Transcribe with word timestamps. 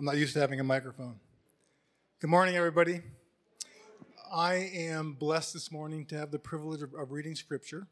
I'm 0.00 0.06
not 0.06 0.16
used 0.16 0.32
to 0.32 0.40
having 0.40 0.60
a 0.60 0.64
microphone. 0.64 1.16
Good 2.22 2.30
morning, 2.30 2.56
everybody. 2.56 3.02
I 4.32 4.54
am 4.54 5.12
blessed 5.12 5.52
this 5.52 5.70
morning 5.70 6.06
to 6.06 6.16
have 6.16 6.30
the 6.30 6.38
privilege 6.38 6.80
of, 6.80 6.94
of, 6.94 7.12
reading 7.12 7.34
scripture, 7.34 7.86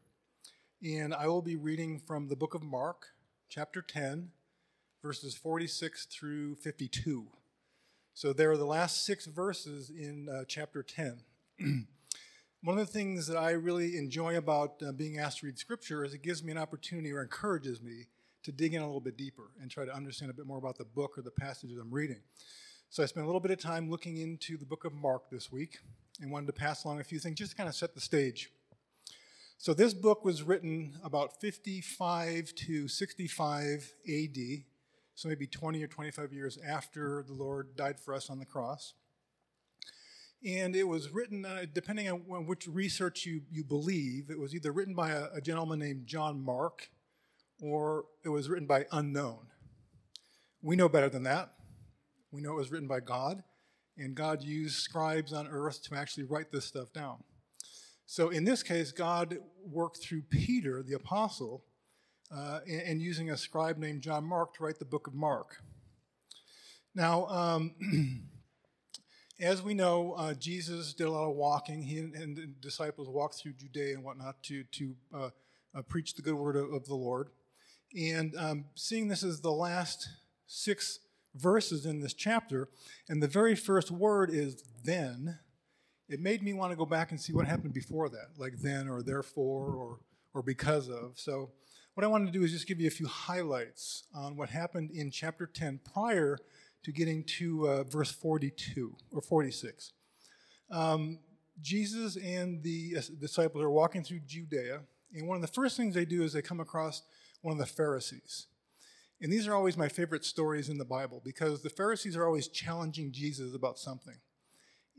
and 0.83 1.13
I 1.13 1.27
will 1.27 1.43
be 1.43 1.55
reading 1.55 1.99
from 1.99 2.27
the 2.27 2.35
book 2.35 2.55
of 2.55 2.63
Mark, 2.63 3.09
chapter 3.47 3.83
10, 3.83 4.31
verses 5.03 5.35
46 5.35 6.07
through 6.07 6.55
52. 6.55 7.27
So 8.15 8.33
there 8.33 8.49
are 8.49 8.57
the 8.57 8.65
last 8.65 9.05
six 9.05 9.27
verses 9.27 9.91
in 9.91 10.29
uh, 10.29 10.45
chapter 10.47 10.81
10. 10.81 11.19
One 12.63 12.79
of 12.79 12.87
the 12.87 12.91
things 12.91 13.27
that 13.27 13.37
I 13.37 13.51
really 13.51 13.97
enjoy 13.97 14.35
about 14.35 14.81
uh, 14.81 14.93
being 14.93 15.19
asked 15.19 15.41
to 15.41 15.45
read 15.45 15.59
scripture 15.59 16.03
is 16.03 16.15
it 16.15 16.23
gives 16.23 16.43
me 16.43 16.53
an 16.53 16.57
opportunity 16.57 17.11
or 17.11 17.21
encourages 17.21 17.83
me 17.83 18.07
to 18.49 18.55
dig 18.55 18.73
in 18.73 18.81
a 18.81 18.85
little 18.85 18.99
bit 18.99 19.15
deeper 19.15 19.51
and 19.61 19.69
try 19.69 19.85
to 19.85 19.95
understand 19.95 20.31
a 20.31 20.33
bit 20.33 20.47
more 20.47 20.57
about 20.57 20.77
the 20.77 20.85
book 20.85 21.17
or 21.17 21.21
the 21.21 21.31
passages 21.31 21.77
I'm 21.77 21.93
reading. 21.93 22.19
So 22.89 23.03
I 23.03 23.05
spent 23.05 23.23
a 23.23 23.27
little 23.27 23.39
bit 23.39 23.51
of 23.51 23.59
time 23.59 23.91
looking 23.91 24.17
into 24.17 24.57
the 24.57 24.65
book 24.65 24.85
of 24.85 24.93
Mark 24.93 25.29
this 25.29 25.51
week 25.51 25.77
and 26.19 26.31
wanted 26.31 26.47
to 26.47 26.53
pass 26.53 26.83
along 26.83 26.99
a 26.99 27.03
few 27.03 27.19
things 27.19 27.37
just 27.37 27.51
to 27.51 27.57
kind 27.57 27.69
of 27.69 27.75
set 27.75 27.93
the 27.93 28.01
stage. 28.01 28.49
So 29.59 29.75
this 29.75 29.93
book 29.93 30.25
was 30.25 30.41
written 30.41 30.97
about 31.03 31.39
55 31.39 32.55
to 32.55 32.87
65 32.87 33.93
AD, 34.07 34.37
so 35.13 35.29
maybe 35.29 35.45
20 35.45 35.83
or 35.83 35.87
25 35.87 36.33
years 36.33 36.57
after 36.67 37.23
the 37.27 37.33
Lord 37.33 37.75
died 37.75 37.99
for 37.99 38.15
us 38.15 38.31
on 38.31 38.39
the 38.39 38.45
cross. 38.45 38.93
And 40.43 40.75
it 40.75 40.87
was 40.87 41.11
written, 41.11 41.45
uh, 41.45 41.65
depending 41.71 42.09
on 42.09 42.47
which 42.47 42.67
research 42.67 43.25
you, 43.25 43.41
you 43.51 43.63
believe, 43.63 44.31
it 44.31 44.39
was 44.39 44.55
either 44.55 44.71
written 44.71 44.95
by 44.95 45.11
a, 45.11 45.25
a 45.35 45.41
gentleman 45.41 45.79
named 45.79 46.07
John 46.07 46.41
Mark 46.43 46.89
or 47.61 48.05
it 48.23 48.29
was 48.29 48.49
written 48.49 48.67
by 48.67 48.85
unknown. 48.91 49.47
We 50.61 50.75
know 50.75 50.89
better 50.89 51.09
than 51.09 51.23
that. 51.23 51.53
We 52.31 52.41
know 52.41 52.53
it 52.53 52.57
was 52.57 52.71
written 52.71 52.87
by 52.87 52.99
God, 52.99 53.43
and 53.97 54.15
God 54.15 54.43
used 54.43 54.75
scribes 54.75 55.33
on 55.33 55.47
earth 55.47 55.81
to 55.83 55.95
actually 55.95 56.23
write 56.23 56.51
this 56.51 56.65
stuff 56.65 56.93
down. 56.93 57.23
So 58.05 58.29
in 58.29 58.43
this 58.43 58.63
case, 58.63 58.91
God 58.91 59.37
worked 59.63 59.97
through 59.97 60.23
Peter, 60.23 60.83
the 60.83 60.93
apostle, 60.93 61.63
uh, 62.35 62.59
and, 62.67 62.81
and, 62.81 63.01
using 63.01 63.31
a 63.31 63.37
scribe 63.37 63.77
named 63.77 64.03
John 64.03 64.23
Mark 64.23 64.53
to 64.55 64.63
write 64.63 64.77
the 64.77 64.85
book 64.85 65.07
of 65.07 65.15
Mark. 65.15 65.63
Now, 66.93 67.25
um, 67.27 67.73
as 69.39 69.63
we 69.63 69.73
know, 69.73 70.13
uh, 70.13 70.33
Jesus 70.35 70.93
did 70.93 71.07
a 71.07 71.11
lot 71.11 71.27
of 71.27 71.35
walking. 71.35 71.81
He 71.81 71.97
and, 71.97 72.13
and, 72.13 72.37
the 72.37 72.47
disciples 72.61 73.09
walked 73.09 73.35
through 73.35 73.53
Judea 73.53 73.95
and 73.95 74.03
whatnot 74.03 74.43
to, 74.43 74.63
to 74.63 74.95
uh, 75.13 75.29
uh 75.75 75.81
preach 75.83 76.13
the 76.13 76.21
good 76.21 76.35
word 76.35 76.55
of, 76.55 76.71
of 76.71 76.85
the 76.85 76.95
Lord. 76.95 77.29
And 77.97 78.35
um, 78.37 78.65
seeing 78.75 79.07
this 79.07 79.23
as 79.23 79.41
the 79.41 79.51
last 79.51 80.07
six 80.47 80.99
verses 81.35 81.85
in 81.85 81.99
this 81.99 82.13
chapter, 82.13 82.69
and 83.07 83.21
the 83.21 83.27
very 83.27 83.55
first 83.55 83.91
word 83.91 84.29
is 84.31 84.63
then, 84.83 85.39
it 86.07 86.19
made 86.19 86.43
me 86.43 86.53
want 86.53 86.71
to 86.71 86.77
go 86.77 86.85
back 86.85 87.11
and 87.11 87.19
see 87.19 87.33
what 87.33 87.47
happened 87.47 87.73
before 87.73 88.09
that, 88.09 88.29
like 88.37 88.57
then 88.59 88.87
or 88.87 89.01
therefore 89.01 89.73
or, 89.73 89.99
or 90.33 90.41
because 90.41 90.89
of. 90.89 91.13
So, 91.15 91.51
what 91.95 92.03
I 92.05 92.07
wanted 92.07 92.27
to 92.27 92.31
do 92.31 92.45
is 92.45 92.51
just 92.51 92.67
give 92.67 92.79
you 92.79 92.87
a 92.87 92.91
few 92.91 93.07
highlights 93.07 94.03
on 94.15 94.37
what 94.37 94.49
happened 94.49 94.91
in 94.91 95.11
chapter 95.11 95.45
10 95.45 95.81
prior 95.93 96.37
to 96.83 96.91
getting 96.93 97.25
to 97.25 97.67
uh, 97.67 97.83
verse 97.83 98.09
42 98.09 98.95
or 99.11 99.21
46. 99.21 99.91
Um, 100.71 101.19
Jesus 101.61 102.15
and 102.15 102.63
the 102.63 102.95
uh, 102.97 103.01
disciples 103.19 103.63
are 103.63 103.69
walking 103.69 104.03
through 104.03 104.21
Judea, 104.25 104.81
and 105.13 105.27
one 105.27 105.35
of 105.35 105.41
the 105.41 105.47
first 105.49 105.75
things 105.75 105.93
they 105.93 106.05
do 106.05 106.23
is 106.23 106.31
they 106.31 106.41
come 106.41 106.61
across 106.61 107.01
one 107.41 107.53
of 107.53 107.59
the 107.59 107.65
Pharisees. 107.65 108.47
And 109.21 109.31
these 109.31 109.47
are 109.47 109.53
always 109.53 109.77
my 109.77 109.89
favorite 109.89 110.23
stories 110.23 110.69
in 110.69 110.77
the 110.77 110.85
Bible 110.85 111.21
because 111.23 111.61
the 111.61 111.69
Pharisees 111.69 112.15
are 112.15 112.25
always 112.25 112.47
challenging 112.47 113.11
Jesus 113.11 113.53
about 113.53 113.77
something. 113.77 114.15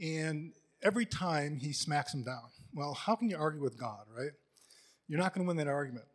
And 0.00 0.52
every 0.82 1.06
time 1.06 1.56
he 1.56 1.72
smacks 1.72 2.12
them 2.12 2.24
down. 2.24 2.50
Well, 2.72 2.94
how 2.94 3.16
can 3.16 3.28
you 3.28 3.36
argue 3.38 3.62
with 3.62 3.78
God, 3.78 4.04
right? 4.16 4.32
You're 5.08 5.18
not 5.18 5.34
going 5.34 5.44
to 5.44 5.48
win 5.48 5.56
that 5.56 5.68
argument. 5.68 6.06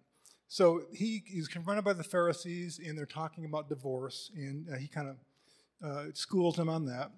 So 0.47 0.83
he, 0.93 1.23
he's 1.25 1.47
confronted 1.47 1.83
by 1.83 1.93
the 1.93 2.03
Pharisees, 2.03 2.79
and 2.79 2.97
they're 2.97 3.05
talking 3.05 3.45
about 3.45 3.67
divorce, 3.67 4.31
and 4.35 4.67
uh, 4.71 4.77
he 4.77 4.87
kind 4.87 5.09
of 5.09 5.17
uh, 5.83 6.03
schools 6.13 6.55
them 6.55 6.69
on 6.69 6.85
that. 6.85 7.11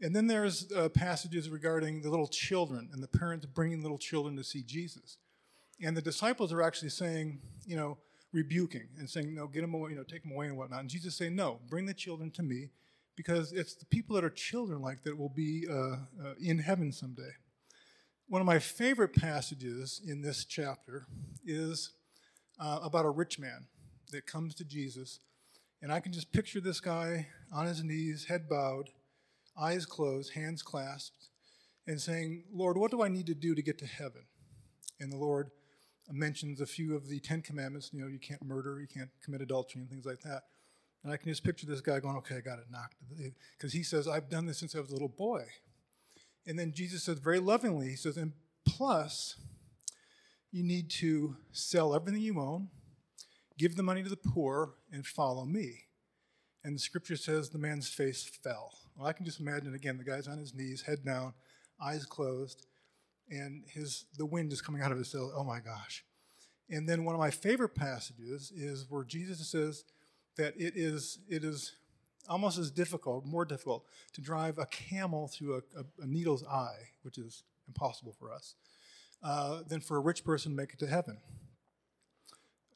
And 0.00 0.16
then 0.16 0.26
there's 0.26 0.72
uh, 0.72 0.88
passages 0.88 1.50
regarding 1.50 2.00
the 2.00 2.10
little 2.10 2.26
children 2.26 2.88
and 2.92 3.02
the 3.02 3.08
parents 3.08 3.44
bringing 3.46 3.82
little 3.82 3.98
children 3.98 4.36
to 4.36 4.44
see 4.44 4.62
Jesus. 4.62 5.18
And 5.82 5.96
the 5.96 6.02
disciples 6.02 6.52
are 6.52 6.62
actually 6.62 6.88
saying, 6.88 7.40
you 7.66 7.76
know, 7.76 7.98
rebuking 8.32 8.88
and 8.98 9.08
saying, 9.08 9.34
no, 9.34 9.46
get 9.46 9.62
them 9.62 9.74
away, 9.74 9.90
you 9.90 9.96
know, 9.96 10.04
take 10.04 10.22
them 10.22 10.32
away 10.32 10.46
and 10.46 10.56
whatnot. 10.56 10.80
And 10.80 10.88
Jesus 10.88 11.16
saying, 11.16 11.34
no, 11.34 11.60
bring 11.68 11.86
the 11.86 11.94
children 11.94 12.30
to 12.32 12.42
me 12.42 12.70
because 13.16 13.52
it's 13.52 13.74
the 13.74 13.86
people 13.86 14.14
that 14.16 14.24
are 14.24 14.30
children 14.30 14.80
like 14.80 15.02
that 15.04 15.18
will 15.18 15.28
be 15.28 15.66
uh, 15.70 15.74
uh, 15.74 15.96
in 16.40 16.58
heaven 16.58 16.92
someday. 16.92 17.32
One 18.28 18.40
of 18.40 18.46
my 18.46 18.60
favorite 18.60 19.14
passages 19.14 20.00
in 20.06 20.22
this 20.22 20.44
chapter 20.44 21.06
is 21.44 21.90
uh, 22.60 22.78
about 22.82 23.04
a 23.04 23.10
rich 23.10 23.38
man 23.38 23.66
that 24.12 24.26
comes 24.26 24.54
to 24.56 24.64
Jesus. 24.64 25.18
And 25.82 25.92
I 25.92 26.00
can 26.00 26.12
just 26.12 26.32
picture 26.32 26.60
this 26.60 26.78
guy 26.80 27.26
on 27.52 27.66
his 27.66 27.82
knees, 27.82 28.26
head 28.26 28.48
bowed, 28.48 28.90
eyes 29.58 29.86
closed, 29.86 30.34
hands 30.34 30.62
clasped, 30.62 31.28
and 31.86 32.00
saying, 32.00 32.44
Lord, 32.52 32.76
what 32.76 32.90
do 32.90 33.02
I 33.02 33.08
need 33.08 33.26
to 33.26 33.34
do 33.34 33.54
to 33.54 33.62
get 33.62 33.78
to 33.78 33.86
heaven? 33.86 34.22
And 35.00 35.12
the 35.12 35.16
Lord 35.16 35.50
Uh, 36.08 36.12
mentions 36.12 36.60
a 36.60 36.66
few 36.66 36.94
of 36.94 37.08
the 37.08 37.20
Ten 37.20 37.42
Commandments. 37.42 37.90
You 37.92 38.00
know, 38.00 38.08
you 38.08 38.18
can't 38.18 38.42
murder, 38.44 38.80
you 38.80 38.86
can't 38.86 39.10
commit 39.22 39.40
adultery, 39.40 39.80
and 39.80 39.90
things 39.90 40.06
like 40.06 40.20
that. 40.20 40.42
And 41.02 41.12
I 41.12 41.16
can 41.16 41.28
just 41.28 41.44
picture 41.44 41.66
this 41.66 41.80
guy 41.80 41.98
going, 41.98 42.16
okay, 42.18 42.36
I 42.36 42.40
got 42.40 42.58
it 42.58 42.66
knocked. 42.70 42.96
Because 43.56 43.72
he 43.72 43.82
says, 43.82 44.06
I've 44.06 44.28
done 44.28 44.46
this 44.46 44.58
since 44.58 44.74
I 44.74 44.80
was 44.80 44.90
a 44.90 44.92
little 44.92 45.08
boy. 45.08 45.44
And 46.46 46.58
then 46.58 46.72
Jesus 46.72 47.04
says 47.04 47.18
very 47.18 47.38
lovingly, 47.38 47.88
he 47.88 47.96
says, 47.96 48.16
and 48.16 48.32
plus, 48.66 49.36
you 50.50 50.62
need 50.62 50.90
to 50.90 51.36
sell 51.52 51.94
everything 51.94 52.20
you 52.20 52.38
own, 52.40 52.68
give 53.58 53.76
the 53.76 53.82
money 53.82 54.02
to 54.02 54.08
the 54.08 54.16
poor, 54.16 54.74
and 54.92 55.06
follow 55.06 55.44
me. 55.44 55.84
And 56.64 56.74
the 56.74 56.80
scripture 56.80 57.16
says 57.16 57.48
the 57.48 57.58
man's 57.58 57.88
face 57.88 58.30
fell. 58.42 58.72
Well, 58.96 59.06
I 59.06 59.12
can 59.12 59.24
just 59.24 59.40
imagine 59.40 59.74
again, 59.74 59.96
the 59.96 60.04
guy's 60.04 60.28
on 60.28 60.38
his 60.38 60.54
knees, 60.54 60.82
head 60.82 61.04
down, 61.04 61.32
eyes 61.80 62.04
closed 62.04 62.66
and 63.30 63.64
his 63.66 64.06
the 64.16 64.26
wind 64.26 64.52
is 64.52 64.60
coming 64.60 64.82
out 64.82 64.92
of 64.92 64.98
his 64.98 65.10
sails. 65.10 65.32
Oh 65.36 65.44
my 65.44 65.60
gosh. 65.60 66.04
And 66.68 66.88
then 66.88 67.04
one 67.04 67.14
of 67.14 67.20
my 67.20 67.30
favorite 67.30 67.74
passages 67.74 68.52
is 68.54 68.86
where 68.88 69.04
Jesus 69.04 69.46
says 69.50 69.84
that 70.36 70.54
it 70.56 70.74
is 70.76 71.18
it 71.28 71.44
is 71.44 71.76
almost 72.28 72.58
as 72.58 72.70
difficult, 72.70 73.24
more 73.24 73.44
difficult, 73.44 73.84
to 74.12 74.20
drive 74.20 74.58
a 74.58 74.66
camel 74.66 75.28
through 75.28 75.54
a, 75.54 75.80
a, 75.80 75.84
a 76.02 76.06
needle's 76.06 76.44
eye, 76.44 76.76
which 77.02 77.18
is 77.18 77.42
impossible 77.66 78.14
for 78.18 78.32
us, 78.32 78.54
uh, 79.22 79.62
than 79.66 79.80
for 79.80 79.96
a 79.96 80.00
rich 80.00 80.24
person 80.24 80.52
to 80.52 80.56
make 80.56 80.72
it 80.72 80.78
to 80.78 80.86
heaven. 80.86 81.18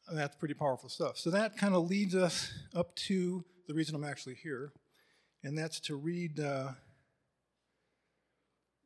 And 0.07 0.17
that's 0.17 0.35
pretty 0.35 0.53
powerful 0.53 0.89
stuff. 0.89 1.17
So 1.17 1.29
that 1.31 1.57
kind 1.57 1.73
of 1.73 1.89
leads 1.89 2.15
us 2.15 2.51
up 2.75 2.95
to 3.07 3.43
the 3.67 3.73
reason 3.73 3.95
I'm 3.95 4.03
actually 4.03 4.35
here, 4.35 4.71
and 5.43 5.57
that's 5.57 5.79
to 5.81 5.95
read 5.95 6.39
uh, 6.39 6.71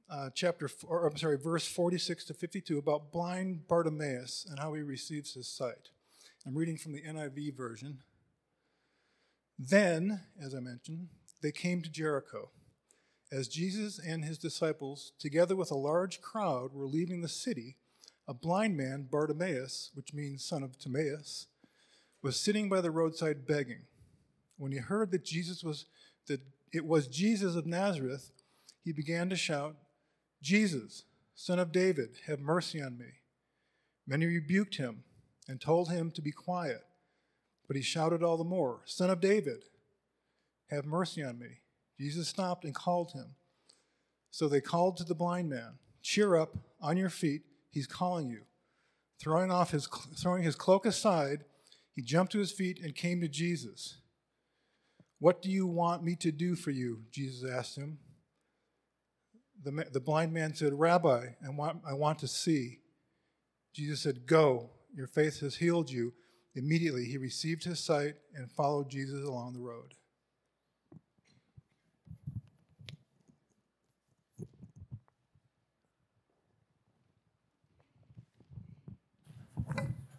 uh, 0.10 0.30
chapter, 0.34 0.68
four, 0.68 1.06
I'm 1.06 1.18
sorry, 1.18 1.38
verse 1.38 1.68
46 1.68 2.26
to 2.26 2.34
52 2.34 2.78
about 2.78 3.12
blind 3.12 3.68
Bartimaeus 3.68 4.46
and 4.50 4.60
how 4.60 4.74
he 4.74 4.82
receives 4.82 5.34
his 5.34 5.48
sight. 5.48 5.90
I'm 6.46 6.56
reading 6.56 6.78
from 6.78 6.94
the 6.94 7.02
NIV 7.02 7.56
version. 7.56 8.00
Then, 9.58 10.22
as 10.42 10.56
I 10.56 10.60
mentioned, 10.60 11.10
they 11.42 11.52
came 11.52 11.82
to 11.82 11.90
Jericho. 11.90 12.50
As 13.32 13.48
Jesus 13.48 14.00
and 14.00 14.26
his 14.26 14.38
disciples, 14.38 15.12
together 15.20 15.56
with 15.56 15.70
a 15.70 15.76
large 15.76 16.22
crowd, 16.22 16.74
were 16.74 16.88
leaving 16.88 17.22
the 17.22 17.28
city, 17.28 17.78
a 18.28 18.34
blind 18.34 18.76
man, 18.76 19.08
Bartimaeus, 19.10 19.92
which 19.94 20.14
means 20.14 20.44
son 20.44 20.64
of 20.64 20.80
Timaeus, 20.80 21.48
was 22.24 22.40
sitting 22.40 22.70
by 22.70 22.82
the 22.82 22.92
roadside 22.92 23.46
begging. 23.46 23.82
When 24.58 24.72
he 24.72 24.80
heard 24.80 25.12
that 25.12 25.24
Jesus 25.24 25.64
was 25.64 25.86
that 26.28 26.42
it 26.72 26.86
was 26.86 27.08
Jesus 27.08 27.56
of 27.56 27.66
Nazareth, 27.66 28.32
he 28.84 28.92
began 28.92 29.30
to 29.30 29.36
shout, 29.36 29.76
Jesus, 30.42 31.04
son 31.36 31.60
of 31.60 31.72
David, 31.72 32.10
have 32.28 32.40
mercy 32.40 32.82
on 32.82 32.98
me. 32.98 33.06
Many 34.08 34.26
rebuked 34.26 34.76
him 34.76 35.04
and 35.48 35.60
told 35.60 35.90
him 35.90 36.12
to 36.12 36.22
be 36.22 36.32
quiet, 36.32 36.84
but 37.68 37.76
he 37.76 37.82
shouted 37.82 38.24
all 38.24 38.38
the 38.38 38.44
more, 38.44 38.82
Son 38.86 39.10
of 39.10 39.20
David, 39.20 39.64
have 40.70 40.86
mercy 40.86 41.24
on 41.24 41.40
me. 41.40 41.62
Jesus 42.00 42.28
stopped 42.28 42.64
and 42.64 42.74
called 42.74 43.12
him. 43.12 43.36
So 44.32 44.48
they 44.48 44.62
called 44.62 44.98
to 44.98 45.04
the 45.04 45.16
blind 45.16 45.50
man, 45.50 45.80
Cheer 46.02 46.36
up, 46.36 46.56
on 46.82 46.98
your 46.98 47.10
feet, 47.10 47.42
he's 47.70 47.88
calling 47.88 48.30
you. 48.30 48.44
Throwing 49.20 49.52
off 49.52 49.72
his 49.72 49.88
throwing 50.18 50.44
his 50.44 50.56
cloak 50.56 50.86
aside, 50.86 51.44
he 51.94 52.02
jumped 52.02 52.32
to 52.32 52.40
his 52.40 52.52
feet 52.52 52.80
and 52.82 52.96
came 52.96 53.20
to 53.20 53.28
Jesus. 53.28 53.98
What 55.20 55.42
do 55.42 55.50
you 55.50 55.68
want 55.68 56.04
me 56.04 56.16
to 56.18 56.32
do 56.32 56.56
for 56.56 56.72
you? 56.72 57.04
Jesus 57.12 57.50
asked 57.50 57.76
him 57.76 58.00
the, 59.64 59.86
the 59.92 60.00
blind 60.00 60.34
man 60.34 60.54
said, 60.54 60.74
Rabbi, 60.74 61.28
I 61.46 61.50
want, 61.50 61.82
I 61.88 61.94
want 61.94 62.20
to 62.20 62.28
see. 62.28 62.80
Jesus 63.74 64.02
said, 64.02 64.26
Go, 64.26 64.70
your 64.96 65.08
faith 65.08 65.42
has 65.42 65.56
healed 65.56 65.90
you. 65.90 66.14
Immediately 66.56 67.06
he 67.06 67.18
received 67.18 67.64
his 67.64 67.80
sight 67.80 68.16
and 68.34 68.52
followed 68.52 68.90
Jesus 68.90 69.24
along 69.24 69.54
the 69.54 69.60
road. 69.60 69.94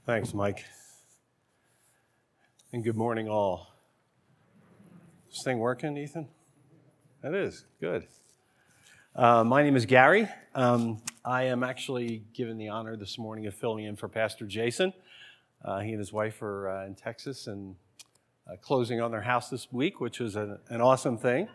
Thanks, 0.07 0.35
Mike. 0.35 0.65
And 2.73 2.83
good 2.83 2.97
morning, 2.97 3.29
all. 3.29 3.69
Is 5.29 5.37
this 5.37 5.45
thing 5.45 5.59
working, 5.59 5.97
Ethan? 5.97 6.29
That 7.23 7.35
is 7.35 7.65
good. 7.81 8.07
Uh, 9.17 9.43
my 9.43 9.61
name 9.61 9.75
is 9.75 9.87
Gary. 9.87 10.29
Um, 10.55 11.03
I 11.25 11.43
am 11.43 11.65
actually 11.65 12.23
given 12.33 12.59
the 12.59 12.69
honor 12.69 12.95
this 12.95 13.19
morning 13.19 13.47
of 13.47 13.55
filling 13.55 13.85
in 13.85 13.97
for 13.97 14.07
Pastor 14.07 14.47
Jason. 14.47 14.93
Uh, 15.65 15.81
he 15.81 15.91
and 15.91 15.99
his 15.99 16.13
wife 16.13 16.41
are 16.43 16.71
uh, 16.71 16.87
in 16.87 16.95
Texas 16.95 17.49
and 17.49 17.75
uh, 18.49 18.55
closing 18.63 19.01
on 19.01 19.11
their 19.11 19.21
house 19.21 19.51
this 19.51 19.73
week, 19.73 20.01
which 20.01 20.21
is 20.21 20.37
an, 20.37 20.61
an 20.69 20.81
awesome 20.81 21.19
thing. 21.19 21.49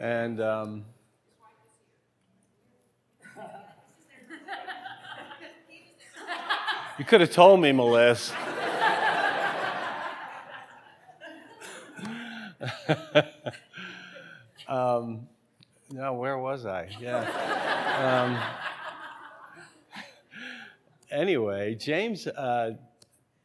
And 0.00 0.40
um, 0.40 0.84
you 6.98 7.04
could 7.04 7.20
have 7.20 7.30
told 7.30 7.60
me, 7.60 7.70
Melissa. 7.70 8.34
um, 14.66 15.28
no, 15.94 16.14
where 16.14 16.36
was 16.36 16.66
I? 16.66 16.88
Yeah. 17.00 17.60
Um, 17.94 18.36
anyway, 21.08 21.76
James, 21.76 22.26
uh, 22.26 22.72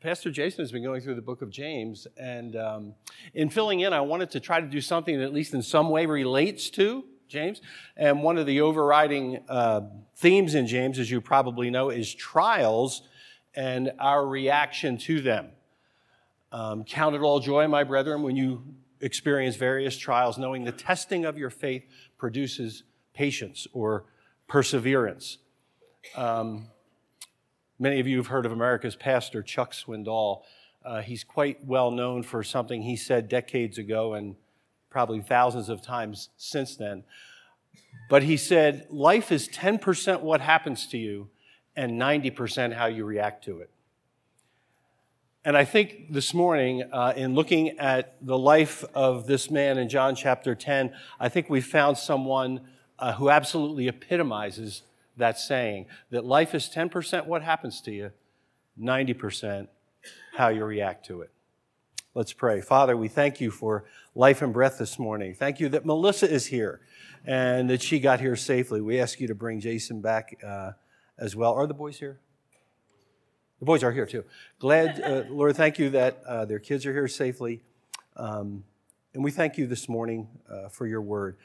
Pastor 0.01 0.31
Jason 0.31 0.63
has 0.63 0.71
been 0.71 0.81
going 0.81 1.01
through 1.01 1.13
the 1.13 1.21
book 1.21 1.43
of 1.43 1.51
James, 1.51 2.07
and 2.17 2.55
um, 2.55 2.95
in 3.35 3.51
filling 3.51 3.81
in, 3.81 3.93
I 3.93 4.01
wanted 4.01 4.31
to 4.31 4.39
try 4.39 4.59
to 4.59 4.65
do 4.65 4.81
something 4.81 5.19
that 5.19 5.23
at 5.23 5.33
least 5.35 5.53
in 5.53 5.61
some 5.61 5.91
way 5.91 6.07
relates 6.07 6.71
to 6.71 7.03
James. 7.27 7.61
And 7.95 8.23
one 8.23 8.39
of 8.39 8.47
the 8.47 8.61
overriding 8.61 9.43
uh, 9.47 9.81
themes 10.15 10.55
in 10.55 10.65
James, 10.65 10.97
as 10.97 11.11
you 11.11 11.21
probably 11.21 11.69
know, 11.69 11.91
is 11.91 12.11
trials 12.11 13.03
and 13.53 13.91
our 13.99 14.25
reaction 14.25 14.97
to 14.97 15.21
them. 15.21 15.49
Um, 16.51 16.85
count 16.85 17.15
it 17.15 17.21
all 17.21 17.39
joy, 17.39 17.67
my 17.67 17.83
brethren, 17.83 18.23
when 18.23 18.35
you 18.35 18.63
experience 19.01 19.55
various 19.55 19.97
trials, 19.97 20.37
knowing 20.37 20.63
the 20.63 20.71
testing 20.71 21.25
of 21.25 21.37
your 21.37 21.49
faith 21.49 21.83
produces 22.17 22.83
patience 23.13 23.67
or 23.73 24.05
perseverance. 24.47 25.37
Um, 26.15 26.67
many 27.77 27.99
of 27.99 28.07
you 28.07 28.17
have 28.17 28.27
heard 28.27 28.45
of 28.45 28.51
America's 28.51 28.95
pastor, 28.95 29.41
Chuck 29.41 29.73
Swindoll. 29.73 30.41
Uh, 30.83 31.01
he's 31.01 31.23
quite 31.23 31.63
well 31.65 31.91
known 31.91 32.23
for 32.23 32.43
something 32.43 32.81
he 32.81 32.95
said 32.95 33.29
decades 33.29 33.77
ago 33.77 34.13
and 34.13 34.35
probably 34.89 35.21
thousands 35.21 35.69
of 35.69 35.81
times 35.81 36.29
since 36.37 36.75
then. 36.75 37.03
But 38.09 38.23
he 38.23 38.37
said, 38.37 38.87
Life 38.89 39.31
is 39.31 39.47
10% 39.49 40.21
what 40.21 40.41
happens 40.41 40.87
to 40.87 40.97
you 40.97 41.29
and 41.75 41.99
90% 41.99 42.73
how 42.73 42.87
you 42.87 43.05
react 43.05 43.43
to 43.45 43.59
it. 43.59 43.69
And 45.45 45.55
I 45.55 45.63
think 45.63 46.11
this 46.11 46.33
morning, 46.33 46.83
uh, 46.91 47.13
in 47.15 47.33
looking 47.33 47.79
at 47.79 48.17
the 48.21 48.37
life 48.37 48.83
of 48.93 49.25
this 49.25 49.49
man 49.49 49.77
in 49.77 49.87
John 49.87 50.13
chapter 50.13 50.53
10, 50.53 50.93
I 51.17 51.29
think 51.29 51.49
we 51.49 51.61
found 51.61 51.97
someone 51.97 52.61
uh, 52.97 53.13
who 53.13 53.29
absolutely 53.29 53.87
epitomizes 53.87 54.83
that 55.15 55.39
saying 55.39 55.85
that 56.09 56.25
life 56.25 56.53
is 56.53 56.69
10% 56.73 57.25
what 57.25 57.41
happens 57.41 57.79
to 57.81 57.91
you, 57.91 58.11
90% 58.77 59.69
how 60.35 60.49
you 60.49 60.65
react 60.65 61.05
to 61.05 61.21
it. 61.21 61.31
Let's 62.13 62.33
pray. 62.33 62.59
Father, 62.59 62.97
we 62.97 63.07
thank 63.07 63.39
you 63.39 63.49
for 63.49 63.85
life 64.15 64.41
and 64.41 64.51
breath 64.51 64.77
this 64.77 64.99
morning. 64.99 65.33
Thank 65.33 65.61
you 65.61 65.69
that 65.69 65.85
Melissa 65.85 66.29
is 66.29 66.47
here 66.47 66.81
and 67.25 67.69
that 67.69 67.81
she 67.81 68.01
got 68.01 68.19
here 68.19 68.35
safely. 68.35 68.81
We 68.81 68.99
ask 68.99 69.21
you 69.21 69.27
to 69.27 69.35
bring 69.35 69.61
Jason 69.61 70.01
back 70.01 70.37
uh, 70.45 70.71
as 71.17 71.33
well. 71.33 71.53
Are 71.53 71.65
the 71.65 71.73
boys 71.73 71.97
here? 71.97 72.19
The 73.59 73.65
boys 73.65 73.83
are 73.83 73.91
here 73.91 74.05
too. 74.05 74.23
Glad, 74.57 75.01
uh, 75.01 75.23
Lord, 75.29 75.55
thank 75.55 75.79
you 75.79 75.89
that 75.91 76.23
uh, 76.25 76.45
their 76.45 76.59
kids 76.59 76.85
are 76.85 76.93
here 76.93 77.09
safely. 77.09 77.61
Um, 78.15 78.63
and 79.13 79.23
we 79.23 79.31
thank 79.31 79.57
you 79.57 79.67
this 79.67 79.89
morning 79.89 80.29
uh, 80.49 80.69
for 80.69 80.87
your 80.87 81.01
word. 81.01 81.37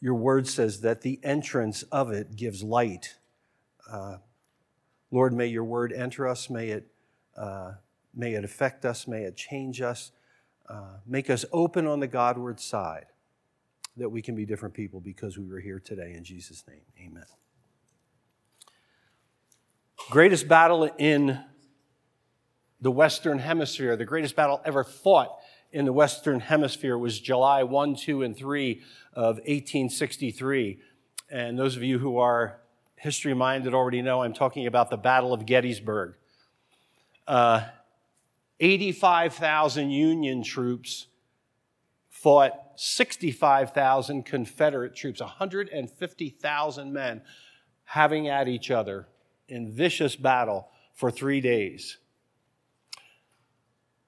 Your 0.00 0.14
word 0.14 0.46
says 0.46 0.82
that 0.82 1.02
the 1.02 1.18
entrance 1.22 1.82
of 1.84 2.12
it 2.12 2.36
gives 2.36 2.62
light. 2.62 3.16
Uh, 3.90 4.18
Lord, 5.10 5.32
may 5.32 5.46
your 5.46 5.64
word 5.64 5.92
enter 5.92 6.28
us. 6.28 6.48
May 6.48 6.68
it, 6.68 6.86
uh, 7.36 7.72
may 8.14 8.34
it 8.34 8.44
affect 8.44 8.84
us. 8.84 9.08
May 9.08 9.22
it 9.22 9.36
change 9.36 9.80
us. 9.80 10.12
Uh, 10.68 10.98
make 11.06 11.28
us 11.28 11.44
open 11.52 11.86
on 11.86 12.00
the 12.00 12.06
Godward 12.06 12.60
side 12.60 13.06
that 13.96 14.08
we 14.08 14.22
can 14.22 14.34
be 14.34 14.44
different 14.46 14.74
people 14.74 15.00
because 15.00 15.38
we 15.38 15.46
were 15.46 15.60
here 15.60 15.80
today. 15.80 16.14
In 16.14 16.24
Jesus' 16.24 16.64
name, 16.68 16.82
amen. 17.00 17.24
Greatest 20.10 20.46
battle 20.48 20.84
in 20.98 21.40
the 22.78 22.90
Western 22.90 23.38
Hemisphere, 23.38 23.96
the 23.96 24.04
greatest 24.04 24.36
battle 24.36 24.60
ever 24.64 24.84
fought 24.84 25.30
in 25.72 25.86
the 25.86 25.94
Western 25.94 26.40
Hemisphere 26.40 26.98
was 26.98 27.18
July 27.18 27.62
1, 27.62 27.96
2, 27.96 28.22
and 28.22 28.36
3 28.36 28.82
of 29.14 29.36
1863. 29.36 30.78
And 31.30 31.58
those 31.58 31.76
of 31.76 31.82
you 31.82 31.98
who 31.98 32.18
are 32.18 32.60
history 32.96 33.32
minded 33.32 33.72
already 33.72 34.02
know 34.02 34.22
I'm 34.22 34.34
talking 34.34 34.66
about 34.66 34.90
the 34.90 34.98
Battle 34.98 35.32
of 35.32 35.46
Gettysburg. 35.46 36.14
Uh, 37.26 37.62
85,000 38.60 39.90
Union 39.90 40.42
troops 40.42 41.06
fought 42.10 42.52
65,000 42.76 44.24
Confederate 44.26 44.94
troops, 44.94 45.20
150,000 45.20 46.92
men 46.92 47.22
having 47.84 48.28
at 48.28 48.48
each 48.48 48.70
other 48.70 49.08
in 49.48 49.72
vicious 49.72 50.16
battle 50.16 50.68
for 50.94 51.10
three 51.10 51.40
days. 51.40 51.98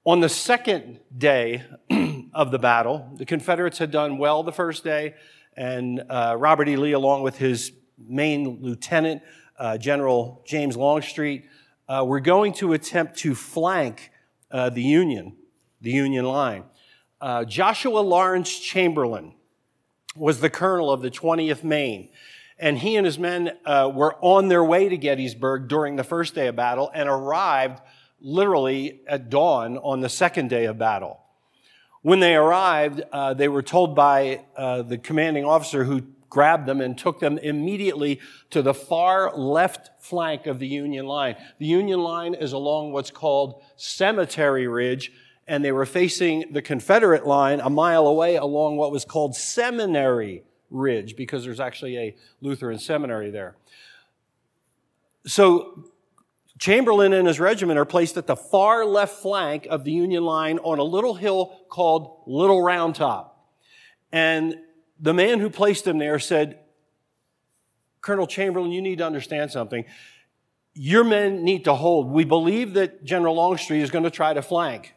On 0.05 0.21
the 0.21 0.29
second 0.29 0.99
day 1.15 1.63
of 2.33 2.51
the 2.51 2.59
battle, 2.59 3.11
the 3.17 3.25
Confederates 3.25 3.77
had 3.77 3.91
done 3.91 4.17
well 4.17 4.41
the 4.41 4.53
first 4.53 4.83
day, 4.83 5.15
and 5.55 6.01
uh, 6.09 6.35
Robert 6.37 6.69
E. 6.69 6.77
Lee, 6.77 6.93
along 6.93 7.23
with 7.23 7.37
his 7.37 7.73
main 7.97 8.59
lieutenant, 8.61 9.21
uh, 9.59 9.77
General 9.77 10.43
James 10.45 10.77
Longstreet, 10.77 11.45
uh, 11.89 12.05
were 12.05 12.19
going 12.19 12.53
to 12.53 12.73
attempt 12.73 13.17
to 13.17 13.35
flank 13.35 14.11
uh, 14.51 14.69
the 14.69 14.81
Union, 14.81 15.35
the 15.81 15.91
Union 15.91 16.25
line. 16.25 16.63
Uh, 17.19 17.43
Joshua 17.43 17.99
Lawrence 17.99 18.59
Chamberlain 18.59 19.33
was 20.15 20.39
the 20.39 20.49
colonel 20.49 20.91
of 20.91 21.01
the 21.01 21.11
20th 21.11 21.63
Maine 21.63 22.09
and 22.59 22.79
he 22.79 22.95
and 22.95 23.05
his 23.05 23.19
men 23.19 23.51
uh, 23.65 23.91
were 23.93 24.15
on 24.21 24.47
their 24.47 24.63
way 24.63 24.89
to 24.89 24.97
Gettysburg 24.97 25.67
during 25.67 25.95
the 25.95 26.03
first 26.03 26.33
day 26.33 26.47
of 26.47 26.55
battle 26.55 26.89
and 26.93 27.07
arrived 27.07 27.81
literally 28.19 29.01
at 29.07 29.29
dawn 29.29 29.77
on 29.77 30.01
the 30.01 30.09
second 30.09 30.49
day 30.49 30.65
of 30.65 30.77
battle. 30.77 31.19
When 32.01 32.19
they 32.19 32.35
arrived, 32.35 33.01
uh, 33.11 33.33
they 33.33 33.47
were 33.47 33.61
told 33.61 33.95
by 33.95 34.45
uh, 34.55 34.81
the 34.81 34.97
commanding 34.97 35.45
officer 35.45 35.83
who 35.83 36.01
grabbed 36.29 36.65
them 36.65 36.81
and 36.81 36.97
took 36.97 37.19
them 37.19 37.37
immediately 37.37 38.19
to 38.49 38.61
the 38.61 38.73
far 38.73 39.35
left 39.35 39.91
flank 40.03 40.45
of 40.45 40.59
the 40.59 40.67
Union 40.67 41.05
line. 41.05 41.35
The 41.59 41.65
Union 41.65 42.01
line 42.01 42.33
is 42.33 42.53
along 42.53 42.91
what's 42.91 43.11
called 43.11 43.61
Cemetery 43.75 44.67
Ridge, 44.67 45.11
and 45.47 45.63
they 45.63 45.71
were 45.71 45.85
facing 45.85 46.51
the 46.51 46.61
Confederate 46.61 47.25
line 47.25 47.59
a 47.59 47.69
mile 47.69 48.07
away 48.07 48.35
along 48.35 48.77
what 48.77 48.91
was 48.91 49.05
called 49.05 49.35
Seminary 49.35 50.43
Ridge 50.69 51.15
because 51.15 51.43
there's 51.43 51.59
actually 51.59 51.97
a 51.97 52.15
Lutheran 52.41 52.79
seminary 52.79 53.31
there. 53.31 53.55
So 55.25 55.85
Chamberlain 56.59 57.13
and 57.13 57.27
his 57.27 57.39
regiment 57.39 57.77
are 57.77 57.85
placed 57.85 58.17
at 58.17 58.27
the 58.27 58.35
far 58.35 58.85
left 58.85 59.21
flank 59.21 59.67
of 59.69 59.83
the 59.83 59.91
Union 59.91 60.23
line 60.23 60.57
on 60.59 60.79
a 60.79 60.83
little 60.83 61.15
hill 61.15 61.59
called 61.69 62.23
Little 62.25 62.61
Round 62.61 62.95
Top. 62.95 63.51
And 64.11 64.55
the 64.99 65.13
man 65.13 65.39
who 65.39 65.49
placed 65.49 65.85
them 65.85 65.99
there 65.99 66.17
said, 66.17 66.59
Colonel 68.01 68.25
Chamberlain, 68.25 68.71
you 68.71 68.81
need 68.81 68.99
to 68.99 69.05
understand 69.05 69.51
something. 69.51 69.85
Your 70.73 71.03
men 71.03 71.43
need 71.43 71.65
to 71.65 71.73
hold. 71.73 72.09
We 72.09 72.23
believe 72.23 72.73
that 72.73 73.03
General 73.03 73.35
Longstreet 73.35 73.81
is 73.81 73.91
going 73.91 74.05
to 74.05 74.11
try 74.11 74.33
to 74.33 74.41
flank 74.41 74.93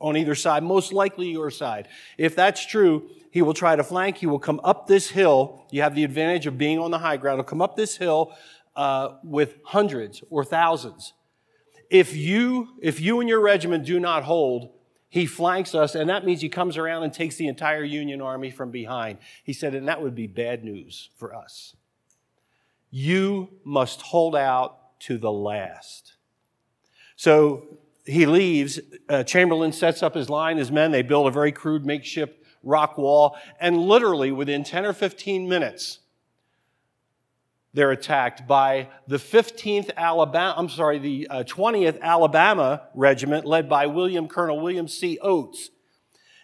on 0.00 0.16
either 0.16 0.34
side, 0.34 0.62
most 0.62 0.92
likely 0.92 1.30
your 1.30 1.50
side. 1.50 1.88
If 2.18 2.34
that's 2.34 2.64
true, 2.66 3.10
he 3.34 3.42
will 3.42 3.52
try 3.52 3.74
to 3.74 3.82
flank. 3.82 4.18
He 4.18 4.26
will 4.26 4.38
come 4.38 4.60
up 4.62 4.86
this 4.86 5.10
hill. 5.10 5.66
You 5.72 5.82
have 5.82 5.96
the 5.96 6.04
advantage 6.04 6.46
of 6.46 6.56
being 6.56 6.78
on 6.78 6.92
the 6.92 7.00
high 7.00 7.16
ground. 7.16 7.38
He'll 7.38 7.44
come 7.44 7.60
up 7.60 7.74
this 7.74 7.96
hill 7.96 8.32
uh, 8.76 9.14
with 9.24 9.56
hundreds 9.64 10.22
or 10.30 10.44
thousands. 10.44 11.14
If 11.90 12.14
you, 12.14 12.68
if 12.80 13.00
you 13.00 13.18
and 13.18 13.28
your 13.28 13.40
regiment 13.40 13.84
do 13.84 13.98
not 13.98 14.22
hold, 14.22 14.70
he 15.08 15.26
flanks 15.26 15.74
us, 15.74 15.96
and 15.96 16.08
that 16.10 16.24
means 16.24 16.42
he 16.42 16.48
comes 16.48 16.76
around 16.76 17.02
and 17.02 17.12
takes 17.12 17.34
the 17.34 17.48
entire 17.48 17.82
Union 17.82 18.20
army 18.20 18.52
from 18.52 18.70
behind. 18.70 19.18
He 19.42 19.52
said, 19.52 19.74
and 19.74 19.88
that 19.88 20.00
would 20.00 20.14
be 20.14 20.28
bad 20.28 20.62
news 20.62 21.10
for 21.16 21.34
us. 21.34 21.74
You 22.92 23.48
must 23.64 24.00
hold 24.00 24.36
out 24.36 25.00
to 25.00 25.18
the 25.18 25.32
last. 25.32 26.14
So 27.16 27.78
he 28.06 28.26
leaves. 28.26 28.78
Uh, 29.08 29.24
Chamberlain 29.24 29.72
sets 29.72 30.04
up 30.04 30.14
his 30.14 30.30
line, 30.30 30.56
his 30.56 30.70
men. 30.70 30.92
They 30.92 31.02
build 31.02 31.26
a 31.26 31.32
very 31.32 31.50
crude 31.50 31.84
makeshift 31.84 32.42
rock 32.64 32.98
wall, 32.98 33.36
and 33.60 33.78
literally 33.78 34.32
within 34.32 34.64
10 34.64 34.84
or 34.84 34.92
15 34.92 35.48
minutes, 35.48 36.00
they're 37.74 37.90
attacked 37.90 38.46
by 38.46 38.88
the 39.08 39.16
15th 39.16 39.90
Alabama, 39.96 40.54
I'm 40.56 40.68
sorry, 40.68 40.98
the 40.98 41.26
uh, 41.28 41.42
20th 41.42 42.00
Alabama 42.00 42.82
Regiment 42.94 43.44
led 43.44 43.68
by 43.68 43.86
William 43.86 44.28
Colonel 44.28 44.60
William 44.60 44.86
C. 44.86 45.18
Oates. 45.20 45.70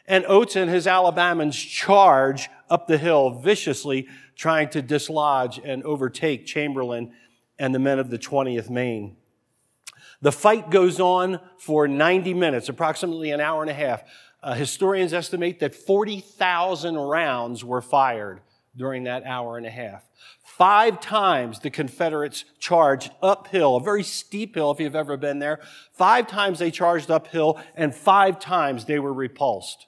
And 0.07 0.25
Oates 0.27 0.57
and 0.57 0.69
his 0.69 0.87
Alabamans 0.87 1.55
charge 1.55 2.50
up 2.69 2.89
the 2.89 2.99
hill 2.99 3.31
viciously, 3.31 4.09
trying 4.35 4.69
to 4.71 4.83
dislodge 4.83 5.61
and 5.62 5.85
overtake 5.85 6.47
Chamberlain 6.47 7.12
and 7.61 7.73
the 7.73 7.79
men 7.79 8.00
of 8.00 8.11
the 8.11 8.19
20th 8.19 8.69
Maine. 8.69 9.17
The 10.21 10.33
fight 10.33 10.71
goes 10.71 10.99
on 10.99 11.41
for 11.59 11.87
90 11.87 12.35
minutes, 12.35 12.69
approximately 12.69 13.31
an 13.31 13.41
hour 13.41 13.62
and 13.62 13.71
a 13.71 13.75
half. 13.75 14.03
Uh, 14.43 14.55
historians 14.55 15.13
estimate 15.13 15.61
that 15.61 15.75
40,000 15.75 16.97
rounds 16.97 17.65
were 17.65 17.83
fired 17.83 18.41
during 18.77 19.05
that 19.05 19.25
hour 19.25 19.57
and 19.57 19.67
a 19.67 19.71
half. 19.71 20.05
Five 20.43 21.01
times 21.01 21.61
the 21.61 21.71
Confederates 21.71 22.45
charged 22.59 23.11
uphill, 23.23 23.77
a 23.77 23.81
very 23.81 24.03
steep 24.03 24.55
hill 24.55 24.71
if 24.71 24.81
you've 24.81 24.97
ever 24.97 25.17
been 25.17 25.39
there. 25.39 25.61
Five 25.93 26.27
times 26.27 26.59
they 26.59 26.71
charged 26.71 27.11
uphill, 27.11 27.61
and 27.75 27.95
five 27.95 28.39
times 28.39 28.85
they 28.85 28.99
were 28.99 29.13
repulsed. 29.13 29.87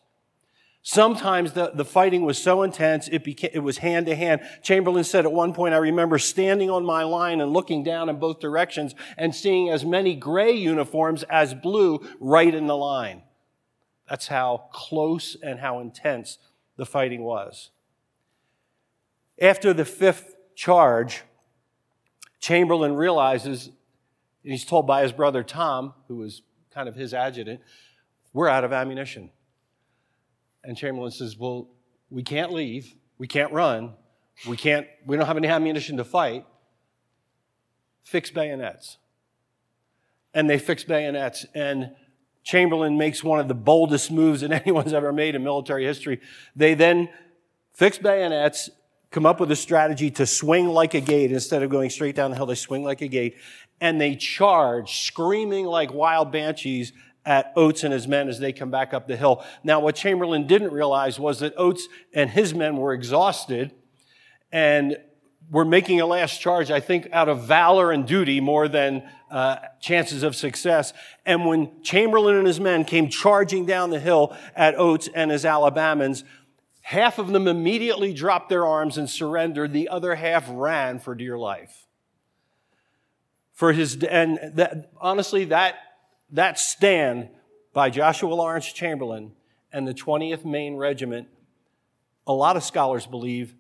Sometimes 0.85 1.53
the, 1.53 1.71
the 1.73 1.85
fighting 1.85 2.25
was 2.25 2.43
so 2.43 2.63
intense, 2.63 3.07
it, 3.09 3.23
became, 3.23 3.51
it 3.55 3.61
was 3.61 3.79
hand 3.79 4.07
to 4.07 4.17
hand. 4.17 4.41
Chamberlain 4.63 5.05
said 5.05 5.25
at 5.25 5.33
one 5.33 5.53
point, 5.53 5.75
I 5.75 5.79
remember 5.79 6.19
standing 6.19 6.71
on 6.71 6.85
my 6.85 7.05
line 7.05 7.41
and 7.41 7.53
looking 7.53 7.85
down 7.85 8.09
in 8.09 8.17
both 8.17 8.41
directions 8.41 8.95
and 9.17 9.33
seeing 9.33 9.71
as 9.71 9.85
many 9.85 10.17
gray 10.17 10.53
uniforms 10.53 11.23
as 11.25 11.55
blue 11.55 12.01
right 12.19 12.53
in 12.53 12.67
the 12.67 12.77
line. 12.77 13.23
That's 14.13 14.27
how 14.27 14.65
close 14.75 15.39
and 15.43 15.59
how 15.59 15.81
intense 15.81 16.37
the 16.77 16.85
fighting 16.85 17.23
was. 17.23 17.71
After 19.41 19.73
the 19.73 19.87
fifth 19.87 20.37
charge, 20.55 21.23
Chamberlain 22.39 22.95
realizes, 22.95 23.69
and 23.69 24.53
he's 24.53 24.67
told 24.67 24.87
by 24.87 25.01
his 25.01 25.13
brother 25.13 25.43
Tom, 25.43 25.95
who 26.09 26.17
was 26.17 26.43
kind 26.75 26.91
of 26.91 26.95
his 26.95 27.15
adjutant, 27.15 27.63
we're 28.35 28.49
out 28.49 28.65
of 28.65 28.73
ammunition. 28.75 29.31
And 30.63 30.77
Chamberlain 30.77 31.11
says, 31.11 31.39
Well, 31.39 31.69
we 32.11 32.23
can't 32.23 32.53
leave. 32.53 32.95
We 33.17 33.27
can't 33.27 33.51
run. 33.51 33.95
We 34.47 34.59
can't, 34.59 34.87
we 35.07 35.17
don't 35.17 35.25
have 35.25 35.39
any 35.39 35.49
ammunition 35.49 35.97
to 35.97 36.05
fight. 36.05 36.45
Fix 38.03 38.31
bayonets. 38.31 38.99
And 40.35 40.51
they 40.51 40.59
fix 40.59 40.85
bayonets. 40.85 41.47
And 41.55 41.93
Chamberlain 42.43 42.99
makes 42.99 43.23
one 43.23 43.41
of 43.41 43.49
the 43.49 43.55
boldest 43.55 44.11
moves 44.11 44.41
that 44.41 44.53
anyone's 44.63 44.93
ever 44.93 45.13
made 45.13 45.35
in 45.35 45.45
military 45.45 45.85
history. 45.85 46.21
They 46.57 46.75
then 46.75 47.09
fix 47.73 47.99
bayonets, 47.99 48.71
come 49.11 49.27
up 49.27 49.41
with 49.41 49.51
a 49.51 49.57
strategy 49.57 50.11
to 50.13 50.27
swing 50.27 50.69
like 50.69 50.95
a 50.95 51.01
gate. 51.01 51.33
Instead 51.33 51.63
of 51.63 51.71
going 51.71 51.91
straight 51.91 52.17
down 52.17 52.31
the 52.31 52.37
hill, 52.37 52.47
they 52.47 52.55
swing 52.55 52.83
like 52.83 53.01
a 53.01 53.09
gate. 53.09 53.37
And 53.81 54.01
they 54.01 54.17
charge, 54.17 55.05
screaming 55.05 55.67
like 55.67 55.93
wild 55.93 56.33
banshees 56.33 56.93
at 57.25 57.53
Oates 57.57 57.85
and 57.85 57.93
his 57.93 58.09
men 58.09 58.29
as 58.29 58.39
they 58.39 58.53
come 58.53 58.71
back 58.71 58.93
up 58.93 59.07
the 59.07 59.17
hill. 59.17 59.45
Now, 59.63 59.81
what 59.81 59.95
Chamberlain 59.95 60.47
didn't 60.47 60.73
realize 60.73 61.21
was 61.21 61.41
that 61.41 61.55
Oates 61.57 61.89
and 62.13 62.31
his 62.31 62.53
men 62.53 62.77
were 62.77 62.93
exhausted 62.93 63.73
and 64.51 64.97
were 65.53 65.67
making 65.67 66.01
a 66.01 66.07
last 66.07 66.41
charge, 66.41 66.71
I 66.71 66.81
think, 66.81 67.09
out 67.13 67.29
of 67.29 67.45
valor 67.45 67.93
and 67.93 68.07
duty 68.07 68.41
more 68.41 68.69
than 68.69 69.03
uh, 69.31 69.57
chances 69.81 70.23
of 70.23 70.35
success. 70.35 70.95
And 71.27 71.45
when 71.47 71.83
Chamberlain 71.83 72.37
and 72.37 72.47
his 72.47 72.59
men 72.59 72.87
came 72.87 73.09
charging 73.09 73.67
down 73.67 73.91
the 73.91 74.01
hill 74.01 74.35
at 74.57 74.79
Oates 74.79 75.11
and 75.15 75.31
his 75.31 75.45
Alabamans, 75.45 76.25
half 76.81 77.19
of 77.19 77.29
them 77.29 77.47
immediately 77.47 78.15
dropped 78.15 78.49
their 78.49 78.67
arms 78.67 78.97
and 78.97 79.09
surrendered. 79.09 79.75
The 79.75 79.91
other 79.91 80.15
half 80.15 80.47
ran 80.51 80.99
for 80.99 81.15
dear 81.15 81.39
life. 81.39 81.87
For 83.53 83.75
his, 83.75 84.03
and 84.03 84.39
that, 84.55 84.91
honestly, 85.01 85.45
that 85.47 85.77
that 86.31 86.59
stand 86.59 87.29
by 87.75 87.91
Joshua 87.91 88.33
Lawrence 88.33 88.73
Chamberlain 88.73 89.33
and 89.71 89.87
the 89.87 89.93
20th 89.93 90.47
Maine 90.47 90.77
Regiment, 90.77 91.29
a 92.27 92.33
lot 92.33 92.57
of 92.57 92.63
scholars 92.63 93.07
believe, 93.07 93.55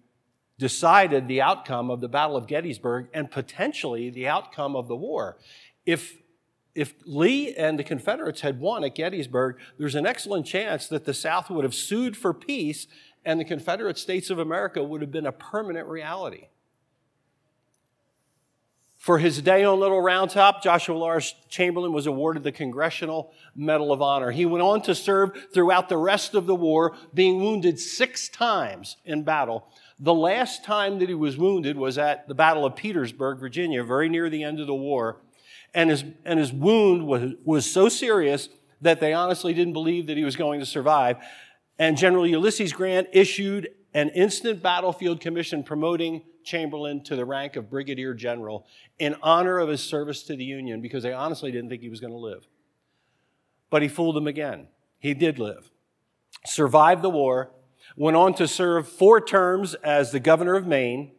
decided 0.62 1.26
the 1.26 1.42
outcome 1.42 1.90
of 1.90 2.00
the 2.00 2.06
Battle 2.06 2.36
of 2.36 2.46
Gettysburg 2.46 3.08
and 3.12 3.28
potentially 3.28 4.10
the 4.10 4.28
outcome 4.28 4.76
of 4.76 4.86
the 4.86 4.94
war. 4.94 5.36
If, 5.84 6.18
if 6.72 6.94
Lee 7.04 7.52
and 7.52 7.76
the 7.76 7.82
Confederates 7.82 8.42
had 8.42 8.60
won 8.60 8.84
at 8.84 8.94
Gettysburg, 8.94 9.56
there's 9.76 9.96
an 9.96 10.06
excellent 10.06 10.46
chance 10.46 10.86
that 10.86 11.04
the 11.04 11.14
South 11.14 11.50
would 11.50 11.64
have 11.64 11.74
sued 11.74 12.16
for 12.16 12.32
peace 12.32 12.86
and 13.24 13.40
the 13.40 13.44
Confederate 13.44 13.98
States 13.98 14.30
of 14.30 14.38
America 14.38 14.84
would 14.84 15.00
have 15.00 15.10
been 15.10 15.26
a 15.26 15.32
permanent 15.32 15.88
reality. 15.88 16.46
For 18.98 19.18
his 19.18 19.42
day 19.42 19.64
on 19.64 19.80
Little 19.80 20.00
Round 20.00 20.30
Top, 20.30 20.62
Joshua 20.62 20.96
Lawrence 20.96 21.34
Chamberlain 21.48 21.92
was 21.92 22.06
awarded 22.06 22.44
the 22.44 22.52
Congressional 22.52 23.32
Medal 23.56 23.92
of 23.92 24.00
Honor. 24.00 24.30
He 24.30 24.46
went 24.46 24.62
on 24.62 24.80
to 24.82 24.94
serve 24.94 25.32
throughout 25.52 25.88
the 25.88 25.96
rest 25.96 26.36
of 26.36 26.46
the 26.46 26.54
war, 26.54 26.94
being 27.12 27.40
wounded 27.40 27.80
six 27.80 28.28
times 28.28 28.98
in 29.04 29.24
battle. 29.24 29.66
The 30.02 30.12
last 30.12 30.64
time 30.64 30.98
that 30.98 31.08
he 31.08 31.14
was 31.14 31.38
wounded 31.38 31.76
was 31.76 31.96
at 31.96 32.26
the 32.26 32.34
Battle 32.34 32.64
of 32.64 32.74
Petersburg, 32.74 33.38
Virginia, 33.38 33.84
very 33.84 34.08
near 34.08 34.28
the 34.28 34.42
end 34.42 34.58
of 34.58 34.66
the 34.66 34.74
war. 34.74 35.18
And 35.74 35.90
his, 35.90 36.04
and 36.24 36.40
his 36.40 36.52
wound 36.52 37.06
was, 37.06 37.34
was 37.44 37.70
so 37.70 37.88
serious 37.88 38.48
that 38.80 38.98
they 38.98 39.12
honestly 39.12 39.54
didn't 39.54 39.74
believe 39.74 40.08
that 40.08 40.16
he 40.16 40.24
was 40.24 40.34
going 40.34 40.58
to 40.58 40.66
survive. 40.66 41.18
And 41.78 41.96
General 41.96 42.26
Ulysses 42.26 42.72
Grant 42.72 43.10
issued 43.12 43.68
an 43.94 44.08
instant 44.08 44.60
battlefield 44.60 45.20
commission 45.20 45.62
promoting 45.62 46.22
Chamberlain 46.42 47.04
to 47.04 47.14
the 47.14 47.24
rank 47.24 47.54
of 47.54 47.70
brigadier 47.70 48.12
general 48.12 48.66
in 48.98 49.14
honor 49.22 49.60
of 49.60 49.68
his 49.68 49.84
service 49.84 50.24
to 50.24 50.34
the 50.34 50.44
Union 50.44 50.80
because 50.80 51.04
they 51.04 51.12
honestly 51.12 51.52
didn't 51.52 51.70
think 51.70 51.80
he 51.80 51.88
was 51.88 52.00
going 52.00 52.12
to 52.12 52.18
live. 52.18 52.44
But 53.70 53.82
he 53.82 53.88
fooled 53.88 54.16
them 54.16 54.26
again. 54.26 54.66
He 54.98 55.14
did 55.14 55.38
live, 55.38 55.70
survived 56.44 57.02
the 57.02 57.10
war, 57.10 57.52
went 57.96 58.16
on 58.16 58.34
to 58.34 58.48
serve 58.48 58.88
four 58.88 59.20
terms 59.20 59.74
as 59.74 60.12
the 60.12 60.20
governor 60.20 60.54
of 60.54 60.66
Maine, 60.66 61.12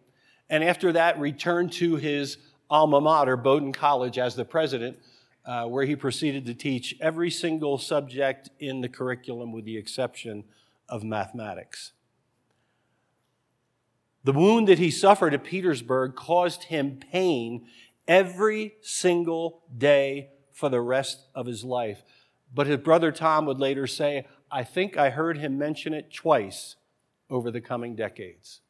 and 0.49 0.63
after 0.63 0.91
that 0.91 1.19
returned 1.19 1.71
to 1.73 1.95
his 1.95 2.37
alma 2.69 2.99
mater, 2.99 3.37
Bowdoin 3.37 3.73
College, 3.73 4.17
as 4.17 4.35
the 4.35 4.45
president, 4.45 4.97
uh, 5.45 5.65
where 5.65 5.85
he 5.85 5.95
proceeded 5.95 6.45
to 6.45 6.53
teach 6.53 6.95
every 7.01 7.29
single 7.29 7.77
subject 7.77 8.49
in 8.59 8.81
the 8.81 8.89
curriculum 8.89 9.51
with 9.51 9.65
the 9.65 9.77
exception 9.77 10.43
of 10.89 11.03
mathematics. 11.03 11.91
The 14.23 14.31
wound 14.31 14.67
that 14.69 14.79
he 14.79 14.89
suffered 14.89 15.33
at 15.33 15.43
Petersburg 15.43 16.15
caused 16.15 16.63
him 16.63 16.97
pain 17.11 17.67
every 18.07 18.75
single 18.81 19.63
day 19.77 20.29
for 20.53 20.69
the 20.69 20.81
rest 20.81 21.25
of 21.35 21.45
his 21.45 21.63
life. 21.63 22.03
But 22.53 22.67
his 22.67 22.77
brother 22.77 23.11
Tom 23.11 23.45
would 23.47 23.59
later 23.59 23.87
say, 23.87 24.25
I 24.53 24.63
think 24.63 24.97
I 24.97 25.09
heard 25.09 25.39
him 25.39 25.57
mention 25.57 25.95
it 25.95 26.13
twice 26.13 26.75
over 27.27 27.49
the 27.49 27.59
coming 27.59 27.95
decades. 27.95 28.61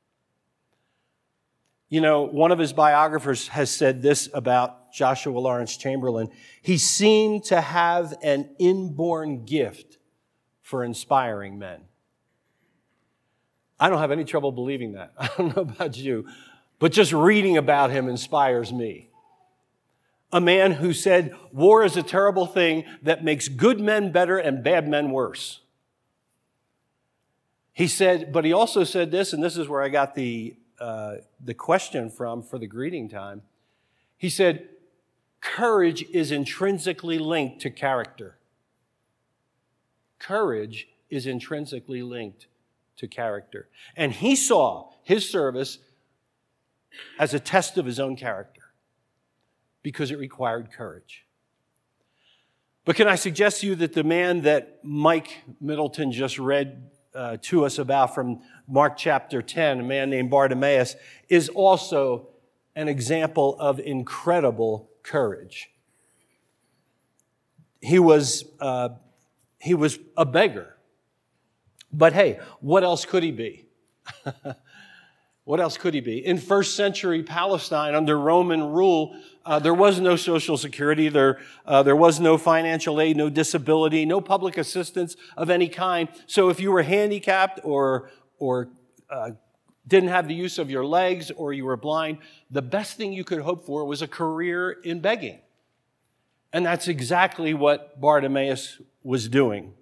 You 1.89 1.99
know, 1.99 2.23
one 2.23 2.53
of 2.53 2.57
his 2.57 2.71
biographers 2.71 3.49
has 3.49 3.69
said 3.69 4.01
this 4.01 4.29
about 4.33 4.93
Joshua 4.93 5.37
Lawrence 5.37 5.75
Chamberlain. 5.75 6.29
He 6.61 6.77
seemed 6.77 7.43
to 7.45 7.59
have 7.59 8.15
an 8.23 8.55
inborn 8.59 9.43
gift 9.43 9.97
for 10.61 10.85
inspiring 10.85 11.59
men. 11.59 11.81
I 13.77 13.89
don't 13.89 13.99
have 13.99 14.11
any 14.11 14.23
trouble 14.23 14.53
believing 14.53 14.93
that. 14.93 15.11
I 15.19 15.29
don't 15.37 15.53
know 15.53 15.63
about 15.63 15.97
you, 15.97 16.25
but 16.79 16.93
just 16.93 17.11
reading 17.11 17.57
about 17.57 17.91
him 17.91 18.07
inspires 18.07 18.71
me. 18.71 19.09
A 20.31 20.39
man 20.39 20.71
who 20.71 20.93
said, 20.93 21.35
War 21.51 21.83
is 21.83 21.97
a 21.97 22.03
terrible 22.03 22.45
thing 22.45 22.85
that 23.01 23.25
makes 23.25 23.49
good 23.49 23.81
men 23.81 24.13
better 24.13 24.37
and 24.37 24.63
bad 24.63 24.87
men 24.87 25.11
worse. 25.11 25.59
He 27.73 27.87
said, 27.87 28.31
but 28.31 28.45
he 28.45 28.53
also 28.53 28.83
said 28.83 29.09
this, 29.09 29.33
and 29.33 29.43
this 29.43 29.57
is 29.57 29.67
where 29.67 29.81
I 29.81 29.89
got 29.89 30.13
the, 30.13 30.55
uh, 30.79 31.15
the 31.43 31.55
question 31.55 32.09
from 32.09 32.43
for 32.43 32.59
the 32.59 32.67
greeting 32.67 33.09
time. 33.09 33.41
He 34.17 34.29
said, 34.29 34.69
Courage 35.41 36.05
is 36.13 36.31
intrinsically 36.31 37.19
linked 37.19 37.59
to 37.61 37.69
character. 37.69 38.37
Courage 40.17 40.87
is 41.09 41.25
intrinsically 41.27 42.01
linked 42.01 42.47
to 42.97 43.07
character. 43.07 43.67
And 43.97 44.13
he 44.13 44.35
saw 44.35 44.91
his 45.03 45.29
service 45.29 45.79
as 47.19 47.33
a 47.33 47.39
test 47.39 47.77
of 47.77 47.85
his 47.85 47.99
own 47.99 48.15
character 48.15 48.61
because 49.81 50.11
it 50.11 50.17
required 50.17 50.71
courage. 50.71 51.25
But 52.85 52.95
can 52.95 53.07
I 53.07 53.15
suggest 53.15 53.61
to 53.61 53.67
you 53.67 53.75
that 53.75 53.93
the 53.93 54.03
man 54.03 54.41
that 54.41 54.79
Mike 54.83 55.43
Middleton 55.59 56.11
just 56.11 56.39
read 56.39 56.89
uh, 57.15 57.37
to 57.41 57.65
us 57.65 57.77
about 57.77 58.15
from 58.15 58.41
Mark 58.67 58.97
chapter 58.97 59.41
10, 59.41 59.79
a 59.79 59.83
man 59.83 60.09
named 60.09 60.29
Bartimaeus, 60.29 60.95
is 61.29 61.49
also 61.49 62.29
an 62.75 62.87
example 62.87 63.55
of 63.59 63.79
incredible 63.79 64.89
courage. 65.03 65.69
He 67.81 67.99
was, 67.99 68.45
uh, 68.59 68.89
he 69.59 69.73
was 69.73 69.99
a 70.17 70.25
beggar. 70.25 70.75
But 71.91 72.13
hey, 72.13 72.39
what 72.59 72.83
else 72.83 73.05
could 73.05 73.23
he 73.23 73.31
be? 73.31 73.67
What 75.45 75.59
else 75.59 75.77
could 75.77 75.93
he 75.93 75.99
be? 75.99 76.25
In 76.25 76.37
first 76.37 76.75
century 76.75 77.21
Palestine, 77.21 77.95
under 77.95 78.17
Roman 78.17 78.63
rule, 78.63 79.15
uh, 79.45 79.59
there 79.59 79.73
was 79.73 79.99
no 79.99 80.15
social 80.15 80.57
security, 80.57 81.09
there, 81.09 81.39
uh, 81.65 81.83
there 81.83 81.97
was 81.97 82.21
no 82.21 82.37
financial 82.37 83.01
aid, 83.01 83.17
no 83.17 83.29
disability, 83.29 84.05
no 84.05 84.21
public 84.21 84.57
assistance 84.57 85.17
of 85.35 85.49
any 85.49 85.67
kind. 85.67 86.07
So 86.27 86.49
if 86.49 86.61
you 86.61 86.71
were 86.71 86.83
handicapped 86.83 87.59
or, 87.63 88.09
or 88.39 88.69
uh, 89.09 89.31
didn't 89.85 90.09
have 90.09 90.29
the 90.29 90.33
use 90.33 90.59
of 90.59 90.69
your 90.69 90.85
legs 90.85 91.29
or 91.29 91.51
you 91.51 91.65
were 91.65 91.75
blind, 91.75 92.19
the 92.49 92.61
best 92.61 92.95
thing 92.95 93.11
you 93.11 93.25
could 93.25 93.41
hope 93.41 93.65
for 93.65 93.83
was 93.83 94.01
a 94.01 94.07
career 94.07 94.71
in 94.71 95.01
begging. 95.01 95.39
And 96.53 96.65
that's 96.65 96.87
exactly 96.87 97.53
what 97.53 97.99
Bartimaeus 97.99 98.79
was 99.03 99.27
doing. 99.27 99.73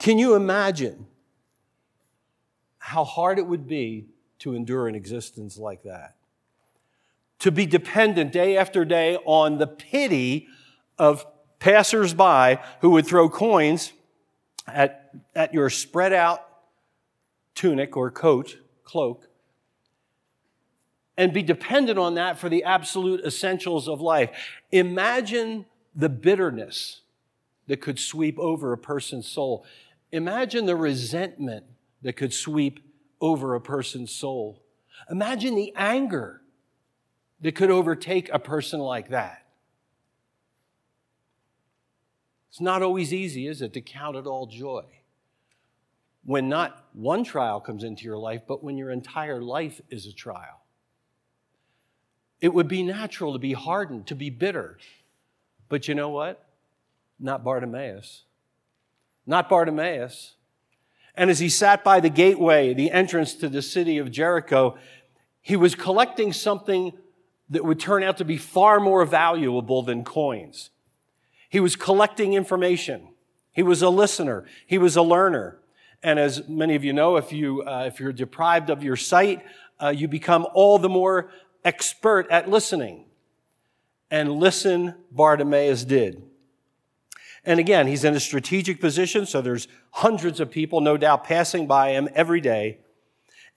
Can 0.00 0.18
you 0.18 0.34
imagine 0.34 1.06
how 2.90 3.04
hard 3.04 3.38
it 3.38 3.46
would 3.46 3.68
be 3.68 4.06
to 4.40 4.52
endure 4.52 4.88
an 4.88 4.96
existence 4.96 5.56
like 5.56 5.84
that? 5.84 6.16
To 7.38 7.52
be 7.52 7.64
dependent 7.64 8.32
day 8.32 8.56
after 8.56 8.84
day 8.84 9.16
on 9.24 9.58
the 9.58 9.68
pity 9.68 10.48
of 10.98 11.24
passersby 11.60 12.60
who 12.80 12.90
would 12.90 13.06
throw 13.06 13.28
coins 13.28 13.92
at, 14.66 15.12
at 15.36 15.54
your 15.54 15.70
spread 15.70 16.12
out 16.12 16.44
tunic 17.54 17.96
or 17.96 18.10
coat, 18.10 18.56
cloak, 18.82 19.28
and 21.16 21.32
be 21.32 21.44
dependent 21.44 21.96
on 21.96 22.14
that 22.14 22.40
for 22.40 22.48
the 22.48 22.64
absolute 22.64 23.24
essentials 23.24 23.86
of 23.86 24.00
life. 24.00 24.30
Imagine 24.72 25.64
the 25.94 26.08
bitterness 26.08 27.02
that 27.68 27.80
could 27.80 28.00
sweep 28.00 28.36
over 28.40 28.72
a 28.72 28.78
person's 28.78 29.28
soul. 29.28 29.64
Imagine 30.10 30.66
the 30.66 30.74
resentment 30.74 31.66
that 32.02 32.16
could 32.16 32.32
sweep 32.32 32.80
over 33.20 33.54
a 33.54 33.60
person's 33.60 34.10
soul. 34.10 34.62
Imagine 35.10 35.54
the 35.54 35.72
anger 35.76 36.40
that 37.40 37.54
could 37.54 37.70
overtake 37.70 38.28
a 38.32 38.38
person 38.38 38.80
like 38.80 39.08
that. 39.10 39.46
It's 42.50 42.60
not 42.60 42.82
always 42.82 43.14
easy, 43.14 43.46
is 43.46 43.62
it, 43.62 43.72
to 43.74 43.80
count 43.80 44.16
it 44.16 44.26
all 44.26 44.46
joy? 44.46 44.84
When 46.24 46.48
not 46.48 46.84
one 46.92 47.24
trial 47.24 47.60
comes 47.60 47.84
into 47.84 48.04
your 48.04 48.18
life, 48.18 48.42
but 48.46 48.62
when 48.62 48.76
your 48.76 48.90
entire 48.90 49.40
life 49.40 49.80
is 49.88 50.06
a 50.06 50.12
trial. 50.12 50.64
It 52.40 52.52
would 52.52 52.68
be 52.68 52.82
natural 52.82 53.32
to 53.34 53.38
be 53.38 53.52
hardened, 53.52 54.06
to 54.08 54.14
be 54.14 54.30
bitter. 54.30 54.78
But 55.68 55.88
you 55.88 55.94
know 55.94 56.08
what? 56.08 56.44
Not 57.18 57.44
Bartimaeus. 57.44 58.24
Not 59.26 59.48
Bartimaeus. 59.48 60.34
And 61.16 61.30
as 61.30 61.38
he 61.38 61.48
sat 61.48 61.84
by 61.84 62.00
the 62.00 62.08
gateway, 62.08 62.74
the 62.74 62.90
entrance 62.90 63.34
to 63.34 63.48
the 63.48 63.62
city 63.62 63.98
of 63.98 64.10
Jericho, 64.10 64.76
he 65.40 65.56
was 65.56 65.74
collecting 65.74 66.32
something 66.32 66.92
that 67.48 67.64
would 67.64 67.80
turn 67.80 68.02
out 68.02 68.16
to 68.18 68.24
be 68.24 68.36
far 68.36 68.78
more 68.80 69.04
valuable 69.04 69.82
than 69.82 70.04
coins. 70.04 70.70
He 71.48 71.60
was 71.60 71.74
collecting 71.74 72.34
information. 72.34 73.08
He 73.52 73.62
was 73.62 73.82
a 73.82 73.90
listener. 73.90 74.46
He 74.66 74.78
was 74.78 74.96
a 74.96 75.02
learner. 75.02 75.58
And 76.02 76.18
as 76.18 76.48
many 76.48 76.76
of 76.76 76.84
you 76.84 76.92
know, 76.92 77.16
if, 77.16 77.32
you, 77.32 77.62
uh, 77.62 77.84
if 77.86 77.98
you're 77.98 78.12
deprived 78.12 78.70
of 78.70 78.82
your 78.82 78.96
sight, 78.96 79.44
uh, 79.82 79.88
you 79.88 80.08
become 80.08 80.46
all 80.54 80.78
the 80.78 80.88
more 80.88 81.30
expert 81.64 82.26
at 82.30 82.48
listening. 82.48 83.06
And 84.10 84.32
listen, 84.32 84.94
Bartimaeus 85.10 85.84
did. 85.84 86.22
And 87.44 87.58
again, 87.58 87.86
he's 87.86 88.04
in 88.04 88.14
a 88.14 88.20
strategic 88.20 88.80
position, 88.80 89.26
so 89.26 89.40
there's 89.40 89.66
hundreds 89.90 90.40
of 90.40 90.50
people, 90.50 90.80
no 90.80 90.96
doubt, 90.96 91.24
passing 91.24 91.66
by 91.66 91.90
him 91.90 92.08
every 92.14 92.40
day. 92.40 92.78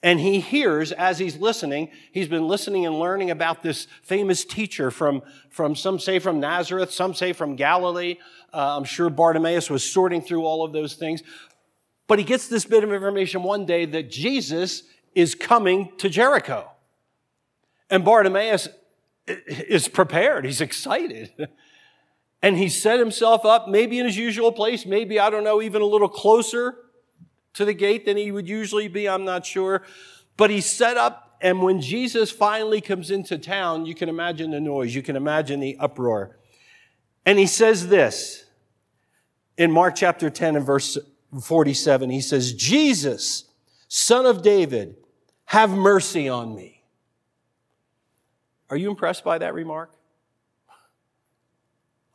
And 0.01 0.19
he 0.19 0.41
hears 0.41 0.91
as 0.91 1.17
he's 1.19 1.37
listening, 1.37 1.89
he's 2.11 2.27
been 2.27 2.47
listening 2.47 2.85
and 2.85 2.99
learning 2.99 3.31
about 3.31 3.63
this 3.63 3.87
famous 4.01 4.43
teacher 4.43 4.91
from, 4.91 5.21
from 5.49 5.75
some 5.75 5.97
say 5.97 6.19
from 6.19 6.41
Nazareth, 6.41 6.91
some 6.91 7.13
say 7.13 7.31
from 7.31 7.55
Galilee. 7.55 8.17
Uh, 8.53 8.77
I'm 8.77 8.83
sure 8.83 9.09
Bartimaeus 9.09 9.69
was 9.69 9.89
sorting 9.89 10.21
through 10.21 10.45
all 10.45 10.65
of 10.65 10.73
those 10.73 10.95
things. 10.95 11.23
But 12.07 12.19
he 12.19 12.25
gets 12.25 12.49
this 12.49 12.65
bit 12.65 12.83
of 12.83 12.91
information 12.91 13.43
one 13.43 13.65
day 13.65 13.85
that 13.85 14.11
Jesus 14.11 14.83
is 15.15 15.35
coming 15.35 15.91
to 15.99 16.09
Jericho. 16.09 16.69
And 17.89 18.03
Bartimaeus 18.03 18.67
is 19.25 19.87
prepared. 19.87 20.43
He's 20.43 20.59
excited. 20.59 21.31
And 22.43 22.57
he 22.57 22.67
set 22.67 22.99
himself 22.99 23.45
up, 23.45 23.69
maybe 23.69 23.97
in 23.97 24.05
his 24.05 24.17
usual 24.17 24.51
place, 24.51 24.85
maybe, 24.85 25.17
I 25.17 25.29
don't 25.29 25.45
know, 25.45 25.61
even 25.61 25.81
a 25.81 25.85
little 25.85 26.09
closer 26.09 26.75
to 27.53 27.63
the 27.63 27.73
gate 27.73 28.05
than 28.05 28.17
he 28.17 28.31
would 28.31 28.49
usually 28.49 28.89
be, 28.89 29.07
I'm 29.07 29.23
not 29.23 29.45
sure. 29.45 29.83
But 30.35 30.49
he 30.49 30.59
set 30.59 30.97
up, 30.97 31.37
and 31.39 31.61
when 31.61 31.79
Jesus 31.79 32.31
finally 32.31 32.81
comes 32.81 33.11
into 33.11 33.37
town, 33.37 33.85
you 33.85 33.95
can 33.95 34.09
imagine 34.09 34.51
the 34.51 34.59
noise, 34.59 34.93
you 34.93 35.01
can 35.01 35.15
imagine 35.15 35.61
the 35.61 35.77
uproar. 35.79 36.37
And 37.25 37.39
he 37.39 37.47
says 37.47 37.87
this 37.87 38.43
in 39.57 39.71
Mark 39.71 39.95
chapter 39.95 40.29
10 40.29 40.57
and 40.57 40.65
verse 40.65 40.97
47. 41.41 42.09
He 42.09 42.19
says, 42.19 42.53
Jesus, 42.53 43.45
son 43.87 44.25
of 44.25 44.41
David, 44.41 44.97
have 45.45 45.69
mercy 45.69 46.27
on 46.27 46.53
me. 46.53 46.83
Are 48.69 48.75
you 48.75 48.89
impressed 48.89 49.23
by 49.23 49.37
that 49.37 49.53
remark? 49.53 49.93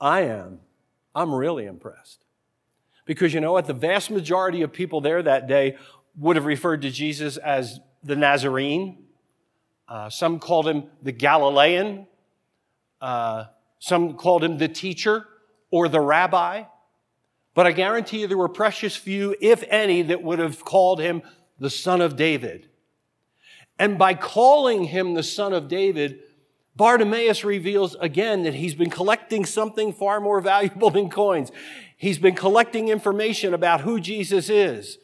I 0.00 0.22
am. 0.22 0.61
I'm 1.14 1.34
really 1.34 1.66
impressed. 1.66 2.24
Because 3.04 3.32
you 3.32 3.40
know 3.40 3.52
what? 3.52 3.66
The 3.66 3.74
vast 3.74 4.11
majority 4.11 4.62
of 4.62 4.72
people 4.72 5.00
there 5.00 5.22
that 5.22 5.46
day 5.48 5.76
would 6.16 6.37
have 6.37 6.44
referred 6.44 6.82
to 6.82 6.90
Jesus 6.90 7.37
as 7.37 7.80
the 8.04 8.16
Nazarene. 8.16 9.04
Uh, 9.88 10.11
some 10.11 10.38
called 10.38 10.68
him 10.68 10.84
the 11.02 11.12
Galilean. 11.12 12.06
Uh, 13.00 13.46
some 13.78 14.14
called 14.14 14.44
him 14.44 14.58
the 14.58 14.68
teacher 14.68 15.26
or 15.70 15.88
the 15.88 16.00
rabbi. 16.00 16.64
But 17.54 17.66
I 17.66 17.72
guarantee 17.72 18.20
you 18.20 18.26
there 18.26 18.38
were 18.38 18.48
precious 18.48 18.94
few, 18.94 19.34
if 19.40 19.64
any, 19.68 20.02
that 20.02 20.22
would 20.22 20.38
have 20.38 20.64
called 20.64 21.00
him 21.00 21.22
the 21.58 21.70
son 21.70 22.00
of 22.00 22.16
David. 22.16 22.68
And 23.78 23.98
by 23.98 24.14
calling 24.14 24.84
him 24.84 25.14
the 25.14 25.22
son 25.22 25.52
of 25.52 25.68
David, 25.68 26.20
Bartimaeus 26.78 27.42
reveals 27.42 27.96
again 27.96 28.44
that 28.44 28.54
he's 28.54 28.76
been 28.76 28.88
collecting 28.88 29.44
something 29.44 29.92
far 29.92 30.20
more 30.20 30.40
valuable 30.52 30.90
than 30.90 31.10
coins. 31.10 31.50
He's 31.96 32.18
been 32.18 32.36
collecting 32.36 32.88
information 32.88 33.52
about 33.52 33.80
who 33.80 34.00
Jesus 34.00 34.48
is. 34.48 34.98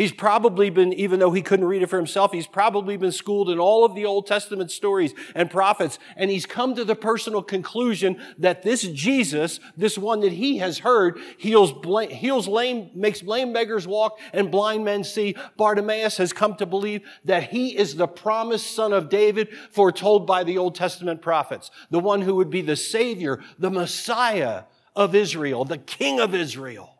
He's 0.00 0.12
probably 0.12 0.70
been, 0.70 0.94
even 0.94 1.20
though 1.20 1.32
he 1.32 1.42
couldn't 1.42 1.66
read 1.66 1.82
it 1.82 1.88
for 1.88 1.98
himself, 1.98 2.32
he's 2.32 2.46
probably 2.46 2.96
been 2.96 3.12
schooled 3.12 3.50
in 3.50 3.58
all 3.58 3.84
of 3.84 3.94
the 3.94 4.06
Old 4.06 4.26
Testament 4.26 4.70
stories 4.70 5.12
and 5.34 5.50
prophets. 5.50 5.98
And 6.16 6.30
he's 6.30 6.46
come 6.46 6.74
to 6.76 6.86
the 6.86 6.96
personal 6.96 7.42
conclusion 7.42 8.18
that 8.38 8.62
this 8.62 8.80
Jesus, 8.80 9.60
this 9.76 9.98
one 9.98 10.20
that 10.20 10.32
he 10.32 10.56
has 10.56 10.78
heard, 10.78 11.18
heals, 11.36 11.74
heals 12.12 12.48
lame, 12.48 12.88
makes 12.94 13.22
lame 13.22 13.52
beggars 13.52 13.86
walk 13.86 14.18
and 14.32 14.50
blind 14.50 14.86
men 14.86 15.04
see. 15.04 15.36
Bartimaeus 15.58 16.16
has 16.16 16.32
come 16.32 16.54
to 16.54 16.64
believe 16.64 17.02
that 17.26 17.50
he 17.50 17.76
is 17.76 17.94
the 17.94 18.08
promised 18.08 18.74
son 18.74 18.94
of 18.94 19.10
David 19.10 19.50
foretold 19.70 20.26
by 20.26 20.44
the 20.44 20.56
Old 20.56 20.76
Testament 20.76 21.20
prophets. 21.20 21.70
The 21.90 22.00
one 22.00 22.22
who 22.22 22.36
would 22.36 22.48
be 22.48 22.62
the 22.62 22.74
savior, 22.74 23.44
the 23.58 23.70
Messiah 23.70 24.62
of 24.96 25.14
Israel, 25.14 25.66
the 25.66 25.76
king 25.76 26.20
of 26.20 26.34
Israel. 26.34 26.99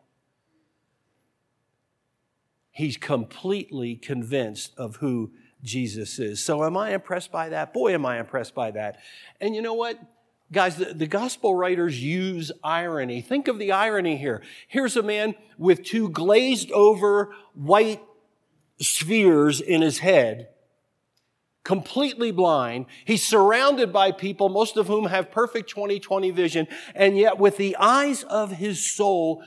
He's 2.81 2.97
completely 2.97 3.95
convinced 3.95 4.73
of 4.75 4.95
who 4.95 5.33
Jesus 5.61 6.17
is. 6.17 6.43
So, 6.43 6.63
am 6.63 6.75
I 6.75 6.95
impressed 6.95 7.31
by 7.31 7.49
that? 7.49 7.75
Boy, 7.75 7.93
am 7.93 8.07
I 8.07 8.19
impressed 8.19 8.55
by 8.55 8.71
that. 8.71 8.97
And 9.39 9.55
you 9.55 9.61
know 9.61 9.75
what? 9.75 9.99
Guys, 10.51 10.77
the, 10.77 10.85
the, 10.85 11.05
gospel 11.05 11.53
writers 11.53 12.01
use 12.01 12.51
irony. 12.63 13.21
Think 13.21 13.47
of 13.47 13.59
the 13.59 13.71
irony 13.71 14.17
here. 14.17 14.41
Here's 14.67 14.97
a 14.97 15.03
man 15.03 15.35
with 15.59 15.83
two 15.83 16.09
glazed 16.09 16.71
over 16.71 17.35
white 17.53 18.01
spheres 18.79 19.61
in 19.61 19.83
his 19.83 19.99
head, 19.99 20.49
completely 21.63 22.31
blind. 22.31 22.87
He's 23.05 23.23
surrounded 23.23 23.93
by 23.93 24.11
people, 24.11 24.49
most 24.49 24.75
of 24.75 24.87
whom 24.87 25.05
have 25.05 25.29
perfect 25.29 25.71
20/20 25.71 26.33
vision, 26.33 26.67
and 26.95 27.15
yet 27.15 27.37
with 27.37 27.57
the 27.57 27.77
eyes 27.77 28.23
of 28.23 28.53
his 28.53 28.83
soul, 28.83 29.43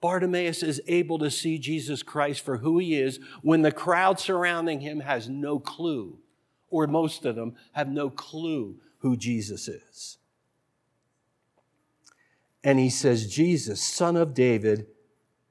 Bartimaeus 0.00 0.62
is 0.62 0.80
able 0.86 1.18
to 1.18 1.30
see 1.30 1.58
Jesus 1.58 2.02
Christ 2.02 2.42
for 2.42 2.58
who 2.58 2.78
he 2.78 2.98
is 2.98 3.20
when 3.42 3.62
the 3.62 3.72
crowd 3.72 4.18
surrounding 4.18 4.80
him 4.80 5.00
has 5.00 5.28
no 5.28 5.58
clue, 5.58 6.18
or 6.70 6.86
most 6.86 7.26
of 7.26 7.36
them 7.36 7.54
have 7.72 7.88
no 7.88 8.08
clue 8.08 8.76
who 8.98 9.16
Jesus 9.16 9.68
is. 9.68 10.18
And 12.62 12.78
he 12.78 12.90
says, 12.90 13.32
Jesus, 13.32 13.82
son 13.82 14.16
of 14.16 14.34
David, 14.34 14.86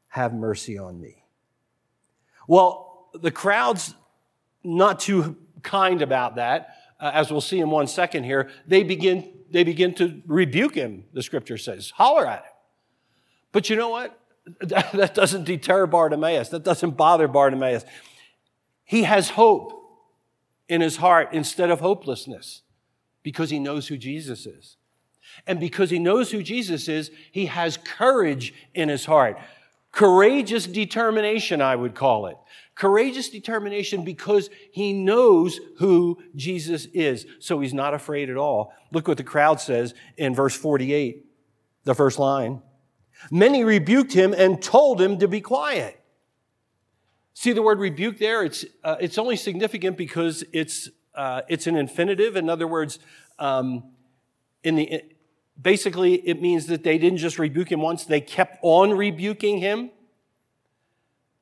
have 0.10 0.34
mercy 0.34 0.78
on 0.78 1.00
me. 1.00 1.24
Well, 2.48 3.10
the 3.14 3.32
crowd's 3.32 3.94
not 4.64 5.00
too 5.00 5.38
kind 5.62 6.02
about 6.02 6.36
that. 6.36 6.76
Uh, 7.00 7.12
as 7.14 7.32
we'll 7.32 7.42
see 7.42 7.60
in 7.60 7.70
one 7.70 7.88
second 7.88 8.24
here, 8.24 8.50
they 8.68 8.84
begin, 8.84 9.32
they 9.52 9.64
begin 9.64 9.94
to 9.96 10.22
rebuke 10.26 10.76
him, 10.76 11.06
the 11.14 11.24
scripture 11.24 11.58
says, 11.58 11.92
holler 11.92 12.28
at 12.28 12.44
him. 12.44 12.52
But 13.52 13.70
you 13.70 13.76
know 13.76 13.90
what? 13.90 14.20
that 14.62 15.14
doesn't 15.14 15.46
deter 15.46 15.86
Bartimaeus. 15.86 16.50
That 16.50 16.64
doesn't 16.64 16.98
bother 16.98 17.28
Bartimaeus. 17.28 17.86
He 18.84 19.04
has 19.04 19.32
hope 19.32 19.74
in 20.68 20.82
his 20.82 20.98
heart 20.98 21.30
instead 21.32 21.70
of 21.70 21.80
hopelessness 21.80 22.62
because 23.24 23.50
he 23.50 23.60
knows 23.60 23.88
who 23.88 23.98
Jesus 23.98 24.46
is. 24.46 24.78
And 25.46 25.60
because 25.60 25.90
he 25.90 26.00
knows 26.00 26.32
who 26.32 26.42
Jesus 26.42 26.88
is, 26.88 27.12
he 27.32 27.48
has 27.48 27.78
courage 27.78 28.54
in 28.74 28.90
his 28.90 29.06
heart. 29.06 29.38
Courageous 29.92 30.68
determination, 30.68 31.62
I 31.62 31.76
would 31.76 31.96
call 31.96 32.28
it. 32.28 32.38
Courageous 32.76 33.30
determination 33.30 34.04
because 34.04 34.50
he 34.72 34.94
knows 34.94 35.60
who 35.78 36.18
Jesus 36.36 36.86
is. 36.94 37.26
So 37.40 37.60
he's 37.60 37.74
not 37.74 37.94
afraid 37.94 38.30
at 38.30 38.38
all. 38.38 38.74
Look 38.92 39.08
what 39.08 39.18
the 39.18 39.24
crowd 39.24 39.60
says 39.60 39.94
in 40.18 40.34
verse 40.34 40.56
48, 40.56 41.26
the 41.84 41.96
first 41.96 42.20
line. 42.20 42.62
Many 43.32 43.64
rebuked 43.64 44.14
him 44.14 44.34
and 44.34 44.62
told 44.62 45.02
him 45.02 45.20
to 45.20 45.28
be 45.28 45.42
quiet. 45.42 46.00
See 47.34 47.54
the 47.54 47.62
word 47.62 47.80
rebuke 47.80 48.18
there? 48.18 48.44
It's, 48.44 48.66
uh, 48.84 48.98
it's 49.00 49.18
only 49.18 49.36
significant 49.36 49.98
because 49.98 50.44
it's, 50.52 50.90
uh, 51.16 51.42
it's 51.48 51.68
an 51.68 51.76
infinitive. 51.76 52.36
In 52.36 52.50
other 52.50 52.68
words, 52.68 53.00
um, 53.38 53.84
in 54.64 54.76
the, 54.76 55.04
basically, 55.62 56.16
it 56.16 56.42
means 56.42 56.68
that 56.68 56.84
they 56.84 56.98
didn't 56.98 57.20
just 57.20 57.40
rebuke 57.40 57.72
him 57.72 57.82
once, 57.82 58.06
they 58.06 58.22
kept 58.22 58.58
on 58.62 58.92
rebuking 58.92 59.60
him. 59.60 59.92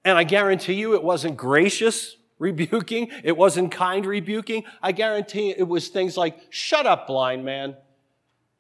And 0.06 0.18
I 0.18 0.24
guarantee 0.24 0.74
you 0.74 0.94
it 0.94 1.04
wasn't 1.04 1.36
gracious 1.38 2.16
rebuking, 2.40 3.10
it 3.24 3.36
wasn't 3.36 3.72
kind 3.72 4.06
rebuking. 4.06 4.64
I 4.82 4.92
guarantee 4.92 5.50
it 5.50 5.68
was 5.68 5.88
things 5.88 6.16
like, 6.16 6.40
shut 6.52 6.86
up, 6.86 7.08
blind 7.08 7.44
man. 7.44 7.76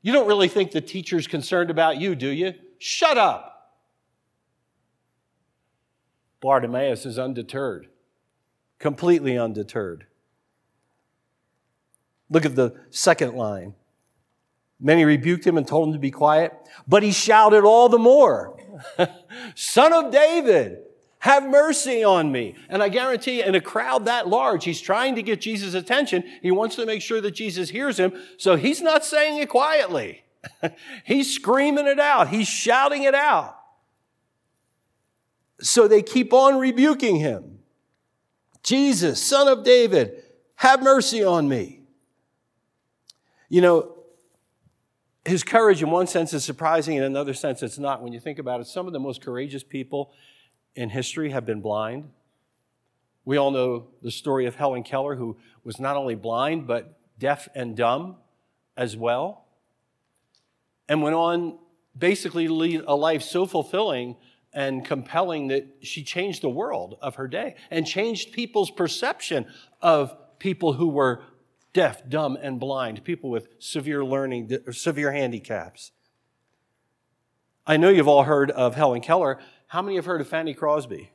You 0.01 0.13
don't 0.13 0.27
really 0.27 0.47
think 0.47 0.71
the 0.71 0.81
teacher's 0.81 1.27
concerned 1.27 1.69
about 1.69 1.97
you, 1.97 2.15
do 2.15 2.29
you? 2.29 2.55
Shut 2.79 3.17
up. 3.17 3.53
Bartimaeus 6.39 7.05
is 7.05 7.17
undeterred, 7.17 7.87
completely 8.79 9.37
undeterred. 9.37 10.05
Look 12.29 12.45
at 12.45 12.55
the 12.55 12.75
second 12.89 13.35
line. 13.35 13.73
Many 14.79 15.05
rebuked 15.05 15.45
him 15.45 15.57
and 15.57 15.67
told 15.67 15.87
him 15.87 15.93
to 15.93 15.99
be 15.99 16.11
quiet, 16.11 16.53
but 16.87 17.01
he 17.01 17.11
shouted 17.11 17.63
all 17.63 17.89
the 17.89 17.97
more, 17.97 18.59
Son 19.55 19.91
of 19.91 20.11
David, 20.11 20.83
have 21.19 21.49
mercy 21.49 22.03
on 22.03 22.31
me. 22.31 22.55
And 22.69 22.83
I 22.83 22.89
guarantee 22.89 23.41
in 23.41 23.55
a 23.55 23.61
crowd 23.61 24.05
that 24.05 24.27
large, 24.27 24.65
he's 24.65 24.79
trying 24.79 25.15
to 25.15 25.23
get 25.23 25.41
Jesus' 25.41 25.73
attention. 25.73 26.23
He 26.43 26.51
wants 26.51 26.75
to 26.75 26.85
make 26.85 27.01
sure 27.01 27.21
that 27.21 27.31
Jesus 27.31 27.69
hears 27.69 27.99
him. 27.99 28.13
So 28.37 28.55
he's 28.55 28.81
not 28.81 29.03
saying 29.03 29.39
it 29.41 29.49
quietly. 29.49 30.23
he's 31.03 31.33
screaming 31.33 31.87
it 31.87 31.99
out. 31.99 32.29
He's 32.29 32.47
shouting 32.47 33.03
it 33.03 33.15
out. 33.15 33.57
So 35.59 35.87
they 35.87 36.01
keep 36.01 36.33
on 36.33 36.59
rebuking 36.59 37.17
him. 37.17 37.59
Jesus, 38.63 39.21
son 39.21 39.47
of 39.47 39.63
David, 39.63 40.23
have 40.55 40.83
mercy 40.83 41.23
on 41.23 41.47
me. 41.47 41.81
You 43.49 43.61
know, 43.61 43.93
his 45.25 45.43
courage 45.43 45.81
in 45.81 45.89
one 45.89 46.07
sense 46.07 46.33
is 46.33 46.43
surprising, 46.43 46.97
in 46.97 47.03
another 47.03 47.33
sense 47.33 47.63
it's 47.63 47.77
not. 47.77 48.01
When 48.01 48.13
you 48.13 48.19
think 48.19 48.39
about 48.39 48.61
it, 48.61 48.67
some 48.67 48.87
of 48.87 48.93
the 48.93 48.99
most 48.99 49.21
courageous 49.21 49.63
people 49.63 50.11
in 50.75 50.89
history 50.89 51.31
have 51.31 51.45
been 51.45 51.61
blind. 51.61 52.09
We 53.25 53.37
all 53.37 53.51
know 53.51 53.87
the 54.01 54.11
story 54.11 54.45
of 54.45 54.55
Helen 54.55 54.83
Keller, 54.83 55.15
who 55.15 55.37
was 55.63 55.79
not 55.79 55.97
only 55.97 56.15
blind, 56.15 56.67
but 56.67 56.97
deaf 57.19 57.49
and 57.55 57.75
dumb 57.75 58.15
as 58.77 58.95
well, 58.95 59.46
and 60.89 61.01
went 61.01 61.15
on 61.15 61.57
basically 61.97 62.47
lead 62.47 62.83
a 62.87 62.95
life 62.95 63.23
so 63.23 63.45
fulfilling 63.45 64.15
and 64.53 64.85
compelling 64.85 65.47
that 65.47 65.67
she 65.81 66.03
changed 66.03 66.41
the 66.41 66.49
world 66.49 66.97
of 67.01 67.15
her 67.15 67.27
day 67.27 67.55
and 67.69 67.85
changed 67.85 68.31
people's 68.31 68.71
perception 68.71 69.45
of 69.81 70.15
people 70.39 70.73
who 70.73 70.87
were 70.87 71.21
deaf, 71.73 72.07
dumb, 72.09 72.37
and 72.41 72.59
blind, 72.59 73.03
people 73.03 73.29
with 73.29 73.47
severe 73.59 74.03
learning, 74.03 74.51
severe 74.71 75.11
handicaps. 75.11 75.91
I 77.65 77.77
know 77.77 77.89
you've 77.89 78.07
all 78.07 78.23
heard 78.23 78.49
of 78.51 78.75
Helen 78.75 79.01
Keller. 79.01 79.39
How 79.67 79.81
many 79.81 79.97
have 79.97 80.05
heard 80.05 80.21
of 80.21 80.27
Fanny 80.27 80.53
Crosby? 80.53 81.11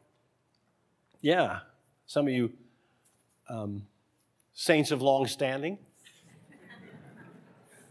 Yeah, 1.21 1.61
some 2.07 2.27
of 2.27 2.33
you 2.33 2.53
um, 3.49 3.87
saints 4.53 4.91
of 4.91 5.01
long 5.01 5.27
standing 5.27 5.79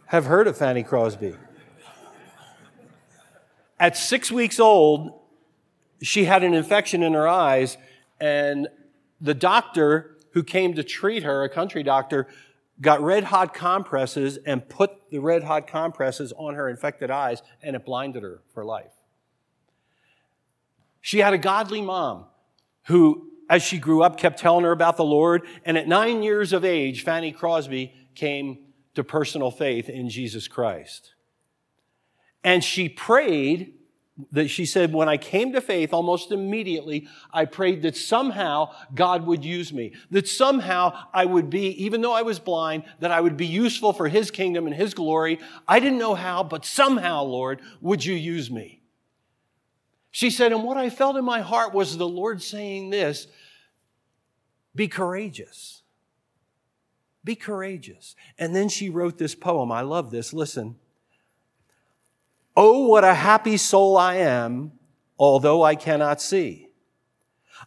have 0.06 0.26
heard 0.26 0.48
of 0.48 0.58
Fanny 0.58 0.84
Crosby. 0.84 1.36
At 3.82 3.98
six 3.98 4.32
weeks 4.32 4.60
old, 4.60 5.20
she 6.04 6.26
had 6.26 6.44
an 6.44 6.54
infection 6.54 7.02
in 7.02 7.14
her 7.14 7.28
eyes, 7.28 7.80
and 8.20 8.68
the 9.20 9.34
doctor 9.34 10.18
who 10.34 10.44
came 10.44 10.76
to 10.76 10.84
treat 10.84 11.24
her, 11.24 11.44
a 11.44 11.50
country 11.50 11.82
doctor, 11.82 12.28
got 12.80 13.02
red 13.02 13.24
hot 13.24 13.56
compresses 13.56 14.38
and 14.46 14.70
put 14.70 15.10
the 15.10 15.18
red 15.18 15.44
hot 15.44 15.66
compresses 15.66 16.32
on 16.38 16.54
her 16.54 16.70
infected 16.70 17.10
eyes, 17.10 17.42
and 17.64 17.76
it 17.76 17.84
blinded 17.84 18.22
her 18.22 18.44
for 18.54 18.64
life. 18.64 18.94
She 21.02 21.18
had 21.18 21.34
a 21.34 21.40
godly 21.40 21.82
mom 21.82 22.26
who, 22.84 23.32
as 23.50 23.64
she 23.64 23.80
grew 23.80 24.04
up, 24.04 24.16
kept 24.16 24.38
telling 24.38 24.64
her 24.64 24.72
about 24.72 24.96
the 24.96 25.04
Lord. 25.04 25.42
And 25.66 25.76
at 25.76 25.88
nine 25.88 26.22
years 26.22 26.54
of 26.54 26.64
age, 26.64 27.04
Fanny 27.04 27.32
Crosby 27.32 27.96
came 28.14 28.60
to 28.94 29.04
personal 29.04 29.50
faith 29.50 29.90
in 29.90 30.08
Jesus 30.08 30.48
Christ. 30.48 31.16
And 32.44 32.64
she 32.64 32.90
prayed 32.90 33.74
that 34.32 34.50
she 34.50 34.66
said, 34.66 34.94
when 34.94 35.10
I 35.10 35.18
came 35.18 35.54
to 35.54 35.62
faith, 35.62 35.94
almost 35.94 36.32
immediately, 36.32 37.08
I 37.32 37.46
prayed 37.46 37.82
that 37.84 37.96
somehow 37.96 38.74
God 38.94 39.26
would 39.26 39.44
use 39.44 39.72
me, 39.74 39.94
that 40.12 40.28
somehow 40.28 40.96
I 41.14 41.26
would 41.26 41.50
be, 41.50 41.68
even 41.84 42.02
though 42.02 42.14
I 42.14 42.22
was 42.22 42.40
blind, 42.40 42.84
that 43.00 43.12
I 43.12 43.22
would 43.22 43.38
be 43.38 43.48
useful 43.48 43.94
for 43.94 44.08
His 44.08 44.30
kingdom 44.30 44.68
and 44.68 44.76
His 44.76 44.94
glory. 44.94 45.40
I 45.68 45.80
didn't 45.80 45.98
know 45.98 46.16
how, 46.16 46.44
but 46.44 46.66
somehow, 46.66 47.24
Lord, 47.24 47.62
would 47.80 48.04
you 48.06 48.14
use 48.14 48.52
me? 48.52 48.82
She 50.12 50.30
said, 50.30 50.52
and 50.52 50.64
what 50.64 50.78
I 50.78 50.90
felt 50.90 51.16
in 51.16 51.26
my 51.26 51.42
heart 51.42 51.74
was 51.74 51.98
the 51.98 52.08
Lord 52.08 52.42
saying 52.42 52.90
this 52.90 53.28
be 54.76 54.88
courageous. 54.88 55.84
Be 57.24 57.36
courageous. 57.36 58.16
And 58.38 58.56
then 58.56 58.68
she 58.68 58.90
wrote 58.90 59.18
this 59.18 59.36
poem. 59.36 59.72
I 59.72 59.82
love 59.82 60.12
this. 60.12 60.34
Listen. 60.34 60.76
Oh, 62.56 62.88
what 62.88 63.04
a 63.04 63.14
happy 63.14 63.58
soul 63.58 63.98
I 63.98 64.16
am, 64.16 64.74
although 65.18 65.64
I 65.64 65.76
cannot 65.76 66.22
see. 66.22 66.70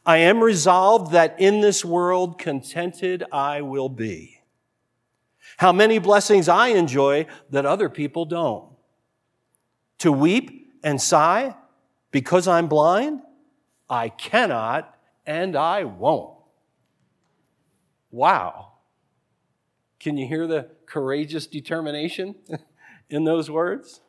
I 0.05 0.18
am 0.18 0.42
resolved 0.42 1.12
that 1.12 1.37
in 1.38 1.61
this 1.61 1.85
world 1.85 2.38
contented 2.38 3.25
I 3.33 3.62
will 3.62 3.88
be. 3.88 4.40
How 5.57 5.73
many 5.73 5.99
blessings 5.99 6.49
I 6.49 6.68
enjoy 6.68 7.27
that 7.51 7.64
other 7.64 7.88
people 7.88 8.25
don't. 8.25 8.70
To 9.99 10.12
weep 10.12 10.73
and 10.83 11.01
sigh 11.01 11.55
because 12.11 12.47
I'm 12.47 12.66
blind, 12.66 13.20
I 13.88 14.09
cannot 14.09 14.94
and 15.25 15.57
I 15.57 15.85
won't. 15.85 16.38
Wow. 18.11 18.73
Can 19.99 20.16
you 20.16 20.27
hear 20.27 20.47
the 20.47 20.68
courageous 20.87 21.47
determination 21.47 22.35
in 23.09 23.25
those 23.25 23.51
words? 23.51 24.01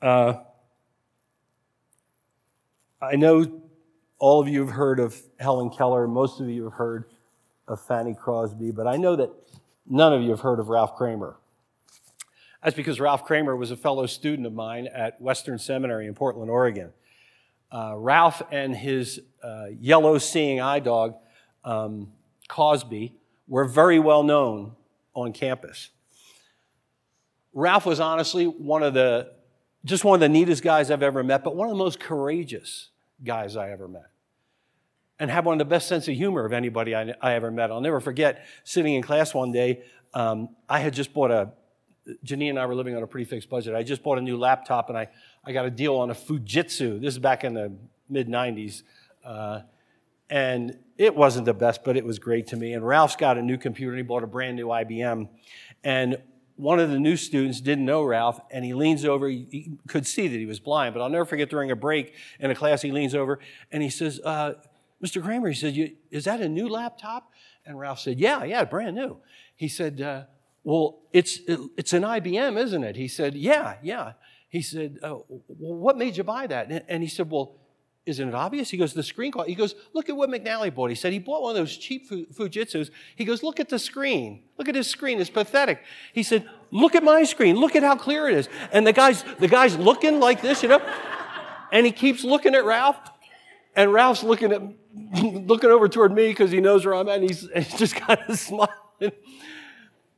Uh, 0.00 0.34
I 3.02 3.16
know 3.16 3.62
all 4.20 4.40
of 4.40 4.48
you 4.48 4.60
have 4.60 4.70
heard 4.74 5.00
of 5.00 5.20
Helen 5.40 5.70
Keller, 5.70 6.06
most 6.06 6.40
of 6.40 6.48
you 6.48 6.64
have 6.64 6.74
heard 6.74 7.04
of 7.66 7.80
Fanny 7.80 8.14
Crosby, 8.14 8.70
but 8.70 8.86
I 8.86 8.96
know 8.96 9.16
that 9.16 9.30
none 9.86 10.12
of 10.12 10.22
you 10.22 10.30
have 10.30 10.40
heard 10.40 10.60
of 10.60 10.68
Ralph 10.68 10.94
Kramer. 10.94 11.36
That's 12.62 12.76
because 12.76 13.00
Ralph 13.00 13.24
Kramer 13.24 13.56
was 13.56 13.70
a 13.70 13.76
fellow 13.76 14.06
student 14.06 14.46
of 14.46 14.52
mine 14.52 14.86
at 14.86 15.20
Western 15.20 15.58
Seminary 15.58 16.06
in 16.06 16.14
Portland, 16.14 16.50
Oregon. 16.50 16.92
Uh, 17.72 17.94
Ralph 17.96 18.40
and 18.50 18.74
his 18.76 19.20
uh, 19.42 19.66
yellow 19.80 20.18
seeing 20.18 20.60
eye 20.60 20.80
dog, 20.80 21.16
um, 21.64 22.12
Cosby, 22.48 23.14
were 23.46 23.64
very 23.64 23.98
well 23.98 24.22
known 24.22 24.72
on 25.14 25.32
campus. 25.32 25.90
Ralph 27.52 27.86
was 27.86 27.98
honestly 28.00 28.46
one 28.46 28.82
of 28.82 28.94
the, 28.94 29.32
just 29.84 30.04
one 30.04 30.16
of 30.16 30.20
the 30.20 30.28
neatest 30.28 30.62
guys 30.62 30.90
I've 30.90 31.02
ever 31.02 31.22
met, 31.22 31.44
but 31.44 31.56
one 31.56 31.68
of 31.68 31.72
the 31.72 31.82
most 31.82 32.00
courageous 32.00 32.90
guys 33.24 33.56
I 33.56 33.70
ever 33.70 33.88
met. 33.88 34.10
And 35.20 35.30
had 35.30 35.44
one 35.44 35.54
of 35.54 35.58
the 35.58 35.64
best 35.64 35.88
sense 35.88 36.06
of 36.06 36.14
humor 36.14 36.44
of 36.44 36.52
anybody 36.52 36.94
I, 36.94 37.12
I 37.20 37.34
ever 37.34 37.50
met. 37.50 37.70
I'll 37.70 37.80
never 37.80 38.00
forget 38.00 38.46
sitting 38.62 38.94
in 38.94 39.02
class 39.02 39.34
one 39.34 39.50
day. 39.50 39.82
Um, 40.14 40.50
I 40.68 40.78
had 40.78 40.94
just 40.94 41.12
bought 41.12 41.30
a 41.30 41.52
Janine 42.24 42.50
and 42.50 42.58
I 42.58 42.66
were 42.66 42.74
living 42.74 42.96
on 42.96 43.02
a 43.02 43.06
pretty 43.06 43.28
fixed 43.28 43.50
budget. 43.50 43.74
I 43.74 43.82
just 43.82 44.02
bought 44.02 44.18
a 44.18 44.22
new 44.22 44.38
laptop 44.38 44.88
and 44.88 44.96
I, 44.96 45.08
I 45.44 45.52
got 45.52 45.66
a 45.66 45.70
deal 45.70 45.96
on 45.96 46.10
a 46.10 46.14
Fujitsu. 46.14 47.00
This 47.00 47.14
is 47.14 47.18
back 47.18 47.44
in 47.44 47.54
the 47.54 47.72
mid 48.08 48.28
90s. 48.28 48.82
Uh, 49.24 49.60
and 50.30 50.78
it 50.96 51.14
wasn't 51.14 51.46
the 51.46 51.54
best, 51.54 51.84
but 51.84 51.96
it 51.96 52.04
was 52.04 52.18
great 52.18 52.48
to 52.48 52.56
me. 52.56 52.72
And 52.72 52.86
Ralph's 52.86 53.16
got 53.16 53.38
a 53.38 53.42
new 53.42 53.58
computer 53.58 53.92
and 53.92 53.98
he 53.98 54.02
bought 54.02 54.22
a 54.22 54.26
brand 54.26 54.56
new 54.56 54.66
IBM. 54.66 55.28
And 55.84 56.18
one 56.58 56.80
of 56.80 56.90
the 56.90 56.98
new 56.98 57.16
students 57.16 57.60
didn't 57.60 57.84
know 57.84 58.02
Ralph, 58.02 58.40
and 58.50 58.64
he 58.64 58.74
leans 58.74 59.04
over. 59.04 59.28
He, 59.28 59.78
could 59.86 60.06
see 60.06 60.26
that 60.26 60.36
he 60.36 60.44
was 60.44 60.58
blind, 60.58 60.92
but 60.92 61.00
I'll 61.00 61.08
never 61.08 61.24
forget 61.24 61.48
during 61.48 61.70
a 61.70 61.76
break 61.76 62.14
in 62.40 62.50
a 62.50 62.54
class, 62.54 62.82
he 62.82 62.90
leans 62.90 63.14
over 63.14 63.38
and 63.70 63.82
he 63.82 63.88
says, 63.88 64.20
uh, 64.24 64.54
Mr. 65.02 65.22
Kramer, 65.22 65.48
he 65.48 65.54
said, 65.54 65.94
Is 66.10 66.24
that 66.24 66.40
a 66.40 66.48
new 66.48 66.68
laptop? 66.68 67.30
And 67.64 67.78
Ralph 67.78 68.00
said, 68.00 68.18
Yeah, 68.18 68.42
yeah, 68.44 68.64
brand 68.64 68.96
new. 68.96 69.18
He 69.54 69.68
said, 69.68 70.00
uh, 70.00 70.24
Well, 70.64 70.98
it's, 71.12 71.38
it, 71.46 71.60
it's 71.76 71.92
an 71.92 72.02
IBM, 72.02 72.58
isn't 72.58 72.82
it? 72.82 72.96
He 72.96 73.06
said, 73.06 73.34
Yeah, 73.34 73.76
yeah. 73.82 74.14
He 74.48 74.60
said, 74.60 74.98
uh, 75.02 75.18
Well, 75.28 75.76
what 75.76 75.96
made 75.96 76.16
you 76.16 76.24
buy 76.24 76.48
that? 76.48 76.70
And, 76.70 76.84
and 76.88 77.02
he 77.02 77.08
said, 77.08 77.30
Well, 77.30 77.54
isn't 78.08 78.28
it 78.28 78.34
obvious? 78.34 78.70
He 78.70 78.76
goes, 78.76 78.94
the 78.94 79.02
screen. 79.02 79.32
He 79.46 79.54
goes, 79.54 79.74
look 79.92 80.08
at 80.08 80.16
what 80.16 80.30
McNally 80.30 80.74
bought. 80.74 80.90
He 80.90 80.96
said 80.96 81.12
he 81.12 81.18
bought 81.18 81.42
one 81.42 81.50
of 81.50 81.56
those 81.56 81.76
cheap 81.76 82.08
Fujitsus. 82.08 82.90
He 83.16 83.24
goes, 83.24 83.42
look 83.42 83.60
at 83.60 83.68
the 83.68 83.78
screen. 83.78 84.42
Look 84.56 84.68
at 84.68 84.74
his 84.74 84.88
screen. 84.88 85.20
It's 85.20 85.30
pathetic. 85.30 85.82
He 86.12 86.22
said, 86.22 86.48
look 86.70 86.94
at 86.94 87.04
my 87.04 87.24
screen. 87.24 87.56
Look 87.56 87.76
at 87.76 87.82
how 87.82 87.96
clear 87.96 88.28
it 88.28 88.34
is. 88.34 88.48
And 88.72 88.86
the 88.86 88.92
guy's, 88.92 89.22
the 89.38 89.48
guy's 89.48 89.76
looking 89.76 90.20
like 90.20 90.40
this, 90.40 90.62
you 90.62 90.68
know? 90.68 90.80
And 91.70 91.84
he 91.84 91.92
keeps 91.92 92.24
looking 92.24 92.54
at 92.54 92.64
Ralph. 92.64 92.96
And 93.76 93.92
Ralph's 93.92 94.22
looking 94.22 94.52
at, 94.52 94.62
looking 95.22 95.70
over 95.70 95.88
toward 95.88 96.12
me 96.12 96.28
because 96.28 96.50
he 96.50 96.60
knows 96.60 96.84
where 96.84 96.94
I'm 96.94 97.08
at. 97.08 97.20
And 97.20 97.28
he's, 97.28 97.44
and 97.44 97.64
he's 97.64 97.78
just 97.78 97.94
kind 97.94 98.18
of 98.26 98.38
smiling. 98.38 98.72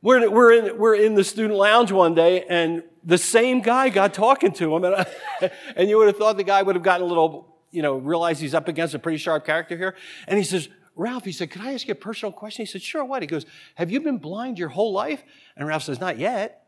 We're, 0.01 0.31
we're, 0.31 0.53
in, 0.53 0.77
we're 0.77 0.95
in 0.95 1.13
the 1.13 1.23
student 1.23 1.59
lounge 1.59 1.91
one 1.91 2.15
day, 2.15 2.43
and 2.49 2.81
the 3.03 3.19
same 3.19 3.61
guy 3.61 3.89
got 3.89 4.15
talking 4.15 4.51
to 4.53 4.75
him. 4.75 4.83
And, 4.83 4.95
I, 4.95 5.51
and 5.75 5.89
you 5.89 5.97
would 5.97 6.07
have 6.07 6.17
thought 6.17 6.37
the 6.37 6.43
guy 6.43 6.63
would 6.63 6.75
have 6.75 6.83
gotten 6.83 7.05
a 7.05 7.09
little 7.09 7.50
you 7.71 7.81
know, 7.81 7.97
realize 7.97 8.39
he's 8.39 8.53
up 8.53 8.67
against 8.67 8.93
a 8.93 8.99
pretty 8.99 9.17
sharp 9.17 9.45
character 9.45 9.77
here. 9.77 9.95
And 10.27 10.37
he 10.37 10.43
says, 10.43 10.69
Ralph, 10.95 11.25
he 11.25 11.31
said, 11.31 11.49
could 11.51 11.61
I 11.61 11.73
ask 11.73 11.87
you 11.87 11.93
a 11.93 11.95
personal 11.95 12.31
question? 12.31 12.65
He 12.65 12.71
said, 12.71 12.81
sure, 12.81 13.03
what? 13.03 13.21
He 13.21 13.27
goes, 13.27 13.45
have 13.75 13.89
you 13.89 14.01
been 14.01 14.17
blind 14.17 14.59
your 14.59 14.69
whole 14.69 14.91
life? 14.91 15.23
And 15.55 15.67
Ralph 15.67 15.83
says, 15.83 15.99
not 15.99 16.19
yet. 16.19 16.67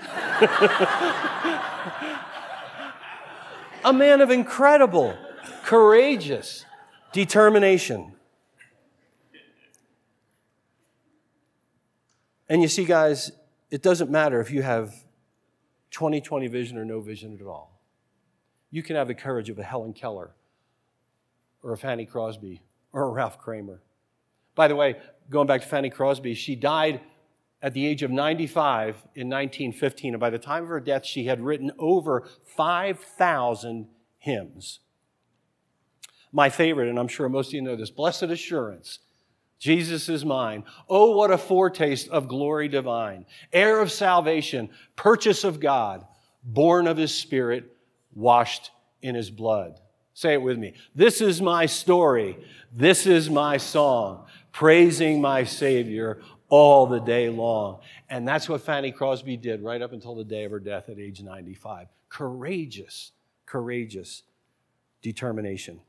a 3.84 3.92
man 3.92 4.20
of 4.20 4.30
incredible, 4.30 5.16
courageous 5.64 6.64
determination. 7.12 8.12
And 12.48 12.60
you 12.60 12.68
see, 12.68 12.84
guys, 12.84 13.32
it 13.70 13.82
doesn't 13.82 14.10
matter 14.10 14.40
if 14.40 14.50
you 14.50 14.62
have 14.62 14.94
20 15.92 16.20
20 16.20 16.46
vision 16.48 16.76
or 16.76 16.84
no 16.84 17.00
vision 17.00 17.38
at 17.40 17.46
all. 17.46 17.80
You 18.70 18.82
can 18.82 18.96
have 18.96 19.08
the 19.08 19.14
courage 19.14 19.48
of 19.48 19.58
a 19.58 19.62
Helen 19.62 19.92
Keller 19.92 20.32
or 21.62 21.72
a 21.72 21.78
Fanny 21.78 22.06
Crosby 22.06 22.62
or 22.92 23.04
a 23.04 23.10
Ralph 23.10 23.38
Kramer. 23.38 23.82
By 24.54 24.68
the 24.68 24.76
way, 24.76 24.96
going 25.30 25.46
back 25.46 25.62
to 25.62 25.68
Fanny 25.68 25.90
Crosby, 25.90 26.34
she 26.34 26.56
died 26.56 27.00
at 27.62 27.74
the 27.74 27.86
age 27.86 28.02
of 28.02 28.10
95 28.10 28.96
in 29.14 29.28
1915. 29.28 30.14
And 30.14 30.20
by 30.20 30.30
the 30.30 30.38
time 30.38 30.64
of 30.64 30.68
her 30.68 30.80
death, 30.80 31.06
she 31.06 31.26
had 31.26 31.40
written 31.40 31.70
over 31.78 32.28
5,000 32.44 33.88
hymns. 34.18 34.80
My 36.32 36.48
favorite, 36.48 36.88
and 36.88 36.98
I'm 36.98 37.08
sure 37.08 37.28
most 37.28 37.48
of 37.48 37.54
you 37.54 37.62
know 37.62 37.76
this 37.76 37.90
Blessed 37.90 38.24
Assurance. 38.24 38.98
Jesus 39.58 40.08
is 40.08 40.24
mine. 40.24 40.64
Oh, 40.88 41.12
what 41.12 41.30
a 41.30 41.38
foretaste 41.38 42.08
of 42.08 42.26
glory 42.26 42.66
divine. 42.68 43.26
Heir 43.52 43.80
of 43.80 43.92
salvation, 43.92 44.70
purchase 44.96 45.44
of 45.44 45.60
God, 45.60 46.04
born 46.42 46.88
of 46.88 46.96
his 46.96 47.14
spirit, 47.14 47.76
washed 48.12 48.72
in 49.02 49.14
his 49.14 49.30
blood. 49.30 49.78
Say 50.14 50.34
it 50.34 50.42
with 50.42 50.58
me. 50.58 50.74
This 50.94 51.20
is 51.20 51.40
my 51.40 51.66
story. 51.66 52.36
This 52.72 53.06
is 53.06 53.30
my 53.30 53.56
song, 53.56 54.26
praising 54.52 55.20
my 55.20 55.44
Savior 55.44 56.20
all 56.48 56.86
the 56.86 57.00
day 57.00 57.30
long. 57.30 57.80
And 58.10 58.28
that's 58.28 58.48
what 58.48 58.60
Fanny 58.60 58.92
Crosby 58.92 59.36
did 59.38 59.62
right 59.62 59.80
up 59.80 59.92
until 59.92 60.14
the 60.14 60.24
day 60.24 60.44
of 60.44 60.50
her 60.50 60.60
death 60.60 60.88
at 60.90 60.98
age 60.98 61.22
95. 61.22 61.88
Courageous, 62.10 63.12
courageous 63.46 64.22
determination. 65.00 65.80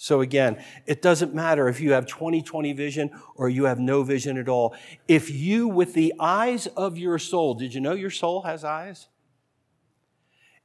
So 0.00 0.20
again, 0.20 0.62
it 0.86 1.02
doesn't 1.02 1.34
matter 1.34 1.68
if 1.68 1.80
you 1.80 1.92
have 1.92 2.06
20 2.06 2.40
20 2.40 2.72
vision 2.72 3.10
or 3.34 3.48
you 3.48 3.64
have 3.64 3.80
no 3.80 4.02
vision 4.02 4.38
at 4.38 4.48
all. 4.48 4.74
If 5.08 5.28
you, 5.28 5.66
with 5.68 5.92
the 5.92 6.14
eyes 6.20 6.68
of 6.68 6.96
your 6.96 7.18
soul, 7.18 7.54
did 7.54 7.74
you 7.74 7.80
know 7.80 7.94
your 7.94 8.08
soul 8.08 8.42
has 8.42 8.64
eyes? 8.64 9.08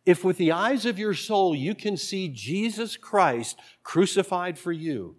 If 0.05 0.23
with 0.23 0.37
the 0.37 0.51
eyes 0.51 0.85
of 0.85 0.99
your 0.99 1.13
soul 1.13 1.55
you 1.55 1.75
can 1.75 1.97
see 1.97 2.27
Jesus 2.27 2.97
Christ 2.97 3.57
crucified 3.83 4.57
for 4.57 4.71
you, 4.71 5.15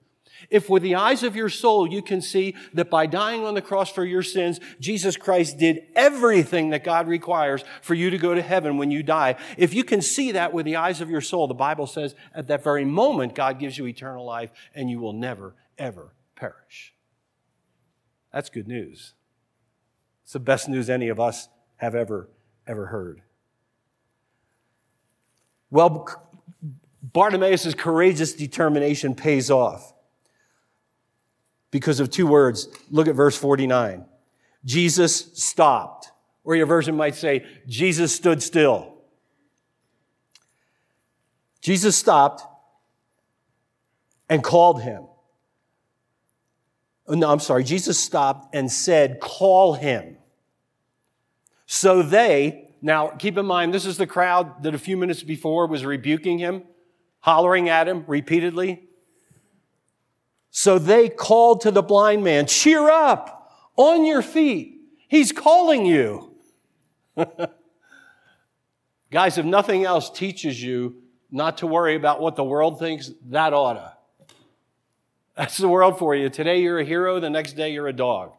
if 0.50 0.68
with 0.68 0.82
the 0.82 0.94
eyes 0.94 1.22
of 1.22 1.36
your 1.36 1.48
soul 1.48 1.88
you 1.88 2.02
can 2.02 2.20
see 2.20 2.54
that 2.74 2.90
by 2.90 3.06
dying 3.06 3.44
on 3.44 3.54
the 3.54 3.62
cross 3.62 3.90
for 3.90 4.04
your 4.04 4.22
sins, 4.22 4.60
Jesus 4.80 5.16
Christ 5.16 5.58
did 5.58 5.82
everything 5.94 6.70
that 6.70 6.84
God 6.84 7.08
requires 7.08 7.64
for 7.82 7.94
you 7.94 8.10
to 8.10 8.18
go 8.18 8.34
to 8.34 8.42
heaven 8.42 8.76
when 8.76 8.90
you 8.90 9.02
die, 9.02 9.36
if 9.56 9.72
you 9.72 9.84
can 9.84 10.02
see 10.02 10.32
that 10.32 10.52
with 10.52 10.66
the 10.66 10.76
eyes 10.76 11.00
of 11.00 11.10
your 11.10 11.20
soul, 11.20 11.46
the 11.46 11.54
Bible 11.54 11.86
says 11.86 12.14
at 12.34 12.48
that 12.48 12.62
very 12.64 12.84
moment 12.84 13.34
God 13.34 13.58
gives 13.58 13.78
you 13.78 13.86
eternal 13.86 14.24
life 14.24 14.50
and 14.74 14.90
you 14.90 15.00
will 15.00 15.12
never, 15.12 15.54
ever 15.78 16.14
perish. 16.36 16.94
That's 18.32 18.50
good 18.50 18.68
news. 18.68 19.14
It's 20.24 20.32
the 20.32 20.40
best 20.40 20.68
news 20.68 20.90
any 20.90 21.08
of 21.08 21.20
us 21.20 21.48
have 21.76 21.94
ever, 21.94 22.28
ever 22.66 22.86
heard. 22.86 23.22
Well, 25.70 26.08
Bartimaeus' 27.02 27.74
courageous 27.74 28.32
determination 28.32 29.14
pays 29.14 29.50
off 29.50 29.92
because 31.70 32.00
of 32.00 32.10
two 32.10 32.26
words. 32.26 32.68
Look 32.90 33.08
at 33.08 33.14
verse 33.14 33.36
49. 33.36 34.04
Jesus 34.64 35.30
stopped. 35.34 36.10
Or 36.44 36.54
your 36.54 36.66
version 36.66 36.96
might 36.96 37.14
say, 37.14 37.44
Jesus 37.66 38.14
stood 38.14 38.42
still. 38.42 38.94
Jesus 41.60 41.96
stopped 41.96 42.42
and 44.28 44.44
called 44.44 44.82
him. 44.82 45.04
Oh, 47.06 47.14
no, 47.14 47.30
I'm 47.30 47.40
sorry. 47.40 47.64
Jesus 47.64 47.98
stopped 47.98 48.54
and 48.54 48.70
said, 48.70 49.20
Call 49.20 49.74
him. 49.74 50.16
So 51.66 52.02
they, 52.02 52.63
now, 52.84 53.08
keep 53.08 53.38
in 53.38 53.46
mind, 53.46 53.72
this 53.72 53.86
is 53.86 53.96
the 53.96 54.06
crowd 54.06 54.62
that 54.62 54.74
a 54.74 54.78
few 54.78 54.98
minutes 54.98 55.22
before 55.22 55.66
was 55.66 55.86
rebuking 55.86 56.38
him, 56.38 56.64
hollering 57.20 57.70
at 57.70 57.88
him 57.88 58.04
repeatedly. 58.06 58.82
So 60.50 60.78
they 60.78 61.08
called 61.08 61.62
to 61.62 61.70
the 61.70 61.80
blind 61.80 62.22
man, 62.24 62.44
Cheer 62.44 62.90
up, 62.90 63.50
on 63.76 64.04
your 64.04 64.20
feet. 64.20 64.82
He's 65.08 65.32
calling 65.32 65.86
you. 65.86 66.34
Guys, 69.10 69.38
if 69.38 69.46
nothing 69.46 69.86
else 69.86 70.10
teaches 70.10 70.62
you 70.62 70.96
not 71.30 71.56
to 71.58 71.66
worry 71.66 71.94
about 71.94 72.20
what 72.20 72.36
the 72.36 72.44
world 72.44 72.78
thinks, 72.78 73.10
that 73.30 73.54
oughta. 73.54 73.94
That's 75.38 75.56
the 75.56 75.68
world 75.68 75.98
for 75.98 76.14
you. 76.14 76.28
Today 76.28 76.60
you're 76.60 76.80
a 76.80 76.84
hero, 76.84 77.18
the 77.18 77.30
next 77.30 77.54
day 77.54 77.72
you're 77.72 77.88
a 77.88 77.94
dog. 77.94 78.34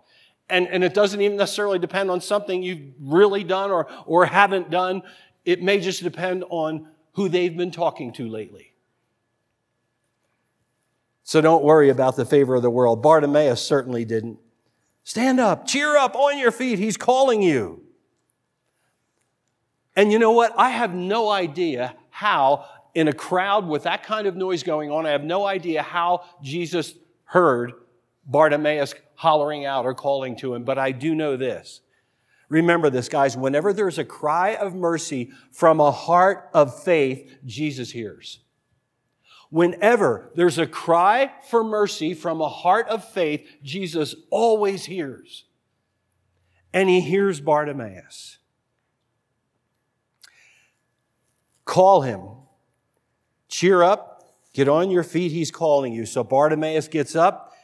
And, 0.49 0.67
and 0.67 0.84
it 0.84 0.93
doesn't 0.93 1.19
even 1.19 1.38
necessarily 1.38 1.79
depend 1.79 2.12
on 2.12 2.21
something 2.21 2.62
you've 2.62 2.93
really 2.99 3.43
done 3.43 3.71
or, 3.71 3.88
or 4.05 4.25
haven't 4.25 4.69
done. 4.69 5.01
It 5.43 5.62
may 5.62 5.79
just 5.79 6.03
depend 6.03 6.43
on 6.49 6.88
who 7.13 7.29
they've 7.29 7.55
been 7.55 7.71
talking 7.71 8.13
to 8.13 8.27
lately. 8.27 8.73
So 11.23 11.41
don't 11.41 11.63
worry 11.63 11.89
about 11.89 12.15
the 12.15 12.25
favor 12.25 12.55
of 12.55 12.62
the 12.62 12.69
world. 12.69 13.01
Bartimaeus 13.01 13.62
certainly 13.62 14.05
didn't. 14.05 14.38
Stand 15.03 15.39
up, 15.39 15.65
cheer 15.65 15.97
up, 15.97 16.15
on 16.15 16.38
your 16.38 16.51
feet. 16.51 16.77
He's 16.77 16.97
calling 16.97 17.41
you. 17.41 17.84
And 19.95 20.12
you 20.12 20.19
know 20.19 20.31
what? 20.31 20.53
I 20.58 20.69
have 20.69 20.93
no 20.93 21.29
idea 21.29 21.95
how, 22.10 22.65
in 22.93 23.08
a 23.08 23.13
crowd 23.13 23.67
with 23.67 23.84
that 23.84 24.03
kind 24.03 24.27
of 24.27 24.36
noise 24.36 24.62
going 24.62 24.91
on, 24.91 25.05
I 25.05 25.12
have 25.12 25.23
no 25.23 25.45
idea 25.45 25.81
how 25.81 26.25
Jesus 26.43 26.93
heard 27.23 27.73
Bartimaeus 28.25 28.93
hollering 29.15 29.65
out 29.65 29.86
or 29.86 29.93
calling 29.93 30.36
to 30.38 30.54
him, 30.54 30.63
but 30.63 30.78
I 30.78 30.91
do 30.91 31.15
know 31.15 31.38
this. 31.38 31.82
Remember 32.49 32.89
this, 32.89 33.10
guys. 33.10 33.36
Whenever 33.36 33.73
there's 33.73 33.97
a 33.97 34.06
cry 34.06 34.56
of 34.56 34.75
mercy 34.75 35.32
from 35.51 35.80
a 35.80 35.91
heart 35.91 36.49
of 36.54 36.84
faith, 36.84 37.38
Jesus 37.45 37.91
hears. 37.91 38.39
Whenever 39.49 40.32
there's 40.36 40.58
a 40.58 40.67
cry 40.67 41.32
for 41.49 41.63
mercy 41.63 42.13
from 42.13 42.41
a 42.41 42.49
heart 42.49 42.88
of 42.88 43.08
faith, 43.08 43.47
Jesus 43.63 44.15
always 44.30 44.86
hears. 44.86 45.45
And 46.73 46.89
he 46.89 46.99
hears 46.99 47.39
Bartimaeus. 47.39 48.38
Call 51.63 52.01
him. 52.01 52.21
Cheer 53.47 53.82
up. 53.82 54.36
Get 54.54 54.67
on 54.67 54.91
your 54.91 55.04
feet. 55.04 55.32
He's 55.32 55.51
calling 55.51 55.93
you. 55.93 56.06
So 56.06 56.23
Bartimaeus 56.23 56.88
gets 56.88 57.15
up 57.15 57.54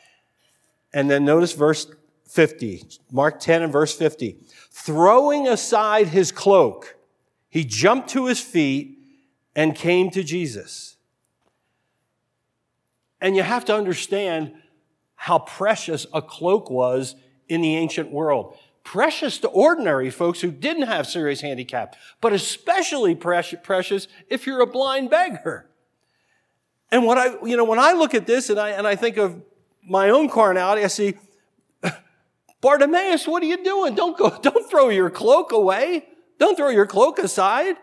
and 0.94 1.10
then 1.10 1.26
notice 1.26 1.54
verse 1.54 1.88
50, 2.28 2.84
Mark 3.12 3.40
10 3.40 3.64
and 3.64 3.72
verse 3.72 3.96
50. 3.96 4.38
Throwing 4.72 5.48
aside 5.48 6.08
his 6.08 6.32
cloak, 6.32 6.96
he 7.50 7.66
jumped 7.66 8.10
to 8.12 8.28
his 8.28 8.40
feet 8.40 8.98
and 9.56 9.76
came 9.76 10.10
to 10.12 10.24
Jesus. 10.24 10.96
And 13.20 13.36
you 13.36 13.44
have 13.44 13.66
to 13.66 13.76
understand 13.76 14.54
how 15.16 15.40
precious 15.40 16.08
a 16.14 16.22
cloak 16.22 16.72
was 16.72 17.16
in 17.48 17.62
the 17.62 17.76
ancient 17.76 18.12
world. 18.12 18.58
Precious 18.84 19.38
to 19.40 19.48
ordinary 19.50 20.10
folks 20.10 20.42
who 20.42 20.50
didn't 20.52 20.88
have 20.88 21.06
serious 21.06 21.42
handicap, 21.42 21.96
but 22.20 22.34
especially 22.34 23.14
precious 23.14 24.08
if 24.30 24.48
you're 24.48 24.62
a 24.62 24.68
blind 24.68 25.10
beggar. 25.12 25.70
And 26.90 27.06
what 27.06 27.18
I, 27.18 27.36
you 27.46 27.56
know, 27.56 27.64
when 27.64 27.78
I 27.78 27.94
look 27.94 28.16
at 28.16 28.26
this 28.26 28.50
and 28.50 28.60
I, 28.60 28.70
and 28.70 28.88
I 28.88 28.96
think 28.96 29.18
of 29.18 29.42
my 29.84 30.10
own 30.10 30.30
carnality, 30.30 30.84
I 30.84 30.88
see, 30.88 31.16
Bartimaeus, 32.62 33.28
what 33.28 33.42
are 33.44 33.48
you 33.48 33.64
doing? 33.64 33.96
Don't 33.96 34.18
go, 34.18 34.30
don't 34.42 34.70
throw 34.70 34.90
your 34.90 35.10
cloak 35.10 35.52
away. 35.52 36.06
Don't 36.38 36.56
throw 36.56 36.70
your 36.70 36.88
cloak 36.88 37.20
aside. 37.20 37.76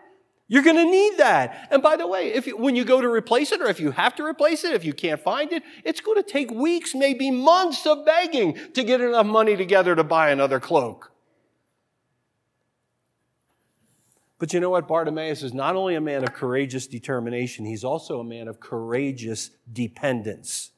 You're 0.47 0.63
going 0.63 0.77
to 0.77 0.85
need 0.85 1.17
that. 1.17 1.67
And 1.69 1.83
by 1.83 1.95
the 1.95 2.07
way, 2.07 2.33
if 2.33 2.47
you, 2.47 2.57
when 2.57 2.75
you 2.75 2.83
go 2.83 2.99
to 2.99 3.07
replace 3.07 3.51
it, 3.51 3.61
or 3.61 3.67
if 3.67 3.79
you 3.79 3.91
have 3.91 4.15
to 4.15 4.23
replace 4.23 4.63
it, 4.63 4.73
if 4.73 4.83
you 4.83 4.93
can't 4.93 5.21
find 5.21 5.53
it, 5.53 5.61
it's 5.83 6.01
going 6.01 6.21
to 6.21 6.27
take 6.27 6.49
weeks, 6.49 6.95
maybe 6.95 7.29
months 7.29 7.85
of 7.85 8.03
begging 8.03 8.57
to 8.73 8.83
get 8.83 8.99
enough 8.99 9.27
money 9.27 9.55
together 9.55 9.95
to 9.95 10.03
buy 10.03 10.31
another 10.31 10.59
cloak. 10.59 11.11
But 14.39 14.53
you 14.53 14.59
know 14.59 14.71
what? 14.71 14.87
Bartimaeus 14.87 15.43
is 15.43 15.53
not 15.53 15.75
only 15.75 15.95
a 15.95 16.01
man 16.01 16.23
of 16.23 16.33
courageous 16.33 16.87
determination, 16.87 17.65
he's 17.65 17.83
also 17.83 18.19
a 18.19 18.23
man 18.23 18.47
of 18.47 18.59
courageous 18.59 19.51
dependence. 19.71 20.71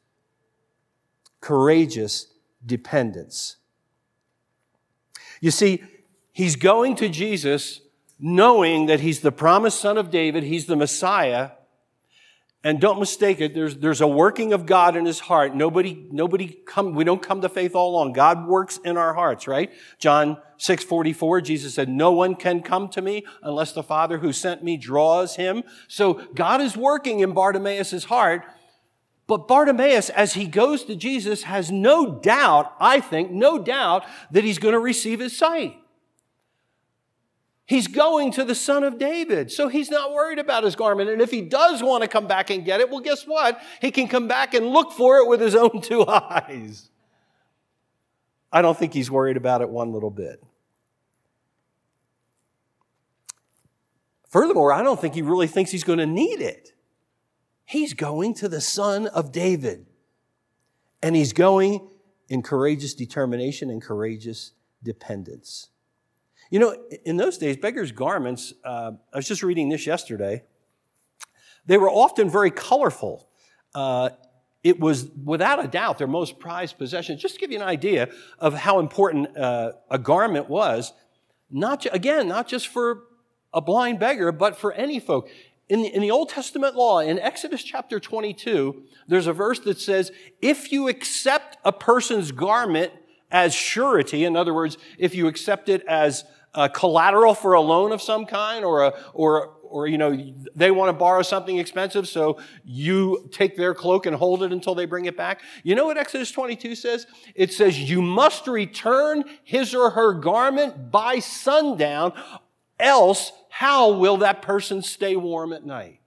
Courageous 1.42 2.28
dependence. 2.66 3.58
You 5.42 5.52
see, 5.52 5.84
he's 6.32 6.56
going 6.56 6.96
to 6.98 7.10
Jesus 7.10 7.82
knowing 8.20 8.86
that 8.86 9.00
he's 9.00 9.22
the 9.22 9.32
promised 9.32 9.82
son 9.82 9.98
of 9.98 10.12
David, 10.12 10.44
he's 10.44 10.68
the 10.68 10.76
Messiah. 10.76 11.52
And 12.64 12.80
don't 12.80 13.00
mistake 13.00 13.42
it, 13.42 13.56
there's, 13.56 13.78
there's 13.78 14.02
a 14.02 14.08
working 14.08 14.54
of 14.54 14.68
God 14.68 14.96
in 14.96 15.04
his 15.04 15.20
heart. 15.20 15.56
Nobody, 15.56 16.06
nobody 16.12 16.56
come, 16.68 16.94
we 16.94 17.04
don't 17.04 17.22
come 17.22 17.42
to 17.42 17.50
faith 17.50 17.74
all 17.74 17.96
alone. 17.96 18.14
God 18.14 18.48
works 18.48 18.78
in 18.86 18.98
our 18.98 19.16
hearts, 19.16 19.48
right? 19.48 19.72
John 19.98 20.38
6 20.58 20.84
44, 20.84 21.42
Jesus 21.42 21.74
said, 21.74 21.90
No 21.90 22.12
one 22.12 22.36
can 22.36 22.62
come 22.62 22.88
to 22.90 23.02
me 23.02 23.26
unless 23.42 23.72
the 23.72 23.82
Father 23.82 24.20
who 24.20 24.32
sent 24.32 24.64
me 24.64 24.78
draws 24.78 25.38
him. 25.38 25.64
So 25.88 26.24
God 26.36 26.62
is 26.62 26.78
working 26.78 27.22
in 27.22 27.34
Bartimaeus' 27.34 28.04
heart. 28.04 28.44
But 29.32 29.48
Bartimaeus, 29.48 30.10
as 30.10 30.34
he 30.34 30.46
goes 30.46 30.84
to 30.84 30.94
Jesus, 30.94 31.44
has 31.44 31.72
no 31.72 32.20
doubt, 32.20 32.76
I 32.82 33.00
think, 33.00 33.32
no 33.32 33.58
doubt 33.58 34.04
that 34.32 34.44
he's 34.44 34.60
going 34.60 34.74
to 34.74 34.80
receive 34.80 35.22
his 35.22 35.38
sight. 35.38 35.78
He's 37.66 37.88
going 37.88 38.34
to 38.34 38.44
the 38.44 38.56
son 38.56 38.84
of 38.84 39.00
David. 39.00 39.50
So 39.50 39.70
he's 39.70 39.90
not 39.90 40.12
worried 40.12 40.38
about 40.38 40.66
his 40.66 40.76
garment. 40.76 41.10
And 41.10 41.22
if 41.22 41.32
he 41.32 41.40
does 41.40 41.82
want 41.82 42.02
to 42.02 42.10
come 42.10 42.28
back 42.28 42.50
and 42.50 42.66
get 42.66 42.82
it, 42.82 42.90
well, 42.90 43.00
guess 43.00 43.24
what? 43.26 43.62
He 43.80 43.90
can 43.90 44.10
come 44.10 44.28
back 44.28 44.54
and 44.54 44.68
look 44.68 44.92
for 44.92 45.20
it 45.20 45.30
with 45.30 45.40
his 45.40 45.56
own 45.56 45.80
two 45.82 46.06
eyes. 46.06 46.90
I 48.52 48.62
don't 48.62 48.78
think 48.78 48.94
he's 48.94 49.10
worried 49.10 49.38
about 49.38 49.62
it 49.62 49.70
one 49.70 49.94
little 49.94 50.12
bit. 50.12 50.44
Furthermore, 54.28 54.74
I 54.74 54.84
don't 54.84 55.00
think 55.00 55.14
he 55.14 55.22
really 55.22 55.48
thinks 55.48 55.72
he's 55.72 55.86
going 55.86 56.00
to 56.00 56.06
need 56.06 56.42
it. 56.42 56.74
He's 57.72 57.94
going 57.94 58.34
to 58.34 58.50
the 58.50 58.60
son 58.60 59.08
of 59.08 59.32
David. 59.32 59.86
And 61.02 61.16
he's 61.16 61.32
going 61.32 61.88
in 62.28 62.42
courageous 62.42 62.94
determination 62.94 63.70
and 63.70 63.82
courageous 63.82 64.52
dependence. 64.84 65.70
You 66.50 66.60
know, 66.60 66.76
in 67.06 67.16
those 67.16 67.38
days, 67.38 67.56
beggars' 67.56 67.94
garments, 67.94 68.54
uh, 68.66 68.92
I 69.14 69.18
was 69.18 69.26
just 69.26 69.42
reading 69.42 69.70
this 69.70 69.88
yesterday, 69.88 70.44
they 71.66 71.78
were 71.78 71.90
often 71.90 72.30
very 72.30 72.52
colorful. 72.52 73.30
Uh, 73.74 74.10
it 74.66 74.78
was, 74.78 75.08
without 75.24 75.64
a 75.64 75.68
doubt, 75.70 75.98
their 75.98 76.08
most 76.08 76.40
prized 76.40 76.78
possession. 76.78 77.18
Just 77.18 77.36
to 77.36 77.40
give 77.40 77.52
you 77.52 77.58
an 77.58 77.66
idea 77.66 78.10
of 78.38 78.54
how 78.54 78.80
important 78.80 79.38
uh, 79.38 79.72
a 79.90 79.98
garment 79.98 80.50
was, 80.50 80.92
not 81.50 81.88
again, 81.94 82.28
not 82.28 82.50
just 82.50 82.68
for 82.68 83.04
a 83.54 83.62
blind 83.62 83.98
beggar, 83.98 84.34
but 84.34 84.58
for 84.58 84.74
any 84.74 85.00
folk. 85.00 85.30
In 85.72 85.84
the, 85.84 85.96
in 85.96 86.02
the 86.02 86.12
Old 86.12 86.28
Testament 86.28 86.76
law, 86.76 87.00
in 87.00 87.18
Exodus 87.18 87.64
chapter 87.64 87.98
22, 87.98 88.84
there's 89.08 89.28
a 89.28 89.32
verse 89.32 89.58
that 89.60 89.80
says, 89.80 90.12
if 90.42 90.70
you 90.70 90.90
accept 90.90 91.56
a 91.64 91.72
person's 91.72 92.34
garment 92.34 92.92
as 93.32 93.54
surety, 93.54 94.26
in 94.26 94.36
other 94.36 94.54
words, 94.54 94.78
if 94.98 95.16
you 95.16 95.28
accept 95.28 95.70
it 95.70 95.82
as 95.88 96.26
collateral 96.74 97.34
for 97.34 97.54
a 97.54 97.62
loan 97.62 97.94
of 97.94 98.02
some 98.02 98.26
kind 98.26 98.66
or 98.66 98.84
a, 98.84 98.94
or, 99.14 99.54
or, 99.64 99.88
you 99.88 99.98
know, 99.98 100.34
they 100.54 100.72
want 100.72 100.90
to 100.90 100.94
borrow 100.94 101.22
something 101.22 101.58
expensive, 101.58 102.06
so 102.06 102.38
you 102.66 103.30
take 103.32 103.56
their 103.56 103.74
cloak 103.74 104.06
and 104.06 104.18
hold 104.18 104.44
it 104.44 104.52
until 104.52 104.76
they 104.76 104.86
bring 104.86 105.06
it 105.06 105.16
back. 105.16 105.40
You 105.64 105.76
know 105.76 105.86
what 105.86 105.98
Exodus 105.98 106.32
22 106.32 106.76
says? 106.76 107.08
It 107.34 107.54
says, 107.54 107.80
you 107.80 108.02
must 108.02 108.46
return 108.46 109.24
his 109.46 109.74
or 109.74 109.92
her 109.92 110.16
garment 110.16 110.92
by 110.92 111.20
sundown, 111.20 112.12
else 112.78 113.32
how 113.54 113.92
will 113.92 114.18
that 114.18 114.42
person 114.42 114.82
stay 114.82 115.18
warm 115.18 115.52
at 115.52 115.66
night? 115.66 116.00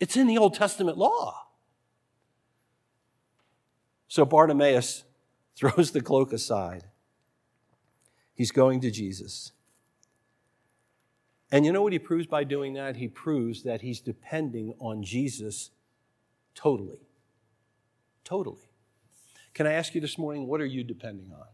It's 0.00 0.16
in 0.16 0.26
the 0.26 0.36
Old 0.36 0.54
Testament 0.54 0.98
law. 0.98 1.46
So 4.08 4.24
Bartimaeus 4.24 5.04
throws 5.56 5.92
the 5.92 6.00
cloak 6.00 6.32
aside. 6.32 6.84
He's 8.34 8.50
going 8.50 8.80
to 8.80 8.90
Jesus. 8.90 9.52
And 11.52 11.64
you 11.64 11.70
know 11.70 11.82
what 11.82 11.92
he 11.92 12.00
proves 12.00 12.26
by 12.26 12.42
doing 12.42 12.74
that? 12.74 12.96
He 12.96 13.06
proves 13.06 13.62
that 13.62 13.82
he's 13.82 14.00
depending 14.00 14.74
on 14.80 15.04
Jesus 15.04 15.70
totally. 16.56 17.06
Totally. 18.24 18.68
Can 19.54 19.68
I 19.68 19.74
ask 19.74 19.94
you 19.94 20.00
this 20.00 20.18
morning, 20.18 20.48
what 20.48 20.60
are 20.60 20.66
you 20.66 20.82
depending 20.82 21.30
on? 21.32 21.46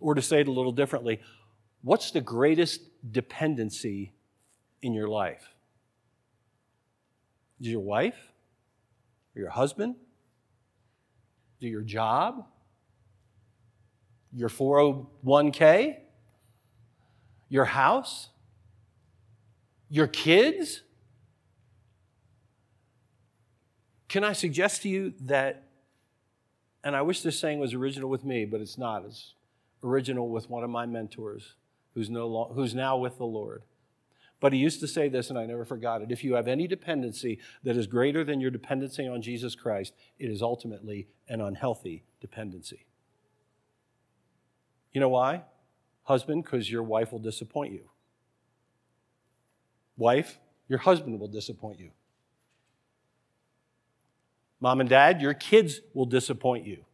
Or 0.00 0.16
to 0.16 0.22
say 0.22 0.40
it 0.40 0.48
a 0.48 0.52
little 0.52 0.72
differently, 0.72 1.20
what's 1.82 2.10
the 2.10 2.20
greatest 2.20 2.80
dependency 3.10 4.12
in 4.80 4.94
your 4.94 5.08
life? 5.08 5.54
Is 7.60 7.68
your 7.68 7.80
wife? 7.80 8.32
Or 9.36 9.40
your 9.40 9.50
husband? 9.50 9.96
Is 11.60 11.70
your 11.70 11.82
job? 11.82 12.46
your 14.32 14.48
401k, 14.48 15.98
your 17.48 17.66
house, 17.66 18.30
your 19.90 20.06
kids. 20.06 20.82
Can 24.08 24.24
I 24.24 24.32
suggest 24.32 24.82
to 24.82 24.88
you 24.88 25.12
that, 25.22 25.68
and 26.82 26.96
I 26.96 27.02
wish 27.02 27.22
this 27.22 27.38
saying 27.38 27.58
was 27.58 27.74
original 27.74 28.08
with 28.08 28.24
me, 28.24 28.44
but 28.44 28.60
it's 28.60 28.78
not. 28.78 29.04
It's 29.04 29.34
original 29.84 30.28
with 30.28 30.48
one 30.48 30.64
of 30.64 30.70
my 30.70 30.86
mentors 30.86 31.54
who's, 31.94 32.10
no 32.10 32.26
long, 32.26 32.52
who's 32.54 32.74
now 32.74 32.96
with 32.96 33.18
the 33.18 33.24
Lord. 33.24 33.62
But 34.40 34.52
he 34.52 34.58
used 34.58 34.80
to 34.80 34.88
say 34.88 35.08
this, 35.08 35.30
and 35.30 35.38
I 35.38 35.46
never 35.46 35.64
forgot 35.64 36.02
it. 36.02 36.10
If 36.10 36.24
you 36.24 36.34
have 36.34 36.48
any 36.48 36.66
dependency 36.66 37.38
that 37.62 37.76
is 37.76 37.86
greater 37.86 38.24
than 38.24 38.40
your 38.40 38.50
dependency 38.50 39.06
on 39.06 39.22
Jesus 39.22 39.54
Christ, 39.54 39.94
it 40.18 40.30
is 40.30 40.42
ultimately 40.42 41.06
an 41.28 41.40
unhealthy 41.40 42.02
dependency. 42.20 42.86
You 44.92 45.00
know 45.00 45.08
why? 45.08 45.42
Husband, 46.02 46.42
because 46.42 46.70
your 46.70 46.82
wife 46.82 47.12
will 47.12 47.20
disappoint 47.20 47.72
you. 47.72 47.88
Wife, 49.96 50.40
your 50.68 50.80
husband 50.80 51.20
will 51.20 51.28
disappoint 51.28 51.78
you. 51.78 51.90
Mom 54.60 54.80
and 54.80 54.88
dad, 54.88 55.20
your 55.20 55.34
kids 55.34 55.80
will 55.94 56.06
disappoint 56.06 56.66
you. 56.66 56.84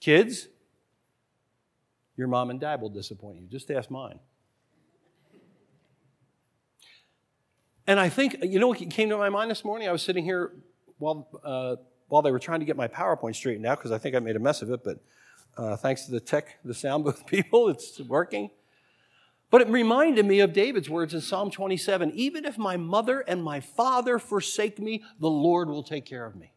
Kids, 0.00 0.48
your 2.16 2.28
mom 2.28 2.50
and 2.50 2.60
dad 2.60 2.80
will 2.80 2.90
disappoint 2.90 3.40
you. 3.40 3.46
Just 3.46 3.70
ask 3.70 3.90
mine. 3.90 4.18
And 7.86 7.98
I 7.98 8.08
think, 8.08 8.36
you 8.42 8.60
know 8.60 8.68
what 8.68 8.78
came 8.90 9.08
to 9.08 9.16
my 9.16 9.28
mind 9.28 9.50
this 9.50 9.64
morning? 9.64 9.88
I 9.88 9.92
was 9.92 10.02
sitting 10.02 10.24
here 10.24 10.52
while, 10.98 11.28
uh, 11.42 11.76
while 12.08 12.22
they 12.22 12.30
were 12.30 12.38
trying 12.38 12.60
to 12.60 12.66
get 12.66 12.76
my 12.76 12.86
PowerPoint 12.86 13.34
straightened 13.34 13.66
out 13.66 13.78
because 13.78 13.90
I 13.90 13.98
think 13.98 14.14
I 14.14 14.20
made 14.20 14.36
a 14.36 14.40
mess 14.40 14.62
of 14.62 14.70
it, 14.70 14.84
but 14.84 14.98
uh, 15.56 15.76
thanks 15.76 16.06
to 16.06 16.12
the 16.12 16.20
tech, 16.20 16.58
the 16.64 16.74
sound 16.74 17.04
booth 17.04 17.26
people, 17.26 17.68
it's 17.68 18.00
working. 18.00 18.50
But 19.50 19.60
it 19.60 19.68
reminded 19.68 20.24
me 20.24 20.40
of 20.40 20.54
David's 20.54 20.88
words 20.88 21.12
in 21.12 21.20
Psalm 21.20 21.50
27 21.50 22.12
Even 22.14 22.44
if 22.44 22.56
my 22.56 22.76
mother 22.76 23.20
and 23.20 23.42
my 23.42 23.60
father 23.60 24.18
forsake 24.18 24.78
me, 24.78 25.02
the 25.20 25.28
Lord 25.28 25.68
will 25.68 25.82
take 25.82 26.06
care 26.06 26.24
of 26.24 26.36
me. 26.36 26.51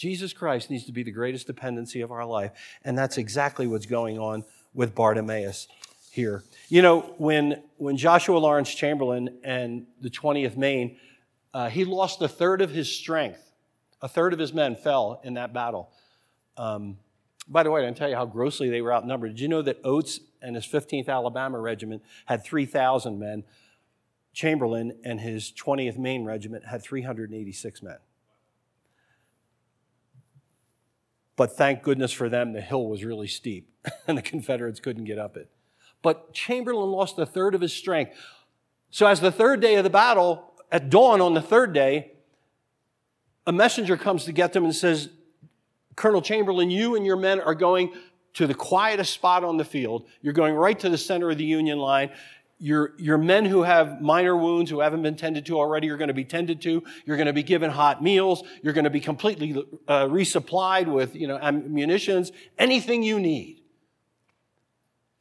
Jesus 0.00 0.32
Christ 0.32 0.70
needs 0.70 0.86
to 0.86 0.92
be 0.92 1.02
the 1.02 1.10
greatest 1.10 1.46
dependency 1.46 2.00
of 2.00 2.10
our 2.10 2.24
life. 2.24 2.52
And 2.82 2.96
that's 2.96 3.18
exactly 3.18 3.66
what's 3.66 3.84
going 3.84 4.18
on 4.18 4.44
with 4.72 4.94
Bartimaeus 4.94 5.68
here. 6.10 6.42
You 6.70 6.80
know, 6.80 7.00
when, 7.18 7.62
when 7.76 7.98
Joshua 7.98 8.38
Lawrence 8.38 8.74
Chamberlain 8.74 9.40
and 9.44 9.86
the 10.00 10.08
20th 10.08 10.56
Maine, 10.56 10.96
uh, 11.52 11.68
he 11.68 11.84
lost 11.84 12.22
a 12.22 12.28
third 12.28 12.62
of 12.62 12.70
his 12.70 12.90
strength. 12.90 13.52
A 14.00 14.08
third 14.08 14.32
of 14.32 14.38
his 14.38 14.54
men 14.54 14.74
fell 14.74 15.20
in 15.22 15.34
that 15.34 15.52
battle. 15.52 15.90
Um, 16.56 16.96
by 17.46 17.62
the 17.62 17.70
way, 17.70 17.82
I 17.82 17.84
didn't 17.84 17.98
tell 17.98 18.08
you 18.08 18.16
how 18.16 18.24
grossly 18.24 18.70
they 18.70 18.80
were 18.80 18.94
outnumbered. 18.94 19.32
Did 19.32 19.40
you 19.40 19.48
know 19.48 19.60
that 19.60 19.80
Oates 19.84 20.18
and 20.40 20.56
his 20.56 20.64
15th 20.64 21.10
Alabama 21.10 21.58
Regiment 21.58 22.02
had 22.24 22.42
3,000 22.42 23.18
men? 23.18 23.44
Chamberlain 24.32 24.98
and 25.04 25.20
his 25.20 25.52
20th 25.52 25.98
Maine 25.98 26.24
Regiment 26.24 26.64
had 26.64 26.82
386 26.82 27.82
men. 27.82 27.98
But 31.40 31.56
thank 31.56 31.82
goodness 31.82 32.12
for 32.12 32.28
them, 32.28 32.52
the 32.52 32.60
hill 32.60 32.86
was 32.86 33.02
really 33.02 33.26
steep 33.26 33.72
and 34.06 34.18
the 34.18 34.20
Confederates 34.20 34.78
couldn't 34.78 35.04
get 35.04 35.18
up 35.18 35.38
it. 35.38 35.48
But 36.02 36.34
Chamberlain 36.34 36.90
lost 36.90 37.18
a 37.18 37.24
third 37.24 37.54
of 37.54 37.62
his 37.62 37.72
strength. 37.72 38.12
So, 38.90 39.06
as 39.06 39.22
the 39.22 39.32
third 39.32 39.62
day 39.62 39.76
of 39.76 39.84
the 39.84 39.88
battle, 39.88 40.52
at 40.70 40.90
dawn 40.90 41.22
on 41.22 41.32
the 41.32 41.40
third 41.40 41.72
day, 41.72 42.12
a 43.46 43.52
messenger 43.52 43.96
comes 43.96 44.26
to 44.26 44.32
get 44.32 44.52
them 44.52 44.64
and 44.64 44.76
says, 44.76 45.08
Colonel 45.96 46.20
Chamberlain, 46.20 46.70
you 46.70 46.94
and 46.94 47.06
your 47.06 47.16
men 47.16 47.40
are 47.40 47.54
going 47.54 47.94
to 48.34 48.46
the 48.46 48.52
quietest 48.52 49.14
spot 49.14 49.42
on 49.42 49.56
the 49.56 49.64
field. 49.64 50.06
You're 50.20 50.34
going 50.34 50.52
right 50.52 50.78
to 50.80 50.90
the 50.90 50.98
center 50.98 51.30
of 51.30 51.38
the 51.38 51.44
Union 51.44 51.78
line. 51.78 52.10
Your, 52.62 52.92
your 52.98 53.16
men 53.16 53.46
who 53.46 53.62
have 53.62 54.02
minor 54.02 54.36
wounds 54.36 54.70
who 54.70 54.80
haven't 54.80 55.00
been 55.00 55.16
tended 55.16 55.46
to 55.46 55.58
already 55.58 55.88
are 55.88 55.96
going 55.96 56.08
to 56.08 56.14
be 56.14 56.26
tended 56.26 56.60
to. 56.62 56.84
You're 57.06 57.16
going 57.16 57.26
to 57.26 57.32
be 57.32 57.42
given 57.42 57.70
hot 57.70 58.02
meals. 58.02 58.42
You're 58.62 58.74
going 58.74 58.84
to 58.84 58.90
be 58.90 59.00
completely 59.00 59.52
uh, 59.88 60.04
resupplied 60.04 60.86
with 60.86 61.16
you 61.16 61.26
know, 61.26 61.38
munitions, 61.50 62.32
anything 62.58 63.02
you 63.02 63.18
need. 63.18 63.62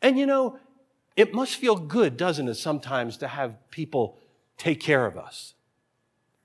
And 0.01 0.19
you 0.19 0.25
know, 0.25 0.59
it 1.15 1.33
must 1.33 1.55
feel 1.55 1.75
good, 1.75 2.17
doesn't 2.17 2.47
it, 2.47 2.55
sometimes 2.55 3.17
to 3.17 3.27
have 3.27 3.55
people 3.71 4.17
take 4.57 4.81
care 4.81 5.05
of 5.05 5.17
us, 5.17 5.53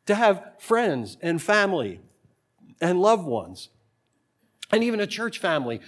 to 0.06 0.14
have 0.14 0.42
friends 0.58 1.16
and 1.20 1.42
family 1.42 2.00
and 2.80 3.00
loved 3.00 3.24
ones, 3.24 3.68
and 4.70 4.84
even 4.84 5.00
a 5.00 5.06
church 5.06 5.38
family 5.38 5.80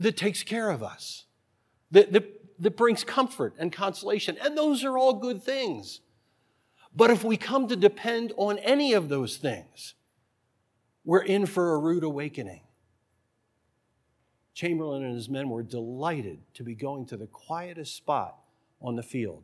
that 0.00 0.16
takes 0.16 0.42
care 0.42 0.70
of 0.70 0.82
us, 0.82 1.24
that, 1.90 2.12
that, 2.12 2.43
that 2.58 2.76
brings 2.76 3.04
comfort 3.04 3.54
and 3.58 3.72
consolation. 3.72 4.36
And 4.42 4.56
those 4.56 4.84
are 4.84 4.96
all 4.96 5.14
good 5.14 5.42
things. 5.42 6.00
But 6.94 7.10
if 7.10 7.24
we 7.24 7.36
come 7.36 7.68
to 7.68 7.76
depend 7.76 8.32
on 8.36 8.58
any 8.58 8.92
of 8.92 9.08
those 9.08 9.36
things, 9.36 9.94
we're 11.04 11.22
in 11.22 11.46
for 11.46 11.74
a 11.74 11.78
rude 11.78 12.04
awakening. 12.04 12.62
Chamberlain 14.54 15.02
and 15.02 15.14
his 15.14 15.28
men 15.28 15.48
were 15.48 15.64
delighted 15.64 16.38
to 16.54 16.62
be 16.62 16.74
going 16.74 17.06
to 17.06 17.16
the 17.16 17.26
quietest 17.26 17.96
spot 17.96 18.38
on 18.80 18.94
the 18.94 19.02
field 19.02 19.42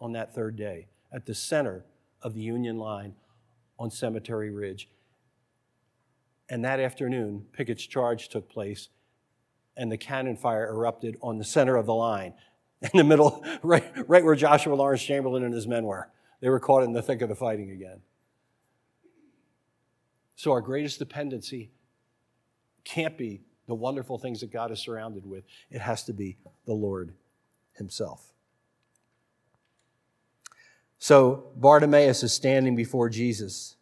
on 0.00 0.12
that 0.12 0.34
third 0.34 0.56
day, 0.56 0.88
at 1.12 1.26
the 1.26 1.34
center 1.34 1.84
of 2.22 2.34
the 2.34 2.40
Union 2.40 2.78
line 2.78 3.14
on 3.78 3.90
Cemetery 3.90 4.50
Ridge. 4.50 4.88
And 6.48 6.64
that 6.64 6.80
afternoon, 6.80 7.46
Pickett's 7.52 7.86
charge 7.86 8.28
took 8.28 8.48
place, 8.48 8.88
and 9.76 9.92
the 9.92 9.98
cannon 9.98 10.36
fire 10.36 10.68
erupted 10.68 11.16
on 11.22 11.38
the 11.38 11.44
center 11.44 11.76
of 11.76 11.86
the 11.86 11.94
line, 11.94 12.34
in 12.82 12.90
the 12.94 13.04
middle, 13.04 13.44
right, 13.62 13.84
right 14.08 14.24
where 14.24 14.34
Joshua 14.34 14.74
Lawrence 14.74 15.02
Chamberlain 15.02 15.44
and 15.44 15.54
his 15.54 15.66
men 15.66 15.84
were. 15.84 16.08
They 16.40 16.48
were 16.48 16.60
caught 16.60 16.84
in 16.84 16.92
the 16.92 17.02
thick 17.02 17.22
of 17.22 17.28
the 17.28 17.34
fighting 17.34 17.70
again. 17.70 18.00
So, 20.36 20.52
our 20.52 20.60
greatest 20.60 21.00
dependency 21.00 21.70
can't 22.84 23.18
be 23.18 23.42
the 23.66 23.74
wonderful 23.74 24.18
things 24.18 24.40
that 24.40 24.52
God 24.52 24.70
is 24.70 24.78
surrounded 24.78 25.26
with. 25.26 25.44
It 25.70 25.80
has 25.80 26.04
to 26.04 26.12
be 26.12 26.36
the 26.64 26.74
Lord 26.74 27.12
Himself. 27.74 28.32
So 30.98 31.46
Bartimaeus 31.56 32.22
is 32.22 32.32
standing 32.32 32.74
before 32.74 33.08
Jesus. 33.08 33.76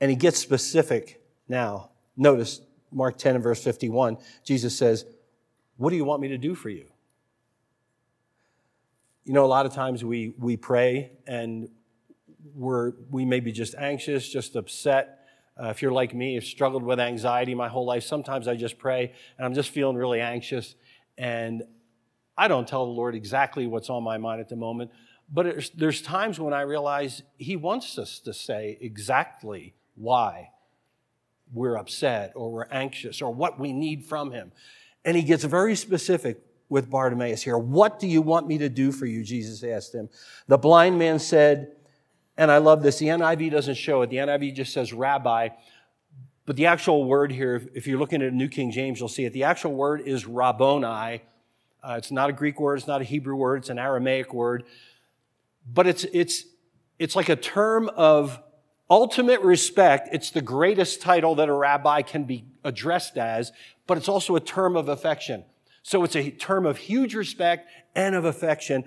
And 0.00 0.10
he 0.10 0.16
gets 0.16 0.38
specific 0.38 1.22
now. 1.48 1.90
Notice 2.16 2.60
Mark 2.92 3.18
10 3.18 3.36
and 3.36 3.44
verse 3.44 3.62
51. 3.62 4.18
Jesus 4.44 4.76
says, 4.76 5.06
What 5.80 5.88
do 5.88 5.96
you 5.96 6.04
want 6.04 6.20
me 6.20 6.28
to 6.28 6.36
do 6.36 6.54
for 6.54 6.68
you? 6.68 6.84
You 9.24 9.32
know, 9.32 9.46
a 9.46 9.48
lot 9.48 9.64
of 9.64 9.72
times 9.72 10.04
we, 10.04 10.34
we 10.36 10.58
pray 10.58 11.12
and 11.26 11.70
we're, 12.54 12.92
we 13.10 13.24
may 13.24 13.40
be 13.40 13.50
just 13.50 13.74
anxious, 13.76 14.28
just 14.28 14.56
upset, 14.56 15.20
uh, 15.58 15.68
if 15.68 15.80
you're 15.80 15.90
like 15.90 16.14
me, 16.14 16.34
you've 16.34 16.44
struggled 16.44 16.82
with 16.82 17.00
anxiety 17.00 17.54
my 17.54 17.68
whole 17.68 17.86
life, 17.86 18.02
sometimes 18.02 18.46
I 18.46 18.56
just 18.56 18.76
pray 18.76 19.14
and 19.38 19.46
I'm 19.46 19.54
just 19.54 19.70
feeling 19.70 19.96
really 19.96 20.20
anxious. 20.20 20.74
And 21.16 21.62
I 22.36 22.46
don't 22.46 22.68
tell 22.68 22.84
the 22.84 22.92
Lord 22.92 23.14
exactly 23.14 23.66
what's 23.66 23.88
on 23.88 24.02
my 24.02 24.18
mind 24.18 24.42
at 24.42 24.50
the 24.50 24.56
moment, 24.56 24.90
but 25.32 25.70
there's 25.74 26.02
times 26.02 26.38
when 26.38 26.52
I 26.52 26.60
realize 26.60 27.22
He 27.38 27.56
wants 27.56 27.96
us 27.96 28.18
to 28.18 28.34
say 28.34 28.76
exactly 28.82 29.72
why 29.94 30.50
we're 31.50 31.76
upset 31.76 32.32
or 32.36 32.52
we're 32.52 32.68
anxious 32.70 33.22
or 33.22 33.32
what 33.32 33.58
we 33.58 33.72
need 33.72 34.04
from 34.04 34.32
Him. 34.32 34.52
And 35.04 35.16
He 35.16 35.22
gets 35.22 35.44
very 35.44 35.76
specific 35.76 36.40
with 36.70 36.88
Bartimaeus 36.88 37.42
here. 37.42 37.58
What 37.58 37.98
do 37.98 38.06
you 38.06 38.22
want 38.22 38.46
me 38.46 38.56
to 38.58 38.68
do 38.68 38.92
for 38.92 39.04
you? 39.04 39.22
Jesus 39.22 39.62
asked 39.64 39.94
him. 39.94 40.08
The 40.46 40.56
blind 40.56 40.98
man 40.98 41.18
said, 41.18 41.72
and 42.38 42.50
I 42.50 42.58
love 42.58 42.82
this. 42.82 42.98
The 42.98 43.08
NIV 43.08 43.50
doesn't 43.50 43.74
show 43.74 44.00
it. 44.02 44.08
The 44.08 44.16
NIV 44.16 44.54
just 44.54 44.72
says 44.72 44.92
rabbi. 44.92 45.48
But 46.46 46.56
the 46.56 46.66
actual 46.66 47.04
word 47.04 47.32
here, 47.32 47.68
if 47.74 47.86
you're 47.86 47.98
looking 47.98 48.22
at 48.22 48.32
New 48.32 48.48
King 48.48 48.70
James, 48.70 48.98
you'll 48.98 49.08
see 49.08 49.24
it. 49.24 49.32
The 49.32 49.44
actual 49.44 49.74
word 49.74 50.02
is 50.02 50.26
rabboni. 50.26 51.22
Uh, 51.82 51.94
it's 51.98 52.10
not 52.10 52.30
a 52.30 52.32
Greek 52.32 52.60
word. 52.60 52.78
It's 52.78 52.86
not 52.86 53.00
a 53.00 53.04
Hebrew 53.04 53.34
word. 53.34 53.58
It's 53.58 53.68
an 53.68 53.78
Aramaic 53.78 54.32
word. 54.32 54.64
But 55.72 55.86
it's, 55.86 56.04
it's, 56.12 56.44
it's 56.98 57.14
like 57.14 57.28
a 57.28 57.36
term 57.36 57.90
of 57.90 58.40
ultimate 58.88 59.40
respect. 59.40 60.08
It's 60.12 60.30
the 60.30 60.40
greatest 60.40 61.02
title 61.02 61.34
that 61.36 61.48
a 61.48 61.52
rabbi 61.52 62.02
can 62.02 62.24
be 62.24 62.44
addressed 62.64 63.16
as, 63.16 63.52
but 63.86 63.98
it's 63.98 64.08
also 64.08 64.36
a 64.36 64.40
term 64.40 64.76
of 64.76 64.88
affection. 64.88 65.44
So 65.82 66.04
it's 66.04 66.16
a 66.16 66.30
term 66.30 66.66
of 66.66 66.76
huge 66.76 67.14
respect 67.14 67.70
and 67.94 68.14
of 68.14 68.24
affection. 68.24 68.84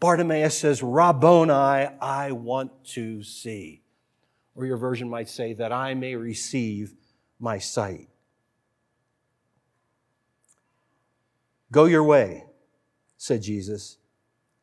Bartimaeus 0.00 0.58
says, 0.58 0.82
Rabboni, 0.82 1.52
I 1.52 2.32
want 2.32 2.84
to 2.92 3.22
see. 3.22 3.82
Or 4.54 4.64
your 4.66 4.76
version 4.76 5.08
might 5.08 5.28
say, 5.28 5.54
that 5.54 5.72
I 5.72 5.94
may 5.94 6.14
receive 6.14 6.94
my 7.38 7.58
sight. 7.58 8.08
Go 11.72 11.84
your 11.86 12.04
way, 12.04 12.44
said 13.16 13.42
Jesus. 13.42 13.98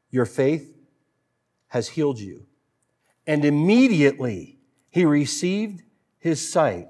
Your 0.10 0.26
faith 0.26 0.76
has 1.68 1.90
healed 1.90 2.20
you. 2.20 2.46
And 3.28 3.44
immediately 3.44 4.60
he 4.90 5.06
received 5.06 5.84
his 6.20 6.48
sight. 6.48 6.88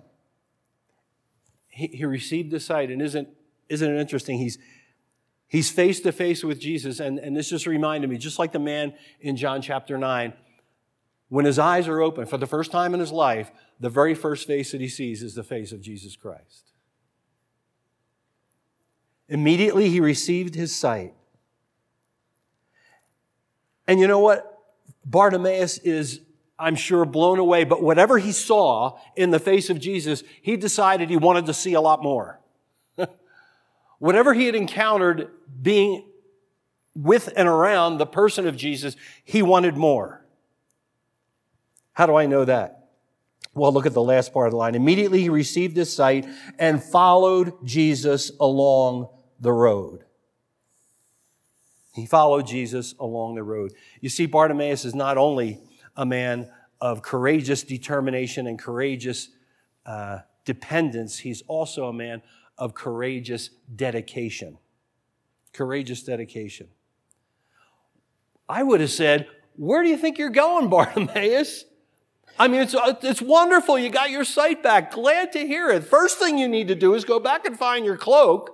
He, 1.73 1.87
he 1.87 2.05
received 2.05 2.51
the 2.51 2.59
sight. 2.59 2.91
And 2.91 3.01
isn't, 3.01 3.27
isn't 3.69 3.95
it 3.95 3.99
interesting? 3.99 4.37
He's, 4.37 4.57
He's 5.53 5.69
face 5.69 5.99
to 5.99 6.11
face 6.11 6.43
with 6.43 6.59
Jesus. 6.59 6.99
And, 6.99 7.19
and 7.19 7.37
this 7.37 7.47
just 7.47 7.67
reminded 7.67 8.09
me, 8.09 8.17
just 8.17 8.39
like 8.39 8.53
the 8.53 8.57
man 8.57 8.91
in 9.21 9.37
John 9.37 9.61
chapter 9.61 9.99
9, 9.99 10.33
when 11.29 11.45
his 11.45 11.59
eyes 11.59 11.87
are 11.87 12.01
open 12.01 12.25
for 12.25 12.39
the 12.39 12.47
first 12.47 12.71
time 12.71 12.95
in 12.95 12.99
his 12.99 13.11
life, 13.11 13.51
the 13.79 13.87
very 13.91 14.15
first 14.15 14.47
face 14.47 14.71
that 14.71 14.81
he 14.81 14.87
sees 14.87 15.21
is 15.21 15.35
the 15.35 15.43
face 15.43 15.71
of 15.71 15.79
Jesus 15.79 16.15
Christ. 16.15 16.71
Immediately 19.29 19.89
he 19.89 19.99
received 19.99 20.55
his 20.55 20.75
sight. 20.75 21.13
And 23.87 23.99
you 23.99 24.07
know 24.07 24.17
what? 24.17 24.57
Bartimaeus 25.05 25.77
is, 25.77 26.21
I'm 26.59 26.75
sure, 26.75 27.05
blown 27.05 27.39
away, 27.39 27.63
but 27.63 27.81
whatever 27.81 28.17
he 28.17 28.31
saw 28.31 28.97
in 29.15 29.31
the 29.31 29.39
face 29.39 29.69
of 29.69 29.79
Jesus, 29.79 30.23
he 30.41 30.55
decided 30.55 31.09
he 31.09 31.17
wanted 31.17 31.47
to 31.47 31.53
see 31.53 31.73
a 31.73 31.81
lot 31.81 32.03
more. 32.03 32.39
Whatever 33.99 34.33
he 34.33 34.45
had 34.45 34.55
encountered 34.55 35.29
being 35.61 36.05
with 36.95 37.29
and 37.35 37.47
around 37.47 37.97
the 37.97 38.05
person 38.05 38.47
of 38.47 38.55
Jesus, 38.55 38.95
he 39.23 39.41
wanted 39.41 39.75
more. 39.75 40.23
How 41.93 42.05
do 42.05 42.15
I 42.15 42.27
know 42.27 42.45
that? 42.45 42.89
Well, 43.55 43.71
look 43.71 43.85
at 43.85 43.93
the 43.93 44.01
last 44.01 44.33
part 44.33 44.47
of 44.47 44.51
the 44.51 44.57
line. 44.57 44.75
Immediately 44.75 45.21
he 45.21 45.29
received 45.29 45.77
his 45.77 45.93
sight 45.93 46.27
and 46.57 46.83
followed 46.83 47.53
Jesus 47.65 48.31
along 48.39 49.09
the 49.39 49.51
road. 49.51 50.05
He 51.93 52.07
followed 52.07 52.47
Jesus 52.47 52.95
along 52.99 53.35
the 53.35 53.43
road. 53.43 53.73
You 54.01 54.09
see, 54.09 54.25
Bartimaeus 54.25 54.85
is 54.85 54.95
not 54.95 55.17
only 55.17 55.59
a 55.95 56.05
man 56.05 56.49
of 56.81 57.01
courageous 57.01 57.63
determination 57.63 58.47
and 58.47 58.59
courageous 58.59 59.29
uh, 59.85 60.19
dependence, 60.45 61.19
he's 61.19 61.41
also 61.47 61.87
a 61.87 61.93
man 61.93 62.21
of 62.57 62.73
courageous 62.73 63.49
dedication. 63.75 64.57
Courageous 65.53 66.03
dedication. 66.03 66.67
I 68.49 68.63
would 68.63 68.81
have 68.81 68.91
said, 68.91 69.27
Where 69.55 69.83
do 69.83 69.89
you 69.89 69.97
think 69.97 70.17
you're 70.17 70.29
going, 70.29 70.69
Bartimaeus? 70.69 71.65
I 72.37 72.47
mean, 72.47 72.61
it's, 72.61 72.75
it's 73.03 73.21
wonderful. 73.21 73.77
You 73.77 73.89
got 73.89 74.09
your 74.09 74.23
sight 74.23 74.63
back. 74.63 74.91
Glad 74.91 75.33
to 75.33 75.45
hear 75.45 75.69
it. 75.69 75.83
First 75.83 76.17
thing 76.17 76.39
you 76.39 76.47
need 76.47 76.67
to 76.69 76.75
do 76.75 76.95
is 76.95 77.05
go 77.05 77.19
back 77.19 77.45
and 77.45 77.57
find 77.57 77.85
your 77.85 77.97
cloak. 77.97 78.52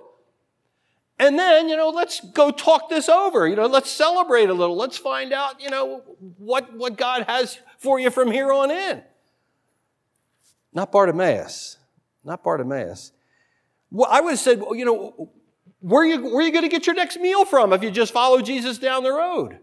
And 1.20 1.38
then, 1.38 1.68
you 1.68 1.76
know, 1.76 1.90
let's 1.90 2.20
go 2.30 2.50
talk 2.50 2.88
this 2.88 3.06
over. 3.06 3.46
You 3.46 3.54
know, 3.54 3.66
let's 3.66 3.90
celebrate 3.90 4.48
a 4.48 4.54
little. 4.54 4.74
Let's 4.74 4.96
find 4.96 5.34
out, 5.34 5.60
you 5.60 5.68
know, 5.68 5.98
what, 6.38 6.74
what 6.74 6.96
God 6.96 7.26
has 7.28 7.58
for 7.76 8.00
you 8.00 8.08
from 8.08 8.30
here 8.30 8.50
on 8.50 8.70
in. 8.70 9.02
Not 10.72 10.90
Bartimaeus. 10.90 11.76
Not 12.24 12.42
Bartimaeus. 12.42 13.12
Well, 13.90 14.08
I 14.10 14.22
would 14.22 14.30
have 14.30 14.38
said, 14.38 14.62
you 14.72 14.86
know, 14.86 15.30
where 15.80 16.04
are 16.04 16.06
you, 16.06 16.24
where 16.24 16.38
are 16.38 16.42
you 16.42 16.52
going 16.52 16.64
to 16.64 16.70
get 16.70 16.86
your 16.86 16.96
next 16.96 17.18
meal 17.18 17.44
from 17.44 17.74
if 17.74 17.82
you 17.82 17.90
just 17.90 18.14
follow 18.14 18.40
Jesus 18.40 18.78
down 18.78 19.02
the 19.02 19.12
road? 19.12 19.58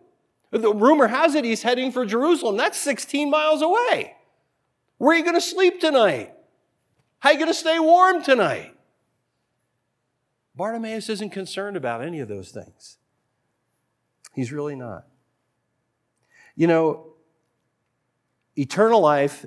The 0.52 0.72
rumor 0.72 1.08
has 1.08 1.34
it 1.34 1.44
he's 1.44 1.64
heading 1.64 1.92
for 1.92 2.06
Jerusalem. 2.06 2.56
That's 2.56 2.78
16 2.78 3.32
miles 3.32 3.64
away. 3.64 4.14
Where 5.00 5.16
are 5.16 5.18
you 5.18 5.24
going 5.24 5.34
to 5.34 5.42
sleep 5.42 5.82
tonight? 5.82 6.34
How 7.18 7.30
are 7.30 7.34
you 7.34 7.40
going 7.40 7.50
to 7.50 7.56
stay 7.56 7.80
warm 7.80 8.22
tonight? 8.22 8.77
Bartimaeus 10.58 11.08
isn't 11.08 11.30
concerned 11.30 11.78
about 11.78 12.02
any 12.02 12.20
of 12.20 12.28
those 12.28 12.50
things. 12.50 12.98
He's 14.34 14.52
really 14.52 14.76
not. 14.76 15.06
You 16.56 16.66
know, 16.66 17.14
eternal 18.56 19.00
life 19.00 19.46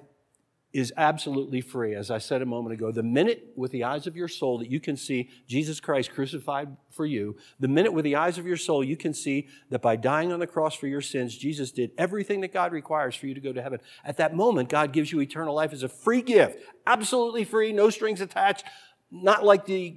is 0.73 0.93
absolutely 0.97 1.61
free. 1.61 1.97
As 1.97 2.13
I 2.13 2.19
said 2.19 2.43
a 2.43 2.47
moment 2.47 2.75
ago, 2.75 2.93
the 2.93 3.03
minute 3.03 3.49
with 3.57 3.73
the 3.73 3.83
eyes 3.83 4.07
of 4.07 4.17
your 4.17 4.29
soul 4.29 4.59
that 4.59 4.71
you 4.71 4.79
can 4.79 4.97
see 4.97 5.29
Jesus 5.49 5.81
Christ 5.81 6.13
crucified 6.13 6.77
for 6.91 7.05
you, 7.05 7.37
the 7.59 7.67
minute 7.67 7.93
with 7.93 8.05
the 8.05 8.15
eyes 8.15 8.39
of 8.39 8.47
your 8.47 8.57
soul 8.57 8.85
you 8.85 8.97
can 8.97 9.13
see 9.13 9.49
that 9.71 9.83
by 9.83 9.97
dying 9.97 10.33
on 10.33 10.39
the 10.39 10.47
cross 10.47 10.77
for 10.77 10.87
your 10.87 11.01
sins, 11.01 11.37
Jesus 11.37 11.73
did 11.73 11.91
everything 11.99 12.41
that 12.43 12.53
God 12.53 12.71
requires 12.71 13.17
for 13.17 13.27
you 13.27 13.35
to 13.35 13.41
go 13.41 13.53
to 13.53 13.61
heaven. 13.61 13.81
At 14.05 14.19
that 14.19 14.37
moment, 14.37 14.69
God 14.69 14.93
gives 14.93 15.11
you 15.11 15.21
eternal 15.21 15.57
life 15.57 15.73
as 15.73 15.83
a 15.83 15.89
free 15.89 16.23
gift, 16.23 16.59
absolutely 16.87 17.43
free, 17.43 17.73
no 17.73 17.91
strings 17.91 18.21
attached, 18.21 18.65
not 19.11 19.45
like 19.45 19.67
the 19.67 19.97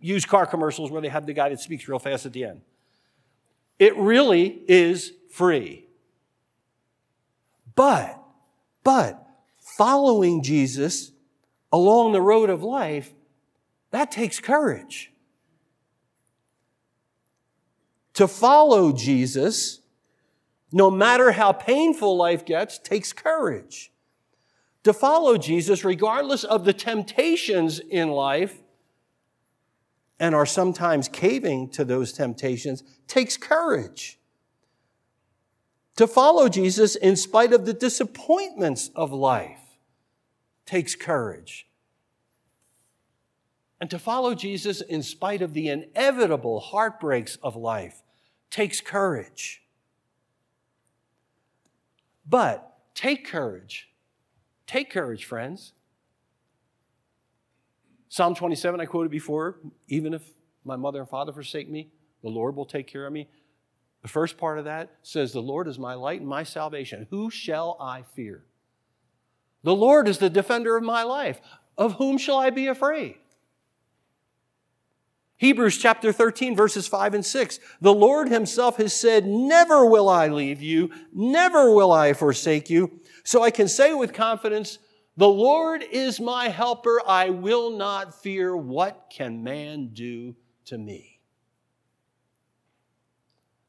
used 0.00 0.28
car 0.28 0.46
commercials 0.46 0.90
where 0.90 1.02
they 1.02 1.08
have 1.08 1.26
the 1.26 1.32
guy 1.32 1.48
that 1.48 1.60
speaks 1.60 1.88
real 1.88 1.98
fast 1.98 2.26
at 2.26 2.32
the 2.32 2.44
end. 2.44 2.62
It 3.78 3.96
really 3.96 4.62
is 4.68 5.12
free. 5.30 5.86
But, 7.74 8.20
but, 8.82 9.24
following 9.58 10.42
Jesus 10.42 11.12
along 11.72 12.12
the 12.12 12.20
road 12.20 12.50
of 12.50 12.62
life, 12.62 13.14
that 13.90 14.10
takes 14.10 14.40
courage. 14.40 15.12
To 18.14 18.26
follow 18.26 18.92
Jesus, 18.92 19.80
no 20.72 20.90
matter 20.90 21.32
how 21.32 21.52
painful 21.52 22.16
life 22.16 22.44
gets, 22.44 22.78
takes 22.78 23.12
courage. 23.12 23.92
To 24.82 24.92
follow 24.92 25.38
Jesus, 25.38 25.84
regardless 25.84 26.42
of 26.42 26.64
the 26.64 26.72
temptations 26.72 27.78
in 27.78 28.10
life, 28.10 28.60
and 30.20 30.34
are 30.34 30.46
sometimes 30.46 31.08
caving 31.08 31.70
to 31.70 31.84
those 31.84 32.12
temptations, 32.12 32.82
takes 33.06 33.36
courage. 33.36 34.18
To 35.96 36.06
follow 36.06 36.48
Jesus 36.48 36.96
in 36.96 37.16
spite 37.16 37.52
of 37.52 37.66
the 37.66 37.72
disappointments 37.72 38.90
of 38.94 39.12
life 39.12 39.58
takes 40.66 40.94
courage. 40.94 41.66
And 43.80 43.90
to 43.90 43.98
follow 43.98 44.34
Jesus 44.34 44.80
in 44.80 45.02
spite 45.02 45.40
of 45.40 45.54
the 45.54 45.68
inevitable 45.68 46.60
heartbreaks 46.60 47.36
of 47.42 47.54
life 47.56 48.02
takes 48.50 48.80
courage. 48.80 49.62
But 52.28 52.76
take 52.94 53.26
courage. 53.26 53.88
Take 54.66 54.90
courage, 54.90 55.24
friends. 55.24 55.72
Psalm 58.08 58.34
27, 58.34 58.80
I 58.80 58.86
quoted 58.86 59.10
before, 59.10 59.56
even 59.88 60.14
if 60.14 60.22
my 60.64 60.76
mother 60.76 61.00
and 61.00 61.08
father 61.08 61.32
forsake 61.32 61.68
me, 61.68 61.90
the 62.22 62.28
Lord 62.28 62.56
will 62.56 62.66
take 62.66 62.86
care 62.86 63.06
of 63.06 63.12
me. 63.12 63.28
The 64.02 64.08
first 64.08 64.38
part 64.38 64.58
of 64.58 64.64
that 64.64 64.90
says, 65.02 65.32
The 65.32 65.40
Lord 65.40 65.68
is 65.68 65.78
my 65.78 65.94
light 65.94 66.20
and 66.20 66.28
my 66.28 66.42
salvation. 66.42 67.06
Who 67.10 67.30
shall 67.30 67.76
I 67.80 68.02
fear? 68.14 68.44
The 69.62 69.74
Lord 69.74 70.08
is 70.08 70.18
the 70.18 70.30
defender 70.30 70.76
of 70.76 70.84
my 70.84 71.02
life. 71.02 71.40
Of 71.76 71.94
whom 71.94 72.18
shall 72.18 72.38
I 72.38 72.50
be 72.50 72.66
afraid? 72.66 73.16
Hebrews 75.36 75.78
chapter 75.78 76.12
13, 76.12 76.56
verses 76.56 76.88
5 76.88 77.14
and 77.14 77.24
6. 77.24 77.60
The 77.80 77.94
Lord 77.94 78.28
himself 78.28 78.76
has 78.78 78.92
said, 78.92 79.24
Never 79.24 79.86
will 79.86 80.08
I 80.08 80.26
leave 80.28 80.60
you, 80.60 80.90
never 81.12 81.72
will 81.72 81.92
I 81.92 82.12
forsake 82.12 82.68
you. 82.68 83.00
So 83.22 83.42
I 83.42 83.50
can 83.50 83.68
say 83.68 83.94
with 83.94 84.12
confidence, 84.12 84.78
The 85.18 85.28
Lord 85.28 85.82
is 85.82 86.20
my 86.20 86.48
helper. 86.48 87.02
I 87.04 87.30
will 87.30 87.76
not 87.76 88.14
fear. 88.22 88.56
What 88.56 89.10
can 89.10 89.42
man 89.42 89.88
do 89.88 90.36
to 90.66 90.78
me? 90.78 91.18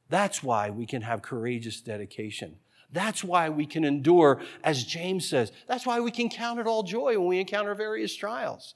That's 0.10 0.44
why 0.44 0.70
we 0.70 0.86
can 0.86 1.02
have 1.02 1.24
courageous 1.24 1.82
dedication. 1.82 2.58
That's 2.92 3.24
why 3.24 3.50
we 3.50 3.66
can 3.66 3.84
endure, 3.84 4.42
as 4.64 4.84
James 4.84 5.28
says. 5.28 5.52
That's 5.68 5.88
why 5.88 6.00
we 6.02 6.12
can 6.12 6.30
count 6.30 6.60
it 6.60 6.68
all 6.68 6.84
joy 6.84 7.18
when 7.18 7.28
we 7.28 7.40
encounter 7.40 7.74
various 7.74 8.16
trials. 8.16 8.76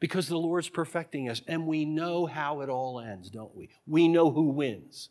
Because 0.00 0.26
the 0.26 0.36
Lord's 0.36 0.68
perfecting 0.68 1.28
us, 1.28 1.40
and 1.46 1.68
we 1.68 1.84
know 1.84 2.26
how 2.26 2.62
it 2.62 2.68
all 2.68 2.98
ends, 2.98 3.30
don't 3.30 3.54
we? 3.54 3.68
We 3.86 4.08
know 4.08 4.32
who 4.32 4.48
wins, 4.48 5.10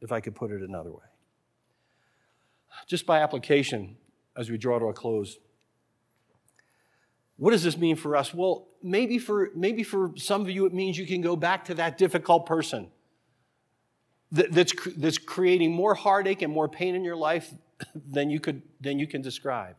if 0.00 0.10
I 0.10 0.18
could 0.18 0.34
put 0.34 0.50
it 0.50 0.62
another 0.62 0.90
way. 0.90 1.06
Just 2.88 3.06
by 3.06 3.20
application, 3.20 3.98
as 4.36 4.50
we 4.50 4.58
draw 4.58 4.78
to 4.78 4.86
a 4.86 4.92
close, 4.92 5.38
what 7.36 7.50
does 7.50 7.62
this 7.62 7.76
mean 7.76 7.96
for 7.96 8.16
us? 8.16 8.32
Well, 8.32 8.68
maybe 8.82 9.18
for, 9.18 9.50
maybe 9.54 9.82
for 9.82 10.12
some 10.16 10.42
of 10.42 10.50
you, 10.50 10.66
it 10.66 10.72
means 10.72 10.96
you 10.96 11.06
can 11.06 11.20
go 11.20 11.34
back 11.34 11.64
to 11.66 11.74
that 11.74 11.98
difficult 11.98 12.46
person 12.46 12.88
that's, 14.30 14.72
that's 14.96 15.18
creating 15.18 15.72
more 15.72 15.94
heartache 15.94 16.42
and 16.42 16.52
more 16.52 16.68
pain 16.68 16.94
in 16.94 17.04
your 17.04 17.16
life 17.16 17.52
than 17.94 18.30
you, 18.30 18.40
could, 18.40 18.62
than 18.80 18.98
you 18.98 19.06
can 19.06 19.22
describe. 19.22 19.76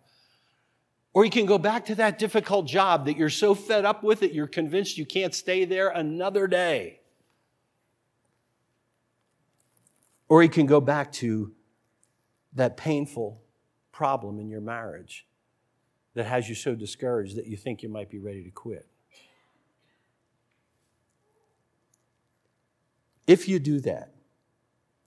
Or 1.13 1.23
you 1.23 1.31
can 1.31 1.45
go 1.45 1.57
back 1.57 1.85
to 1.85 1.95
that 1.95 2.17
difficult 2.17 2.67
job 2.67 3.05
that 3.05 3.17
you're 3.17 3.29
so 3.29 3.53
fed 3.53 3.85
up 3.85 4.03
with 4.03 4.21
that 4.21 4.33
you're 4.33 4.47
convinced 4.47 4.97
you 4.97 5.05
can't 5.05 5.33
stay 5.33 5.63
there 5.63 5.89
another 5.89 6.47
day. 6.47 6.99
Or 10.27 10.41
you 10.41 10.49
can 10.49 10.65
go 10.65 10.81
back 10.81 11.11
to 11.13 11.51
that 12.53 12.77
painful 12.77 13.42
problem 13.93 14.39
in 14.39 14.49
your 14.49 14.59
marriage 14.59 15.25
that 16.15 16.25
has 16.25 16.49
you 16.49 16.55
so 16.55 16.75
discouraged 16.75 17.37
that 17.37 17.47
you 17.47 17.55
think 17.55 17.81
you 17.81 17.87
might 17.87 18.09
be 18.09 18.19
ready 18.19 18.43
to 18.43 18.51
quit. 18.51 18.87
If 23.25 23.47
you 23.47 23.59
do 23.59 23.79
that, 23.81 24.09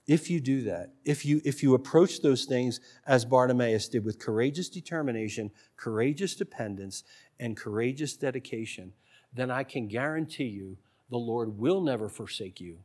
if 0.07 0.29
you 0.29 0.39
do 0.39 0.63
that, 0.63 0.93
if 1.05 1.25
you, 1.25 1.41
if 1.43 1.61
you 1.61 1.75
approach 1.75 2.21
those 2.21 2.45
things 2.45 2.79
as 3.05 3.25
Bartimaeus 3.25 3.89
did 3.89 4.05
with 4.05 4.19
courageous 4.19 4.69
determination, 4.69 5.51
courageous 5.75 6.33
dependence, 6.33 7.03
and 7.39 7.55
courageous 7.55 8.15
dedication, 8.15 8.93
then 9.33 9.51
I 9.51 9.63
can 9.63 9.87
guarantee 9.87 10.45
you 10.45 10.77
the 11.09 11.17
Lord 11.17 11.57
will 11.57 11.81
never 11.81 12.09
forsake 12.09 12.59
you. 12.59 12.79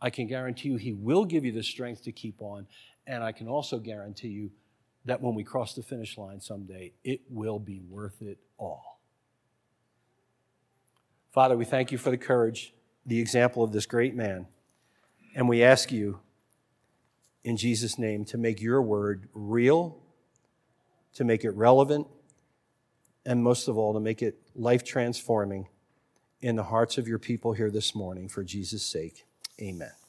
I 0.00 0.10
can 0.10 0.26
guarantee 0.26 0.68
you 0.68 0.76
He 0.76 0.92
will 0.92 1.24
give 1.24 1.44
you 1.44 1.52
the 1.52 1.62
strength 1.62 2.02
to 2.04 2.12
keep 2.12 2.42
on. 2.42 2.66
And 3.06 3.22
I 3.22 3.32
can 3.32 3.48
also 3.48 3.78
guarantee 3.78 4.28
you 4.28 4.50
that 5.06 5.22
when 5.22 5.34
we 5.34 5.44
cross 5.44 5.74
the 5.74 5.82
finish 5.82 6.18
line 6.18 6.40
someday, 6.40 6.92
it 7.02 7.20
will 7.30 7.58
be 7.58 7.80
worth 7.80 8.20
it 8.20 8.38
all. 8.58 9.00
Father, 11.32 11.56
we 11.56 11.64
thank 11.64 11.92
you 11.92 11.98
for 11.98 12.10
the 12.10 12.18
courage, 12.18 12.74
the 13.04 13.20
example 13.20 13.62
of 13.62 13.72
this 13.72 13.86
great 13.86 14.14
man. 14.14 14.46
And 15.34 15.48
we 15.48 15.62
ask 15.62 15.92
you, 15.92 16.20
in 17.44 17.56
Jesus' 17.56 17.98
name, 17.98 18.24
to 18.26 18.38
make 18.38 18.60
your 18.60 18.82
word 18.82 19.28
real, 19.32 19.98
to 21.14 21.24
make 21.24 21.44
it 21.44 21.50
relevant, 21.50 22.08
and 23.24 23.42
most 23.42 23.68
of 23.68 23.78
all, 23.78 23.94
to 23.94 24.00
make 24.00 24.22
it 24.22 24.38
life 24.54 24.82
transforming 24.82 25.68
in 26.40 26.56
the 26.56 26.64
hearts 26.64 26.98
of 26.98 27.06
your 27.06 27.18
people 27.18 27.52
here 27.52 27.70
this 27.70 27.94
morning 27.94 28.28
for 28.28 28.42
Jesus' 28.42 28.84
sake. 28.84 29.24
Amen. 29.60 30.05